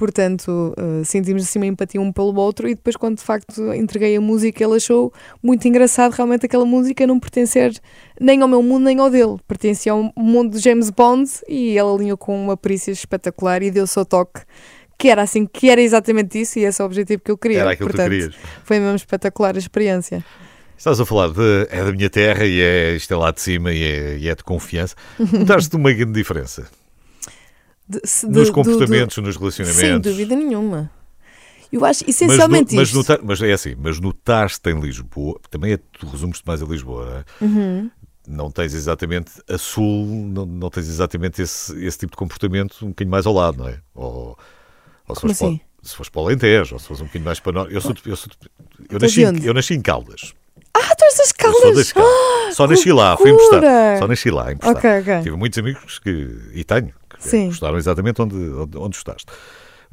portanto 0.00 0.74
eh, 0.78 1.04
sentimos 1.04 1.42
assim 1.42 1.58
uma 1.58 1.66
empatia 1.66 2.00
um 2.00 2.10
pelo 2.10 2.34
outro. 2.40 2.66
E 2.66 2.74
depois, 2.74 2.96
quando 2.96 3.18
de 3.18 3.22
facto 3.22 3.74
entreguei 3.74 4.16
a 4.16 4.20
música, 4.20 4.64
ele 4.64 4.76
achou 4.76 5.12
muito 5.42 5.68
engraçado 5.68 6.12
realmente 6.12 6.46
aquela 6.46 6.64
música 6.64 7.06
não 7.06 7.20
pertencer 7.20 7.78
nem 8.18 8.40
ao 8.40 8.48
meu 8.48 8.62
mundo 8.62 8.84
nem 8.84 8.98
ao 8.98 9.10
dele. 9.10 9.36
Pertencia 9.46 9.92
ao 9.92 10.10
mundo 10.16 10.56
de 10.56 10.58
James 10.58 10.88
Bond 10.88 11.30
e 11.46 11.76
ele 11.76 11.80
alinhou 11.80 12.16
com 12.16 12.42
uma 12.42 12.56
perícia 12.56 12.90
espetacular 12.90 13.62
e 13.62 13.70
deu 13.70 13.84
o 13.84 13.86
seu 13.86 14.06
toque. 14.06 14.40
Que 14.96 15.10
era 15.10 15.20
assim, 15.20 15.44
que 15.44 15.68
era 15.68 15.82
exatamente 15.82 16.40
isso 16.40 16.58
e 16.58 16.64
esse 16.64 16.80
é 16.80 16.84
o 16.84 16.86
objetivo 16.86 17.20
que 17.22 17.30
eu 17.30 17.36
queria. 17.36 17.60
Era 17.60 17.72
aquilo 17.72 17.90
que 17.90 17.96
Portanto, 17.96 18.10
querias. 18.10 18.34
Foi 18.64 18.80
mesmo 18.80 18.96
espetacular 18.96 19.54
a 19.54 19.58
experiência. 19.58 20.24
Estás 20.78 20.98
a 20.98 21.04
falar 21.04 21.28
de 21.28 21.68
é 21.70 21.84
da 21.84 21.92
minha 21.92 22.08
terra 22.08 22.46
e 22.46 22.58
é, 22.58 22.96
isto 22.96 23.12
é 23.12 23.16
lá 23.18 23.30
de 23.30 23.42
cima 23.42 23.70
e 23.70 23.82
é, 23.82 24.16
e 24.16 24.28
é 24.30 24.34
de 24.34 24.42
confiança. 24.42 24.94
Notaste 25.20 25.76
uma 25.76 25.92
grande 25.92 26.12
diferença 26.12 26.79
De- 27.90 28.00
se- 28.04 28.26
nos 28.26 28.36
de- 28.36 28.44
do- 28.44 28.52
comportamentos, 28.52 29.16
nos 29.18 29.34
do- 29.34 29.40
relacionamentos. 29.40 29.80
Sem 29.80 30.00
dúvida 30.00 30.36
nenhuma. 30.36 30.90
Eu 31.72 31.84
acho 31.84 32.04
Mas, 32.06 32.14
essencialmente 32.14 32.74
no- 32.74 32.80
mas, 32.80 32.92
notar, 32.92 33.18
mas 33.22 33.42
é 33.42 33.52
assim, 33.52 33.74
mas 33.78 34.00
notar-te 34.00 34.70
em 34.70 34.80
Lisboa, 34.80 35.38
também 35.50 35.72
é, 35.72 35.76
tu 35.76 36.06
resumes-te 36.06 36.44
mais 36.46 36.62
a 36.62 36.66
Lisboa, 36.66 37.04
não 37.06 37.16
é? 37.16 37.24
Uhum. 37.50 37.90
Não 38.28 38.50
tens 38.50 38.74
exatamente 38.74 39.32
a 39.48 39.56
sul, 39.58 40.06
não, 40.06 40.44
não 40.46 40.68
tens 40.70 40.88
exatamente 40.88 41.40
esse, 41.42 41.72
esse 41.84 41.98
tipo 41.98 42.12
de 42.12 42.16
comportamento 42.16 42.76
um 42.84 42.88
bocadinho 42.88 43.10
mais 43.10 43.26
ao 43.26 43.32
lado, 43.32 43.58
não 43.58 43.68
é? 43.68 43.78
Ou, 43.94 44.36
ou 45.08 45.14
se, 45.16 45.20
Como 45.20 45.34
fores 45.34 45.38
para, 45.38 45.46
assim? 45.48 45.60
se 45.82 45.96
fores 45.96 46.08
para 46.10 46.20
o 46.22 46.24
Alentejo, 46.26 46.74
ou 46.74 46.78
se 46.78 46.86
fores 46.86 47.00
um 47.00 47.04
bocadinho 47.06 47.24
mais 47.24 47.40
para 47.40 47.52
norte. 47.52 47.74
Eu, 47.74 47.80
sou, 47.80 47.94
eu, 48.06 48.16
sou, 48.16 48.28
eu, 48.90 48.98
nasci, 49.00 49.22
eu 49.22 49.54
nasci 49.54 49.74
em 49.74 49.80
Caldas. 49.80 50.32
Ah, 50.74 50.94
tu 50.96 51.04
és 51.04 51.16
das 51.16 51.32
caldas! 51.32 51.92
Caldas. 51.92 52.54
Só 52.54 52.66
nasci 52.66 52.92
lá, 52.92 53.16
fui 53.16 53.30
emprestado. 53.30 53.64
Só 53.98 54.06
nasci 54.08 54.30
lá, 54.30 54.52
emprestado. 54.52 54.76
Ok, 54.78 55.00
ok. 55.00 55.22
Tive 55.22 55.36
muitos 55.36 55.58
amigos 55.58 55.98
que, 55.98 56.36
e 56.52 56.62
tenho, 56.64 56.92
Sim. 57.20 57.46
gostaram 57.48 57.78
exatamente 57.78 58.20
onde, 58.20 58.34
onde, 58.34 58.78
onde 58.78 58.96
estudaste. 58.96 59.26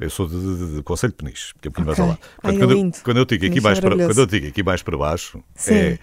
Eu 0.00 0.10
sou 0.10 0.28
de, 0.28 0.38
de, 0.38 0.76
de 0.76 0.82
Conselho 0.82 1.12
de 1.12 1.16
Peniche, 1.16 1.52
que 1.60 1.68
é 1.68 1.70
um 1.70 1.72
bocadinho 1.72 1.92
Ok. 1.92 1.98
mais 1.98 2.00
ao 2.00 2.06
lado. 2.08 2.20
Ai, 2.42 2.54
é 2.54 2.58
quando, 2.58 2.72
eu, 2.72 3.02
quando 3.02 3.16
eu 3.16 3.24
digo 3.24 3.46
aqui 3.46 3.58
é 3.58 3.60
mais 3.60 3.80
para, 3.80 3.96
quando 3.96 4.18
eu 4.18 4.26
digo 4.26 4.46
aqui 4.46 4.62
mais 4.62 4.82
para 4.82 4.96
baixo, 4.96 5.42
Sim. 5.54 5.74
é 5.74 5.98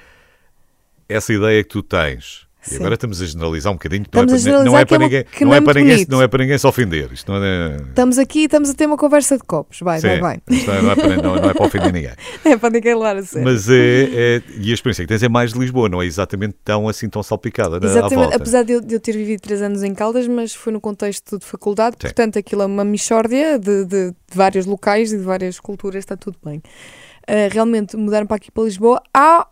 essa 1.07 1.31
ideia 1.33 1.63
que 1.63 1.69
tu 1.69 1.81
tens. 1.81 2.44
E 2.65 2.69
Sim. 2.71 2.75
agora 2.77 2.95
estamos 2.95 3.21
a 3.21 3.25
generalizar 3.25 3.71
um 3.71 3.75
bocadinho, 3.75 4.03
Estamos 4.03 4.43
não, 4.45 4.51
é, 4.51 4.53
para- 4.53 4.63
não 4.65 4.77
é 4.77 4.85
para 4.85 4.95
é 4.95 4.97
uma- 4.97 5.05
ninguém, 5.05 5.25
não 5.41 5.47
não 5.49 5.53
é 5.55 5.61
para 5.61 5.79
ninguém, 5.79 6.05
não 6.09 6.21
é 6.21 6.27
para 6.27 6.43
ninguém 6.43 6.57
se 6.57 6.65
ofender. 6.67 7.13
Isto 7.13 7.31
não 7.31 7.43
é, 7.43 7.75
Estamos 7.89 8.17
aqui 8.17 8.39
e 8.39 8.45
estamos 8.45 8.69
a 8.69 8.73
ter 8.73 8.85
uma 8.87 8.97
conversa 8.97 9.37
de 9.37 9.43
copos. 9.43 9.79
Vai, 9.81 9.99
Sim, 9.99 10.07
vai, 10.07 10.19
vai. 10.19 10.41
não 10.47 10.73
é, 10.73 10.81
não 10.81 10.91
é 10.91 10.95
para, 10.95 11.15
não, 11.21 11.35
não 11.35 11.49
é 11.49 11.53
para 11.53 11.65
ofender 11.65 11.93
ninguém. 11.93 12.11
É 12.45 12.57
para 12.57 12.69
ninguém 12.69 12.93
levar 12.93 13.17
a 13.17 13.23
sério. 13.23 13.47
Mas 13.47 13.69
é, 13.69 13.75
é- 13.75 14.41
e 14.59 14.71
a 14.71 14.73
experiência 14.73 15.03
que 15.03 15.07
tens 15.07 15.21
é 15.23 15.29
mais 15.29 15.53
de 15.53 15.59
Lisboa, 15.59 15.89
não 15.89 16.01
é 16.01 16.05
exatamente 16.05 16.55
tão 16.63 16.87
assim 16.87 17.07
tão 17.09 17.21
salpicada 17.23 17.79
na, 17.79 17.87
à 17.87 17.89
Exatamente, 17.89 18.35
apesar 18.35 18.63
de 18.63 18.73
eu, 18.73 18.81
de 18.81 18.95
eu 18.95 18.99
ter 18.99 19.11
vivido 19.13 19.41
três 19.41 19.61
anos 19.61 19.83
em 19.83 19.93
Caldas, 19.93 20.27
mas 20.27 20.53
foi 20.55 20.73
no 20.73 20.81
contexto 20.81 21.37
de 21.39 21.45
faculdade, 21.45 21.95
Sim. 21.95 22.07
portanto 22.07 22.39
aquilo 22.39 22.61
é 22.61 22.65
uma 22.65 22.83
mixórdia 22.83 23.59
de, 23.59 23.85
de, 23.85 24.09
de 24.11 24.15
vários 24.33 24.65
locais 24.65 25.11
e 25.13 25.17
de 25.17 25.23
várias 25.23 25.59
culturas, 25.59 25.99
está 25.99 26.15
tudo 26.17 26.37
bem. 26.43 26.61
Ah, 27.27 27.47
realmente 27.51 27.97
mudaram 27.97 28.27
para 28.27 28.37
aqui 28.37 28.51
para 28.51 28.63
Lisboa. 28.63 29.01
Há, 29.13 29.47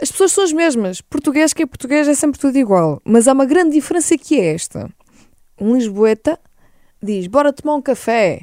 as 0.00 0.10
pessoas 0.10 0.32
são 0.32 0.44
as 0.44 0.52
mesmas. 0.52 1.00
Português 1.00 1.52
que 1.52 1.62
é 1.62 1.66
português 1.66 2.06
é 2.08 2.14
sempre 2.14 2.38
tudo 2.40 2.56
igual. 2.58 3.00
Mas 3.04 3.26
há 3.28 3.32
uma 3.32 3.44
grande 3.46 3.70
diferença 3.72 4.16
que 4.18 4.38
é 4.40 4.54
esta. 4.54 4.88
Um 5.60 5.74
lisboeta 5.74 6.38
diz, 7.02 7.26
bora 7.26 7.52
tomar 7.52 7.74
um 7.76 7.82
café. 7.82 8.42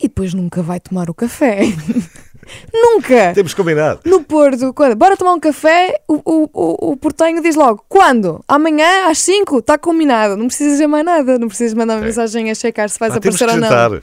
E 0.00 0.06
depois 0.08 0.32
nunca 0.32 0.62
vai 0.62 0.78
tomar 0.80 1.10
o 1.10 1.14
café. 1.14 1.58
nunca! 2.72 3.32
Temos 3.34 3.52
combinado. 3.54 4.00
No 4.04 4.22
Porto, 4.22 4.72
quando? 4.72 4.94
Bora 4.96 5.16
tomar 5.16 5.34
um 5.34 5.40
café, 5.40 6.00
o, 6.08 6.14
o, 6.24 6.50
o, 6.52 6.92
o 6.92 6.96
portenho 6.96 7.42
diz 7.42 7.56
logo, 7.56 7.84
quando? 7.88 8.42
Amanhã, 8.46 9.08
às 9.10 9.18
5, 9.18 9.58
está 9.58 9.76
combinado. 9.76 10.36
Não 10.36 10.46
precisas 10.46 10.74
dizer 10.74 10.86
mais 10.86 11.04
nada, 11.04 11.38
não 11.38 11.48
precisas 11.48 11.74
mandar 11.74 11.94
uma 11.96 12.02
É. 12.02 12.06
mensagem 12.06 12.50
a 12.50 12.54
checar 12.54 12.88
se 12.88 12.98
vais 12.98 13.12
Ah, 13.14 13.20
temos 13.20 13.36
que 13.38 13.44
aparecer 13.44 13.64
ou 13.64 13.70
não. 13.70 13.76
jantar. 13.76 14.02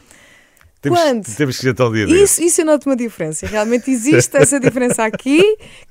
Temos, 0.85 0.99
Quando? 0.99 1.35
temos 1.35 1.57
que 1.57 1.63
jantar 1.63 1.87
um 1.87 1.93
dia 1.93 2.05
desses. 2.05 2.31
Isso, 2.37 2.43
isso 2.43 2.61
eu 2.61 2.65
noto 2.65 2.87
uma 2.87 2.95
diferença. 2.95 3.47
Realmente 3.47 3.89
existe 3.89 4.37
essa 4.37 4.59
diferença 4.59 5.03
aqui 5.03 5.41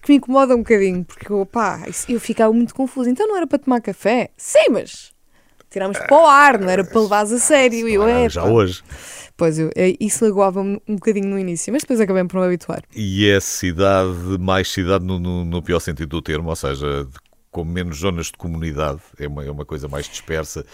que 0.01 0.11
me 0.13 0.17
incomoda 0.19 0.55
um 0.55 0.59
bocadinho, 0.59 1.05
porque 1.05 1.33
eu, 1.33 1.45
pá, 1.45 1.83
isso- 1.89 2.07
eu 2.09 2.21
ficava 2.21 2.53
muito 2.53 2.75
confusa. 2.75 3.11
Então 3.11 3.27
não 3.27 3.37
era 3.37 3.47
para 3.47 3.59
tomar 3.59 3.81
café? 3.81 4.31
Sim, 4.37 4.67
mas 4.71 5.13
tirámos 5.69 5.99
para 5.99 6.15
o 6.17 6.25
ar, 6.27 6.59
não 6.61 6.69
era 6.69 6.85
para 6.85 7.01
levares 7.01 7.33
a 7.33 7.39
sério. 7.39 7.89
E 7.89 7.95
eu, 7.95 8.07
é, 8.07 8.29
já 8.29 8.45
hoje. 8.45 8.83
Pois 9.37 9.59
eu, 9.59 9.69
é, 9.75 9.97
isso 9.99 10.25
lagoava-me 10.25 10.81
um 10.87 10.95
bocadinho 10.95 11.27
no 11.27 11.37
início, 11.37 11.73
mas 11.73 11.83
depois 11.83 12.01
acabei 12.01 12.23
por 12.25 12.39
me 12.39 12.47
habituar. 12.47 12.85
E 12.95 13.29
é 13.29 13.41
cidade, 13.41 14.17
mais 14.39 14.71
cidade 14.71 15.05
no, 15.05 15.19
no- 15.19 15.45
no 15.45 15.61
pior 15.61 15.81
sentido 15.81 16.09
do 16.11 16.23
termo, 16.23 16.49
ou 16.51 16.55
seja, 16.55 17.09
com 17.51 17.65
menos 17.65 17.99
zonas 17.99 18.27
de 18.27 18.33
comunidade, 18.35 19.01
é 19.19 19.27
uma, 19.27 19.45
é 19.45 19.51
uma 19.51 19.65
coisa 19.65 19.89
mais 19.89 20.09
dispersa, 20.09 20.65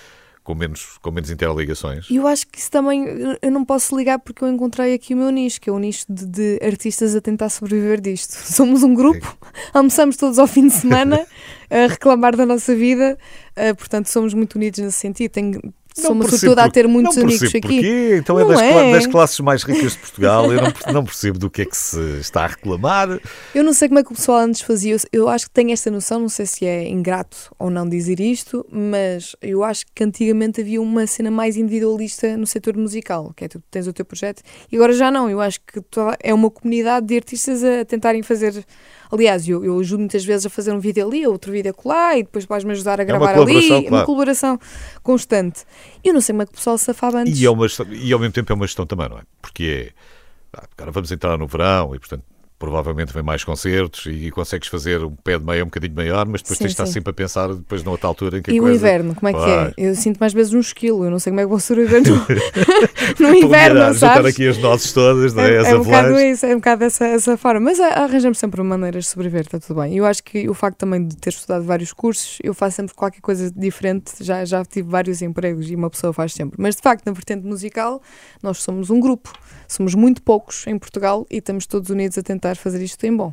com 0.43 0.55
menos, 0.55 0.99
com 1.03 1.11
menos 1.11 1.31
interligações. 1.31 2.09
E 2.11 2.17
eu 2.17 2.27
acho 2.27 2.47
que 2.47 2.59
isso 2.59 2.71
também 2.71 3.05
eu- 3.41 3.51
não 3.51 3.65
posso 3.65 3.97
ligar 3.97 4.19
porque 4.19 4.43
eu 4.43 4.49
encontrei 4.49 4.95
aqui 4.95 5.15
o 5.15 5.17
meu 5.17 5.31
nicho, 5.31 5.61
que 5.61 5.69
é 5.71 5.73
o 5.73 5.79
nicho 5.79 6.05
de, 6.09 6.27
de 6.27 6.59
artistas 6.63 7.15
a 7.15 7.21
tentar 7.21 7.49
sobreviver 7.51 8.01
disto. 8.01 8.33
Somos 8.51 8.83
um 8.83 8.95
grupo, 8.95 9.37
almoçamos 9.73 10.17
todos 10.17 10.39
ao 10.39 10.47
fim 10.47 10.67
de 10.69 10.75
semana 10.75 11.27
a 11.71 11.87
reclamar 11.89 12.35
da 12.37 12.45
nossa 12.47 12.75
vida, 12.75 13.19
eh, 13.55 13.73
portanto 13.75 14.07
somos 14.09 14.35
muito 14.35 14.57
unidos 14.57 14.81
nesse 14.81 14.99
sentido. 14.99 15.31
Tenho, 15.31 15.61
percebo 16.01 16.29
sortuda 16.29 16.65
a 16.65 16.71
ter 16.71 16.87
muitos 16.89 17.17
amigos 17.19 17.43
aqui. 17.49 17.61
Porquê. 17.61 18.17
Então 18.19 18.39
é 18.39 18.43
Não 18.43 18.49
das, 18.51 18.61
cla- 18.61 18.85
é. 18.85 18.93
das 18.93 19.07
classes 19.07 19.41
mais 19.41 19.63
ricas 19.63 19.93
de 19.93 19.99
Portugal. 19.99 20.53
Eu 20.53 20.63
não, 20.63 20.93
não 20.95 21.05
percebo 21.05 21.39
do 21.39 21.49
que 21.51 21.63
é 21.63 21.65
que 21.65 21.77
se 21.77 22.01
está 22.21 22.45
a 22.45 22.47
reclamar. 22.49 23.21
Eu 23.55 23.63
não 23.65 23.73
sei 23.73 23.89
como 23.89 24.01
é 24.01 24.05
que 24.05 24.13
o 24.13 24.15
pessoal 24.15 24.39
antes 24.39 24.61
fazia, 24.61 24.97
eu- 25.13 25.29
acho 25.29 25.47
que 25.47 25.53
tenho 25.53 25.73
esta 25.73 25.91
noção, 25.91 26.21
não 26.21 26.29
sei 26.29 26.47
se 26.47 26.65
é 26.67 26.89
ingrato 26.89 27.55
ou 27.59 27.71
não 27.71 27.89
dizer 27.89 28.21
isto, 28.21 28.67
mas 28.71 29.37
eu 29.41 29.63
acho 29.65 29.85
que 29.95 30.03
antigamente 30.05 30.61
havia 30.61 30.81
uma 30.81 31.07
cena 31.07 31.31
mais 31.31 31.57
individualista 31.57 32.37
no 32.37 32.47
setor 32.47 32.77
musical, 32.77 33.33
que 33.37 33.45
é 33.45 33.49
tu 33.49 33.63
tens 33.71 33.87
o 33.87 33.93
teu 33.93 34.05
projeto, 34.05 34.43
e 34.71 34.77
agora 34.77 34.93
já 34.93 35.11
não, 35.11 35.29
eu 35.31 35.41
acho 35.41 35.61
que 35.61 35.81
é 36.23 36.33
uma 36.35 36.51
comunidade 36.51 37.07
de 37.07 37.17
artistas 37.17 37.63
a 37.63 37.85
tentarem 37.85 38.23
fazer. 38.23 38.65
Aliás, 39.11 39.49
eu, 39.49 39.65
eu 39.65 39.79
ajudo 39.79 40.01
muitas 40.01 40.25
vezes 40.25 40.47
a 40.47 40.51
fazer 40.51 40.73
um 40.73 40.79
vídeo 40.79 41.07
ali, 41.07 41.27
outro 41.27 41.51
vídeo 41.51 41.71
acolá, 41.71 42.17
e 42.17 42.23
depois 42.23 42.45
vais-me 42.45 42.73
ajudar 42.73 43.01
a 43.01 43.05
gravar 43.05 43.31
ali, 43.31 43.45
colaboração, 43.45 43.77
é 43.77 43.81
uma 43.81 43.89
claro. 43.89 44.07
colaboração 44.07 44.61
constante. 45.03 45.65
Eu 46.05 46.15
não 46.15 46.21
sei 46.21 46.33
como 46.33 46.43
é 46.43 46.47
que 46.47 46.53
o 46.53 46.55
pessoal 46.55 46.79
se 46.79 46.85
safava 46.85 47.19
antes. 47.21 47.41
E, 47.41 47.45
é 47.45 47.51
uma, 47.51 47.67
e 47.91 48.13
ao 48.13 48.19
mesmo 48.19 48.33
tempo 48.33 48.53
é 48.53 48.55
uma 48.55 48.67
gestão 48.67 48.87
também, 48.87 49.09
não 49.09 49.19
é? 49.19 49.23
Porque 49.43 49.93
é. 49.93 50.59
ah, 50.59 50.65
Agora 50.77 50.93
vamos 50.93 51.11
entrar 51.11 51.37
no 51.37 51.47
verão 51.47 51.95
e, 51.95 51.99
portanto, 51.99 52.25
provavelmente 52.61 53.13
vem 53.13 53.23
mais 53.23 53.43
concertos 53.43 54.05
e 54.07 54.31
consegues 54.31 54.69
fazer 54.69 55.03
um 55.03 55.17
pé 55.17 55.39
de 55.39 55.45
meia 55.45 55.63
um 55.63 55.67
bocadinho 55.67 55.95
maior, 55.97 56.27
mas 56.29 56.43
depois 56.43 56.59
Sim, 56.59 56.65
tens 56.65 56.69
de 56.69 56.73
estar 56.75 56.87
sempre 56.87 57.11
a 57.11 57.15
pensar 57.15 57.49
depois 57.55 57.83
noutra 57.83 58.07
altura 58.07 58.39
em 58.39 58.43
que 58.43 58.53
E 58.53 58.61
o 58.61 58.65
coisa- 58.65 58.77
inverno, 58.77 59.15
como 59.15 59.29
é 59.29 59.33
que 59.33 59.39
Vai. 59.39 59.69
é? 59.69 59.75
Eu 59.79 59.95
sinto 59.97 60.19
mais 60.19 60.33
vezes 60.35 60.53
um 60.53 60.61
esquilo, 60.61 61.05
eu 61.05 61.11
não 61.11 61.19
sei 61.19 61.31
como 61.33 61.41
é 61.41 61.45
que 61.45 61.49
vou 61.49 61.59
sobreviver 61.59 62.03
no, 62.07 62.17
no 63.19 63.35
inverno, 63.35 63.49
melhorar, 63.75 63.93
juntar 63.95 64.15
sabes? 64.17 64.35
aqui 64.35 64.47
as 64.47 64.59
nozes 64.59 64.93
todas, 64.93 65.33
não 65.33 65.43
é? 65.43 65.51
É, 65.55 65.71
é 65.71 65.75
um 65.75 65.83
bocado 65.83 66.21
isso, 66.21 66.47
é 66.47 66.53
um 66.55 66.59
bocado 66.59 66.85
essa, 66.85 67.07
essa 67.07 67.37
forma. 67.37 67.61
Mas 67.61 67.81
arranjamos 67.81 68.39
sempre 68.39 68.63
maneiras 68.63 69.05
de 69.05 69.11
sobreviver, 69.11 69.41
está 69.47 69.59
tudo 69.59 69.81
bem. 69.81 69.97
Eu 69.97 70.05
acho 70.05 70.23
que 70.23 70.49
o 70.49 70.53
facto 70.55 70.77
também 70.79 71.07
de 71.07 71.17
ter 71.17 71.31
estudado 71.31 71.65
vários 71.65 71.93
cursos, 71.95 72.39
eu 72.43 72.53
faço 72.53 72.77
sempre 72.77 72.95
qualquer 72.95 73.21
coisa 73.23 73.51
diferente. 73.51 74.13
Já, 74.21 74.45
já 74.45 74.63
tive 74.65 74.89
vários 74.89 75.23
empregos 75.23 75.71
e 75.71 75.75
uma 75.75 75.89
pessoa 75.91 76.13
faz 76.13 76.35
sempre. 76.35 76.57
Mas 76.61 76.77
de 76.77 76.83
facto, 76.83 77.07
na 77.07 77.13
vertente 77.13 77.47
musical, 77.47 78.03
nós 78.43 78.59
somos 78.63 78.91
um 78.91 79.01
grupo. 79.01 79.33
Somos 79.67 79.95
muito 79.95 80.21
poucos 80.23 80.67
em 80.67 80.77
Portugal 80.79 81.25
e 81.31 81.39
estamos 81.39 81.65
todos 81.65 81.91
unidos 81.91 82.19
a 82.19 82.23
tentar 82.23 82.50
fazer 82.57 82.83
isto 82.83 83.03
em 83.05 83.17
bom. 83.17 83.33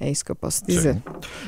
É 0.00 0.10
isso 0.10 0.24
que 0.24 0.30
eu 0.32 0.36
posso 0.36 0.66
dizer. 0.66 1.00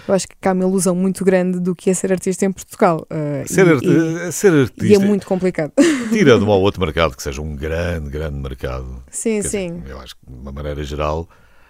Eu 0.07 0.15
acho 0.15 0.27
que 0.29 0.49
há 0.49 0.53
uma 0.53 0.63
ilusão 0.65 0.95
muito 0.95 1.25
grande 1.25 1.59
do 1.59 1.75
que 1.75 1.91
é 1.91 1.95
ser 1.95 2.13
artista 2.13 2.47
em 2.47 2.53
Portugal. 2.53 3.05
eh, 3.11 3.45
Ser, 3.47 3.67
e- 3.67 3.71
art- 3.71 3.83
e- 3.85 4.33
ser 4.33 4.53
e 4.53 4.57
é 4.57 4.61
artista 4.63 5.05
muito 5.05 5.27
complicado. 5.27 5.73
tira 6.13 6.39
de 6.39 6.45
um 6.45 6.49
ou 6.49 6.63
outro 6.63 6.81
mercado 6.81 7.17
que 7.17 7.23
seja 7.23 7.43
um 7.43 7.57
grande, 7.57 8.09
grande 8.09 8.37
mercado. 8.39 9.03
Sim, 9.11 9.43
Quer 9.43 9.49
sim. 9.49 9.79
dizer, 9.81 9.91
eu 9.91 10.01
acho 10.01 10.15
que, 10.17 10.21
de 10.33 10.33
uma 10.41 10.53
maneira 10.53 10.83
geral, 10.85 11.29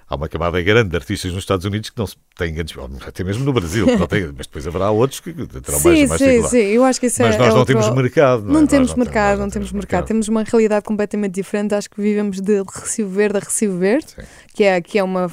há 0.09 0.15
uma 0.15 0.29
camada 0.29 0.61
grande 0.63 0.91
de 0.91 0.97
artistas 0.97 1.33
nos 1.33 1.43
Estados 1.43 1.65
Unidos 1.65 1.91
que 1.91 1.99
não 1.99 2.07
se 2.07 2.17
têm 2.37 2.55
grandes. 2.55 2.77
Até 3.07 3.25
mesmo 3.25 3.45
no 3.45 3.53
Brasil, 3.53 3.87
têm, 4.09 4.27
mas 4.37 4.47
depois 4.47 4.67
haverá 4.67 4.91
outros 4.91 5.21
que 5.21 5.33
terão 5.33 5.79
Sim, 5.79 5.89
mais, 5.89 6.09
mais 6.09 6.21
sim, 6.21 6.43
sim. 6.49 6.59
Eu 6.59 6.85
acho 6.85 7.01
que 7.01 7.07
isso 7.07 7.23
Mas 7.23 7.35
é, 7.35 7.39
nós 7.39 7.49
é 7.49 7.51
não 7.51 7.59
outro- 7.59 7.75
temos 7.75 7.91
mercado. 7.95 8.43
Não, 8.45 8.51
é? 8.51 8.53
Não 8.61 8.67
temos 8.67 8.95
mercado, 8.95 9.39
não 9.39 9.51
temos 9.51 9.73
mercado. 9.73 10.07
Temos 10.07 10.29
uma 10.29 10.43
realidade 10.45 10.85
completamente 10.85 11.33
diferente. 11.33 11.75
Acho 11.75 11.91
que 11.91 12.01
vivemos 12.01 12.41
de 12.41 12.63
Recibo 12.63 13.11
Verde 13.11 13.39
a 13.39 13.41
Recibo 13.41 13.79
Verde, 13.79 14.07
Sim. 14.11 14.23
que 14.55 14.65
é, 14.65 14.81
que 14.81 14.99
é 14.99 15.03
uma. 15.03 15.31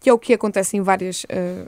Que 0.00 0.08
é 0.08 0.12
o 0.12 0.18
que 0.18 0.32
acontece 0.32 0.76
em 0.76 0.80
várias 0.80 1.26
eh, 1.28 1.66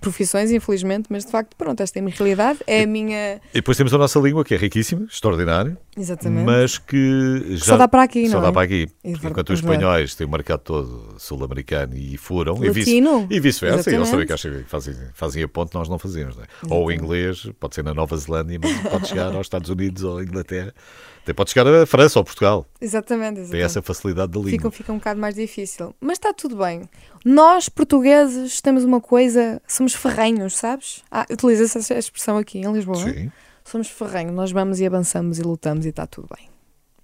profissões, 0.00 0.52
infelizmente, 0.52 1.06
mas 1.10 1.24
de 1.24 1.32
facto, 1.32 1.56
pronto, 1.56 1.82
esta 1.82 1.98
é 1.98 2.00
a 2.00 2.04
minha 2.04 2.14
realidade, 2.16 2.60
é 2.68 2.84
a 2.84 2.86
minha. 2.86 3.40
E 3.52 3.54
depois 3.54 3.76
temos 3.76 3.92
a 3.92 3.98
nossa 3.98 4.16
língua, 4.20 4.44
que 4.44 4.54
é 4.54 4.56
riquíssima, 4.56 5.06
extraordinária, 5.10 5.76
Exatamente. 5.96 6.44
mas 6.44 6.78
que 6.78 7.42
já 7.56 7.64
Só 7.64 7.76
dá 7.76 7.86
para 7.88 8.02
aqui, 8.02 8.26
só 8.28 8.34
não 8.36 8.42
dá 8.42 8.48
é? 8.48 8.52
para 8.52 8.62
aqui. 8.62 8.88
Verdade, 9.04 9.26
Enquanto 9.28 9.50
os 9.50 9.60
é 9.60 9.62
espanhóis 9.62 10.14
têm 10.14 10.26
o 10.26 10.30
mercado 10.30 10.60
todo 10.60 11.14
sul-americano 11.18 11.96
e 11.96 12.16
foram, 12.16 12.56
e 12.64 12.70
vice- 12.70 13.00
Latino. 13.00 13.26
e 13.30 13.40
vice-versa, 13.40 13.90
e 13.90 13.94
eles 13.94 14.08
Exatamente. 14.08 14.64
que 14.64 14.70
fazem, 14.70 14.94
fazem 15.14 15.42
a 15.42 15.48
ponte, 15.48 15.74
nós 15.74 15.88
não 15.88 15.98
fazemos. 15.98 16.36
Não 16.36 16.42
é? 16.44 16.46
Ou 16.68 16.86
o 16.86 16.92
inglês, 16.92 17.48
pode 17.60 17.74
ser 17.74 17.84
na 17.84 17.94
Nova 17.94 18.16
Zelândia, 18.16 18.58
mas 18.62 18.76
pode 18.90 19.08
chegar 19.08 19.34
aos 19.34 19.46
Estados 19.46 19.70
Unidos 19.70 20.02
ou 20.02 20.18
à 20.18 20.22
Inglaterra, 20.22 20.74
até 21.22 21.32
pode 21.32 21.50
chegar 21.50 21.66
à 21.66 21.86
França 21.86 22.18
ou 22.18 22.24
Portugal. 22.24 22.66
Exatamente, 22.80 23.40
exatamente. 23.40 23.50
Tem 23.52 23.62
essa 23.62 23.80
facilidade 23.80 24.32
da 24.32 24.38
língua. 24.38 24.50
Fica, 24.50 24.70
fica 24.70 24.92
um 24.92 24.96
bocado 24.98 25.20
mais 25.20 25.34
difícil. 25.34 25.94
Mas 26.00 26.18
está 26.18 26.32
tudo 26.34 26.56
bem. 26.56 26.82
Nós, 27.24 27.68
portugueses, 27.70 28.60
temos 28.60 28.84
uma 28.84 29.00
coisa, 29.00 29.60
somos 29.66 29.94
ferrenhos, 29.94 30.56
sabes? 30.56 31.02
Ah, 31.10 31.24
utiliza-se 31.30 31.78
essa 31.78 31.94
expressão 31.94 32.36
aqui 32.36 32.58
em 32.58 32.70
Lisboa. 32.72 32.96
Sim, 32.98 33.30
Somos 33.64 33.88
ferrenhos, 33.88 34.34
nós 34.34 34.52
vamos 34.52 34.78
e 34.80 34.86
avançamos 34.86 35.38
e 35.38 35.42
lutamos 35.42 35.86
e 35.86 35.88
está 35.88 36.06
tudo 36.06 36.28
bem. 36.36 36.48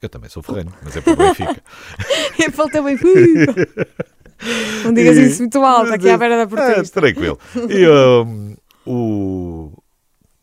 eu 0.02 0.08
também 0.08 0.28
sou 0.30 0.42
ferrenho, 0.42 0.72
mas 0.82 0.96
é 0.96 1.00
para 1.00 1.12
o 1.12 1.16
Benfica. 1.16 1.62
E 2.38 2.50
falta 2.50 2.82
bem. 2.82 2.96
Não 4.84 4.92
digas 4.94 5.16
E- 5.18 5.26
isso 5.26 5.40
muito 5.42 5.58
alto, 5.62 5.92
aqui 5.92 6.08
à 6.08 6.16
beira 6.16 6.36
da 6.36 6.42
Ah, 6.44 6.46
portista. 6.46 7.00
tranquilo. 7.00 7.38
E 7.68 7.86
um, 7.88 8.56
o. 8.86 9.72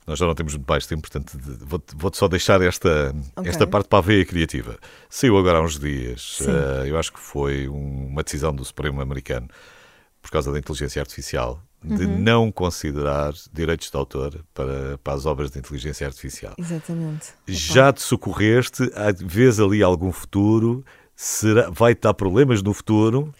Nós 0.05 0.17
já 0.19 0.25
não 0.25 0.35
temos 0.35 0.53
muito 0.53 0.67
mais 0.69 0.85
tempo, 0.85 1.01
portanto 1.01 1.37
vou-te 1.65 1.95
vou-te 1.95 2.17
só 2.17 2.27
deixar 2.29 2.61
esta, 2.61 3.13
Ok. 3.35 3.49
esta 3.49 3.67
parte 3.67 3.89
para 3.89 3.99
a 3.99 4.01
veia 4.01 4.23
criativa. 4.25 4.77
Saiu 5.09 5.37
agora 5.37 5.57
há 5.57 5.61
uns 5.61 5.77
dias, 5.77 6.39
eh, 6.47 6.89
eu 6.89 6.97
acho 6.97 7.11
que 7.11 7.19
foi 7.19 7.67
um- 7.67 8.07
uma 8.07 8.23
decisão 8.23 8.55
do 8.55 8.63
Supremo 8.63 9.01
americano, 9.01 9.47
por 10.21 10.31
causa 10.31 10.49
da 10.51 10.59
inteligência 10.59 11.01
artificial, 11.01 11.61
de 11.87 12.05
Uhum. 12.05 12.19
não 12.19 12.51
considerar 12.51 13.33
direitos 13.51 13.89
de 13.89 13.97
autor 13.97 14.43
para, 14.53 14.97
para 14.99 15.13
as 15.13 15.25
obras 15.25 15.49
de 15.49 15.59
inteligência 15.59 16.05
artificial. 16.05 16.53
Exatamente. 16.57 17.33
Já 17.47 17.91
te 17.93 18.01
socorreste? 18.01 18.83
Vês 19.25 19.59
ali 19.59 19.81
algum 19.81 20.11
futuro? 20.11 20.83
será, 21.17 21.69
vai 21.71 21.95
dar 21.95 22.13
problemas 22.13 22.61
no 22.61 22.73
futuro. 22.73 23.33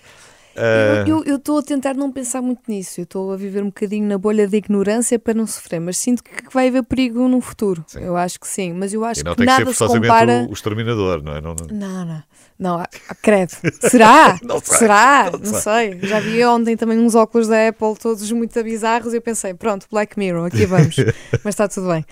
Ah, 0.58 1.04
Eu 1.08 1.36
estou 1.36 1.60
a 1.60 1.64
tentar 1.64 1.94
não 1.94 2.12
pensar 2.12 2.42
muito 2.42 2.62
nisso. 2.68 3.00
Eu 3.00 3.04
estou 3.04 3.32
a 3.32 3.38
viver 3.38 3.62
um 3.62 3.68
bocadinho 3.68 4.08
na 4.08 4.18
bolha 4.18 4.48
de 4.48 4.58
ignorância 4.58 5.20
para 5.20 5.34
não 5.34 5.46
sofrer, 5.46 5.80
mas 5.80 5.98
sinto 5.98 6.24
que 6.24 6.32
vai 6.54 6.68
haver 6.70 6.84
perigo 6.84 7.28
no 7.28 7.40
futuro. 7.42 7.84
Sim. 7.88 8.00
Eu 8.02 8.18
acho 8.18 8.40
que 8.40 8.48
sim, 8.48 8.74
mas 8.74 8.94
eu 8.94 9.06
acho 9.06 9.22
e 9.22 9.24
não 9.24 9.34
que 9.34 9.38
tem 9.38 9.46
que 9.48 9.54
ser 9.54 9.60
nada 9.66 9.74
se 9.74 9.88
compara. 9.88 10.34
o, 10.48 10.50
o 10.50 10.54
exterminador, 10.54 11.22
não 11.24 11.34
é? 11.36 11.42
Não, 11.42 11.54
não- 11.56 11.78
Não, 11.78 12.06
não. 12.06 12.24
Não, 12.60 12.80
ah, 12.80 12.88
credo. 13.22 13.52
Será? 13.82 14.36
Não 14.44 14.60
sei, 14.60 14.78
Será? 14.80 15.30
não 15.32 15.40
Não, 15.52 15.60
sei. 15.62 16.00
Já 16.02 16.20
vi 16.20 16.44
ontem 16.44 16.76
também 16.76 16.98
uns 16.98 17.14
óculos 17.14 17.48
da 17.48 17.68
Apple 17.68 17.96
todos 18.02 18.32
muito 18.32 18.64
bizarros 18.64 19.14
e 19.14 19.18
eu 19.18 19.22
pensei, 19.22 19.54
pronto, 19.54 19.86
Black 19.92 20.18
Mirror, 20.18 20.48
aqui 20.48 20.66
vamos. 20.66 20.96
mas 21.44 21.54
está 21.54 21.68
tudo 21.68 21.90
bem. 21.90 22.04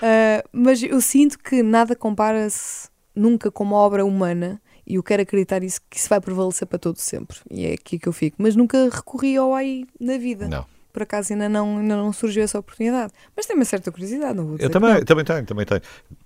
Ah, 0.00 0.42
mas 0.50 0.82
eu 0.82 0.98
sinto 1.02 1.38
que 1.38 1.62
nada 1.62 1.94
compara-se 1.94 2.88
nunca 3.14 3.50
com 3.50 3.62
uma 3.62 3.76
obra 3.76 4.02
humana 4.02 4.58
e 4.90 4.96
eu 4.96 5.02
quero 5.04 5.22
acreditar 5.22 5.62
isso, 5.62 5.80
que 5.88 5.96
isso 5.96 6.08
vai 6.08 6.20
prevalecer 6.20 6.66
para 6.66 6.78
todo 6.78 6.96
sempre. 6.96 7.36
E 7.48 7.64
é 7.64 7.74
aqui 7.74 7.96
que 7.96 8.08
eu 8.08 8.12
fico. 8.12 8.36
Mas 8.40 8.56
nunca 8.56 8.88
recorri 8.90 9.36
ao 9.36 9.54
AI 9.54 9.86
na 10.00 10.18
vida. 10.18 10.48
não. 10.48 10.66
Por 10.92 11.04
acaso 11.04 11.32
ainda 11.32 11.48
não, 11.48 11.78
ainda 11.78 11.96
não 11.96 12.12
surgiu 12.12 12.42
essa 12.42 12.58
oportunidade. 12.58 13.12
Mas 13.36 13.46
tenho 13.46 13.60
uma 13.60 13.64
certa 13.64 13.92
curiosidade, 13.92 14.34
não 14.34 14.44
vou 14.44 14.56
dizer 14.56 14.66
Eu 14.66 14.70
também, 14.70 15.04
também 15.04 15.24
tenho, 15.24 15.46
também 15.46 15.64
tenho. 15.64 15.80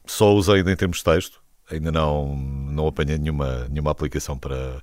Só 0.07 0.33
usei 0.33 0.55
ainda 0.55 0.73
em 0.73 0.77
termos 0.77 0.97
de 0.97 1.05
texto, 1.05 1.43
ainda 1.71 1.93
não, 1.93 2.35
não 2.35 2.87
apanhei 2.87 3.19
nenhuma, 3.19 3.69
nenhuma 3.69 3.91
aplicação 3.91 4.39
para, 4.39 4.81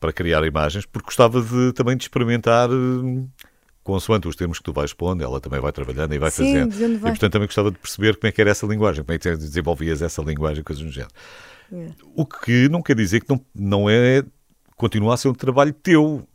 para 0.00 0.14
criar 0.14 0.42
imagens, 0.46 0.86
porque 0.86 1.04
gostava 1.04 1.42
de, 1.42 1.74
também 1.74 1.94
de 1.94 2.04
experimentar, 2.04 2.70
hum, 2.70 3.28
consoante 3.84 4.26
os 4.26 4.34
termos 4.34 4.56
que 4.56 4.64
tu 4.64 4.72
vais 4.72 4.94
pondo, 4.94 5.22
ela 5.22 5.38
também 5.42 5.60
vai 5.60 5.72
trabalhando 5.72 6.14
e 6.14 6.18
vai 6.18 6.30
Sim, 6.30 6.68
fazendo. 6.68 6.96
E 6.96 6.98
portanto 6.98 7.32
também 7.32 7.46
gostava 7.46 7.70
de 7.70 7.76
perceber 7.78 8.16
como 8.16 8.28
é 8.28 8.32
que 8.32 8.40
era 8.40 8.50
essa 8.50 8.66
linguagem, 8.66 9.04
como 9.04 9.14
é 9.14 9.18
que 9.18 9.36
desenvolvias 9.36 10.00
essa 10.00 10.22
linguagem, 10.22 10.64
coisas 10.64 10.82
do 10.82 10.90
género. 10.90 11.12
É. 11.72 11.88
O 12.14 12.26
que 12.26 12.68
não 12.68 12.82
quer 12.82 12.96
dizer 12.96 13.20
que 13.20 13.30
não, 13.30 13.40
não 13.54 13.90
é, 13.90 14.22
continua 14.76 15.14
a 15.14 15.16
ser 15.16 15.28
um 15.28 15.34
trabalho 15.34 15.72
teu. 15.72 16.26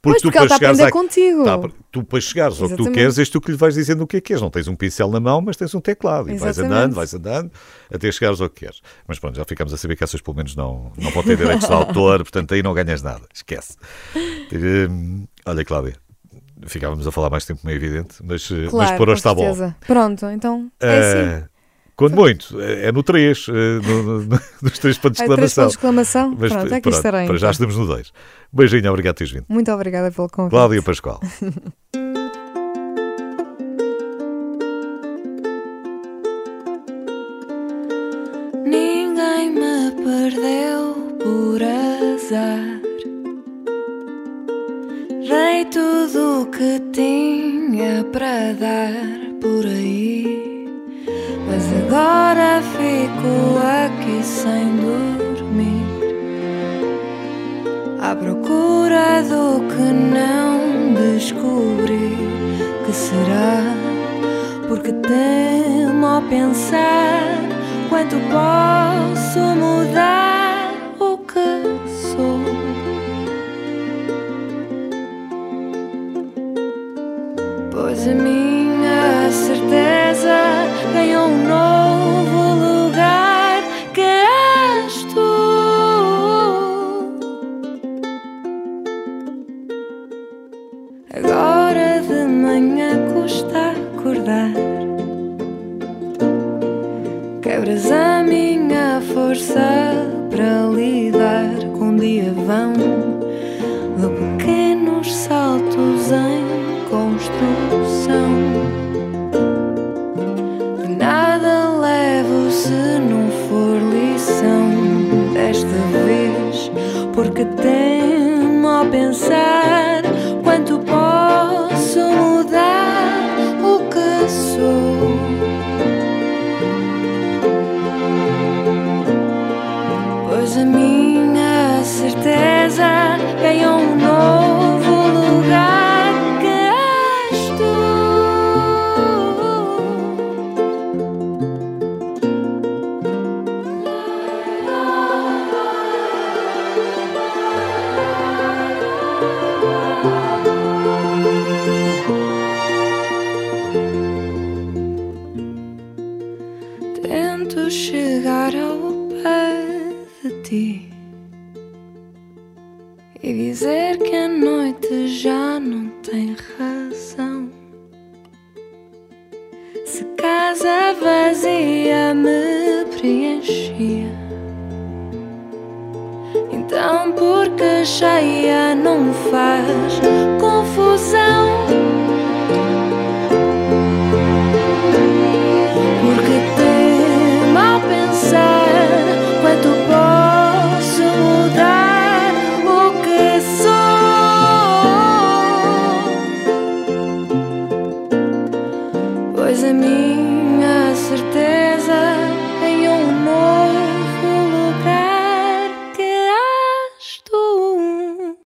Pois, 0.00 0.20
porque 0.20 0.36
ela 0.36 0.46
está 0.46 0.56
a 0.56 0.56
aprender 0.56 0.82
à- 0.82 0.90
contigo. 0.90 1.44
Tá, 1.44 1.60
tu 1.92 2.02
para 2.02 2.20
chegares 2.20 2.60
ao 2.60 2.68
que 2.68 2.74
tu 2.74 2.90
queres, 2.90 3.18
és 3.18 3.28
tu 3.28 3.40
que 3.40 3.52
lhe 3.52 3.56
vais 3.56 3.74
dizendo 3.76 4.02
o 4.02 4.06
que 4.06 4.16
é 4.16 4.20
que 4.20 4.26
queres. 4.28 4.42
Não 4.42 4.50
tens 4.50 4.66
um 4.66 4.74
pincel 4.74 5.08
na 5.08 5.20
mão, 5.20 5.40
mas 5.40 5.56
tens 5.56 5.72
um 5.76 5.80
teclado. 5.80 6.28
E 6.28 6.36
vais 6.38 6.58
andando, 6.58 6.94
vais 6.94 7.14
andando, 7.14 7.52
até 7.88 8.10
chegares 8.10 8.40
ao 8.40 8.48
que 8.50 8.64
queres. 8.64 8.80
Mas 9.06 9.20
pronto, 9.20 9.36
já 9.36 9.44
ficamos 9.44 9.72
a 9.72 9.76
saber 9.76 9.94
que 9.94 10.02
essas 10.02 10.20
pelo 10.20 10.36
menos 10.36 10.56
não, 10.56 10.90
não 10.98 11.10
vão 11.12 11.22
ter 11.22 11.36
direitos 11.36 11.68
de 11.68 11.72
autor, 11.74 12.18
portanto 12.24 12.52
aí 12.52 12.64
não 12.64 12.74
ganhas 12.74 13.00
nada. 13.00 13.22
Esquece. 13.32 13.76
Hum, 14.90 15.24
olha, 15.46 15.64
Cláudia, 15.64 15.94
ficávamos 16.66 17.06
a 17.06 17.12
falar 17.12 17.30
mais 17.30 17.44
tempo, 17.44 17.60
meio 17.64 17.76
evidente, 17.76 18.16
mas, 18.24 18.42
eh, 18.50 18.66
Claro, 18.68 18.90
mas 18.90 18.98
por 18.98 19.08
hoje 19.08 19.18
está 19.20 19.32
bom. 19.32 19.72
Pronto, 19.86 20.26
então 20.26 20.70
é 20.80 20.98
assim. 20.98 21.18
Eh, 21.18 21.44
quando 21.96 22.14
muito, 22.14 22.60
é 22.60 22.90
no 22.92 23.02
3, 23.02 23.46
no, 23.48 24.02
no, 24.02 24.22
no- 24.22 24.40
nos 24.62 24.78
3 24.78 24.98
pontos 24.98 25.18
de 25.18 25.22
exclamação. 25.24 25.64
pontos 25.64 25.72
de 25.72 25.78
exclamação. 25.78 26.36
Mas 26.38 26.52
Pronto, 26.52 26.74
aqui 26.74 26.80
pronto, 26.82 26.96
estarei. 26.96 27.26
para 27.26 27.36
já 27.36 27.46
então. 27.46 27.50
estamos 27.50 27.76
no 27.76 27.86
2. 27.86 28.12
Beijinho, 28.52 28.90
obrigado 28.90 29.14
por 29.14 29.18
teres 29.18 29.32
vindo. 29.32 29.44
Muito 29.48 29.70
obrigada 29.72 30.10
pelo 30.10 30.28
convite. 30.28 30.50
Cláudia 30.50 30.82
Pascoal. 30.82 31.20
Ninguém 38.64 39.50
me 39.50 39.90
perdeu 40.04 40.94
por 41.22 41.60
azar. 41.62 42.80
Dei 45.28 45.64
tudo 45.66 46.42
o 46.42 46.46
que 46.46 46.80
tinha 46.92 48.04
para 48.12 48.52
dar 48.54 48.92
por 49.40 49.66
aí. 49.66 50.21
Agora 51.94 52.62
fico 52.62 53.58
aqui 53.58 54.24
sem 54.24 54.76
dormir. 54.76 55.84
À 58.00 58.16
procura 58.16 59.22
do 59.22 59.60
que 59.68 59.92
não 59.92 60.94
descobri. 60.94 62.16
Que 62.86 62.92
será? 62.94 63.60
Porque 64.68 64.90
temo 64.90 66.06
ao 66.06 66.22
pensar 66.22 67.28
quanto 67.90 68.16
posso 68.30 69.38
mudar 69.54 70.21